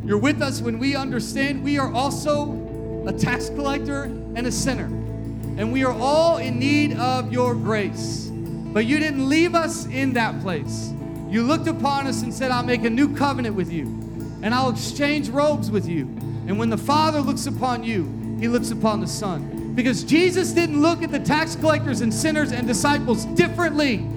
You're 0.03 0.17
with 0.17 0.41
us 0.41 0.61
when 0.61 0.79
we 0.79 0.95
understand 0.95 1.63
we 1.63 1.77
are 1.77 1.93
also 1.93 3.03
a 3.05 3.13
tax 3.13 3.49
collector 3.49 4.03
and 4.03 4.47
a 4.47 4.51
sinner. 4.51 4.85
And 5.59 5.71
we 5.71 5.83
are 5.83 5.93
all 5.93 6.37
in 6.37 6.57
need 6.57 6.97
of 6.97 7.31
your 7.31 7.53
grace. 7.53 8.29
But 8.31 8.85
you 8.85 8.97
didn't 8.97 9.29
leave 9.29 9.53
us 9.53 9.85
in 9.85 10.13
that 10.13 10.41
place. 10.41 10.91
You 11.29 11.43
looked 11.43 11.67
upon 11.67 12.07
us 12.07 12.23
and 12.23 12.33
said, 12.33 12.49
I'll 12.49 12.63
make 12.63 12.83
a 12.83 12.89
new 12.89 13.15
covenant 13.15 13.55
with 13.55 13.71
you, 13.71 13.85
and 14.41 14.55
I'll 14.55 14.71
exchange 14.71 15.29
robes 15.29 15.69
with 15.69 15.87
you. 15.87 16.05
And 16.47 16.57
when 16.57 16.71
the 16.71 16.77
Father 16.77 17.21
looks 17.21 17.45
upon 17.45 17.83
you, 17.83 18.37
he 18.39 18.47
looks 18.47 18.71
upon 18.71 19.01
the 19.01 19.07
Son. 19.07 19.73
Because 19.75 20.03
Jesus 20.03 20.51
didn't 20.51 20.81
look 20.81 21.03
at 21.03 21.11
the 21.11 21.19
tax 21.19 21.55
collectors 21.55 22.01
and 22.01 22.11
sinners 22.11 22.51
and 22.51 22.65
disciples 22.65 23.25
differently. 23.25 24.07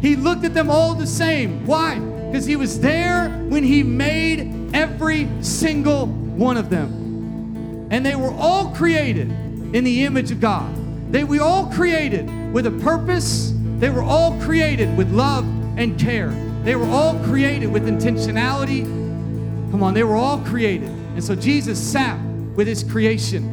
He 0.00 0.16
looked 0.16 0.44
at 0.44 0.54
them 0.54 0.70
all 0.70 0.94
the 0.94 1.06
same. 1.06 1.66
Why? 1.66 1.98
Because 1.98 2.46
he 2.46 2.56
was 2.56 2.80
there 2.80 3.28
when 3.48 3.64
he 3.64 3.82
made 3.82 4.74
every 4.74 5.28
single 5.40 6.06
one 6.06 6.56
of 6.56 6.70
them. 6.70 7.88
And 7.90 8.04
they 8.04 8.14
were 8.14 8.32
all 8.32 8.70
created 8.74 9.30
in 9.30 9.84
the 9.84 10.04
image 10.04 10.30
of 10.30 10.40
God. 10.40 10.74
They 11.10 11.24
were 11.24 11.40
all 11.40 11.66
created 11.66 12.28
with 12.52 12.66
a 12.66 12.70
purpose. 12.70 13.52
They 13.78 13.90
were 13.90 14.02
all 14.02 14.38
created 14.40 14.96
with 14.96 15.10
love 15.10 15.44
and 15.78 15.98
care. 15.98 16.30
They 16.64 16.76
were 16.76 16.86
all 16.86 17.18
created 17.24 17.72
with 17.72 17.86
intentionality. 17.86 18.82
Come 19.70 19.82
on, 19.82 19.94
they 19.94 20.04
were 20.04 20.16
all 20.16 20.38
created. 20.40 20.88
And 20.88 21.24
so 21.24 21.34
Jesus 21.34 21.78
sat 21.78 22.18
with 22.54 22.66
his 22.66 22.84
creation 22.84 23.44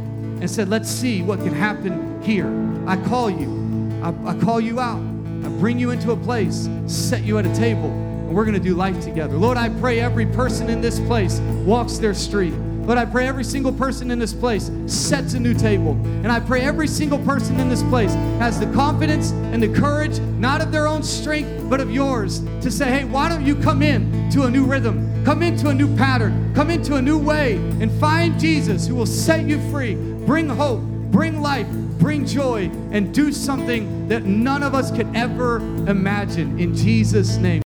and 0.41 0.49
said, 0.49 0.67
Let's 0.67 0.89
see 0.89 1.21
what 1.21 1.39
can 1.39 1.53
happen 1.53 2.21
here. 2.21 2.47
I 2.87 2.97
call 2.97 3.29
you. 3.29 4.01
I, 4.03 4.31
I 4.31 4.39
call 4.39 4.59
you 4.59 4.79
out. 4.79 5.14
I 5.45 5.49
bring 5.59 5.77
you 5.77 5.91
into 5.91 6.11
a 6.11 6.17
place, 6.17 6.67
set 6.87 7.23
you 7.23 7.37
at 7.37 7.45
a 7.45 7.53
table, 7.53 7.91
and 7.91 8.33
we're 8.33 8.45
going 8.45 8.57
to 8.57 8.63
do 8.63 8.73
life 8.73 8.99
together. 9.03 9.37
Lord, 9.37 9.57
I 9.57 9.69
pray 9.69 9.99
every 9.99 10.25
person 10.25 10.71
in 10.71 10.81
this 10.81 10.99
place 11.01 11.39
walks 11.65 11.99
their 11.99 12.15
street. 12.15 12.53
Lord, 12.53 12.97
I 12.97 13.05
pray 13.05 13.27
every 13.27 13.43
single 13.43 13.71
person 13.71 14.09
in 14.09 14.17
this 14.17 14.33
place 14.33 14.71
sets 14.87 15.35
a 15.35 15.39
new 15.39 15.53
table. 15.53 15.91
And 16.23 16.31
I 16.31 16.39
pray 16.39 16.61
every 16.61 16.87
single 16.87 17.19
person 17.19 17.59
in 17.59 17.69
this 17.69 17.83
place 17.83 18.13
has 18.39 18.59
the 18.59 18.65
confidence 18.73 19.31
and 19.31 19.61
the 19.61 19.67
courage, 19.67 20.19
not 20.19 20.61
of 20.61 20.71
their 20.71 20.87
own 20.87 21.03
strength, 21.03 21.69
but 21.69 21.79
of 21.79 21.91
yours, 21.91 22.39
to 22.61 22.71
say, 22.71 22.85
hey, 22.85 23.03
why 23.03 23.29
don't 23.29 23.45
you 23.45 23.55
come 23.55 23.83
in 23.83 24.29
to 24.31 24.43
a 24.43 24.49
new 24.49 24.65
rhythm? 24.65 25.23
Come 25.25 25.43
into 25.43 25.69
a 25.69 25.73
new 25.73 25.95
pattern. 25.95 26.53
Come 26.55 26.71
into 26.71 26.95
a 26.95 27.01
new 27.01 27.19
way 27.19 27.55
and 27.55 27.91
find 27.99 28.39
Jesus 28.39 28.87
who 28.87 28.95
will 28.95 29.05
set 29.05 29.45
you 29.45 29.59
free, 29.69 29.93
bring 30.25 30.49
hope, 30.49 30.81
bring 30.81 31.39
life, 31.41 31.67
bring 31.99 32.25
joy, 32.25 32.69
and 32.91 33.13
do 33.13 33.31
something 33.31 34.07
that 34.07 34.23
none 34.23 34.63
of 34.63 34.75
us 34.75 34.91
could 34.91 35.13
ever 35.15 35.57
imagine. 35.87 36.59
In 36.59 36.75
Jesus' 36.75 37.37
name. 37.37 37.64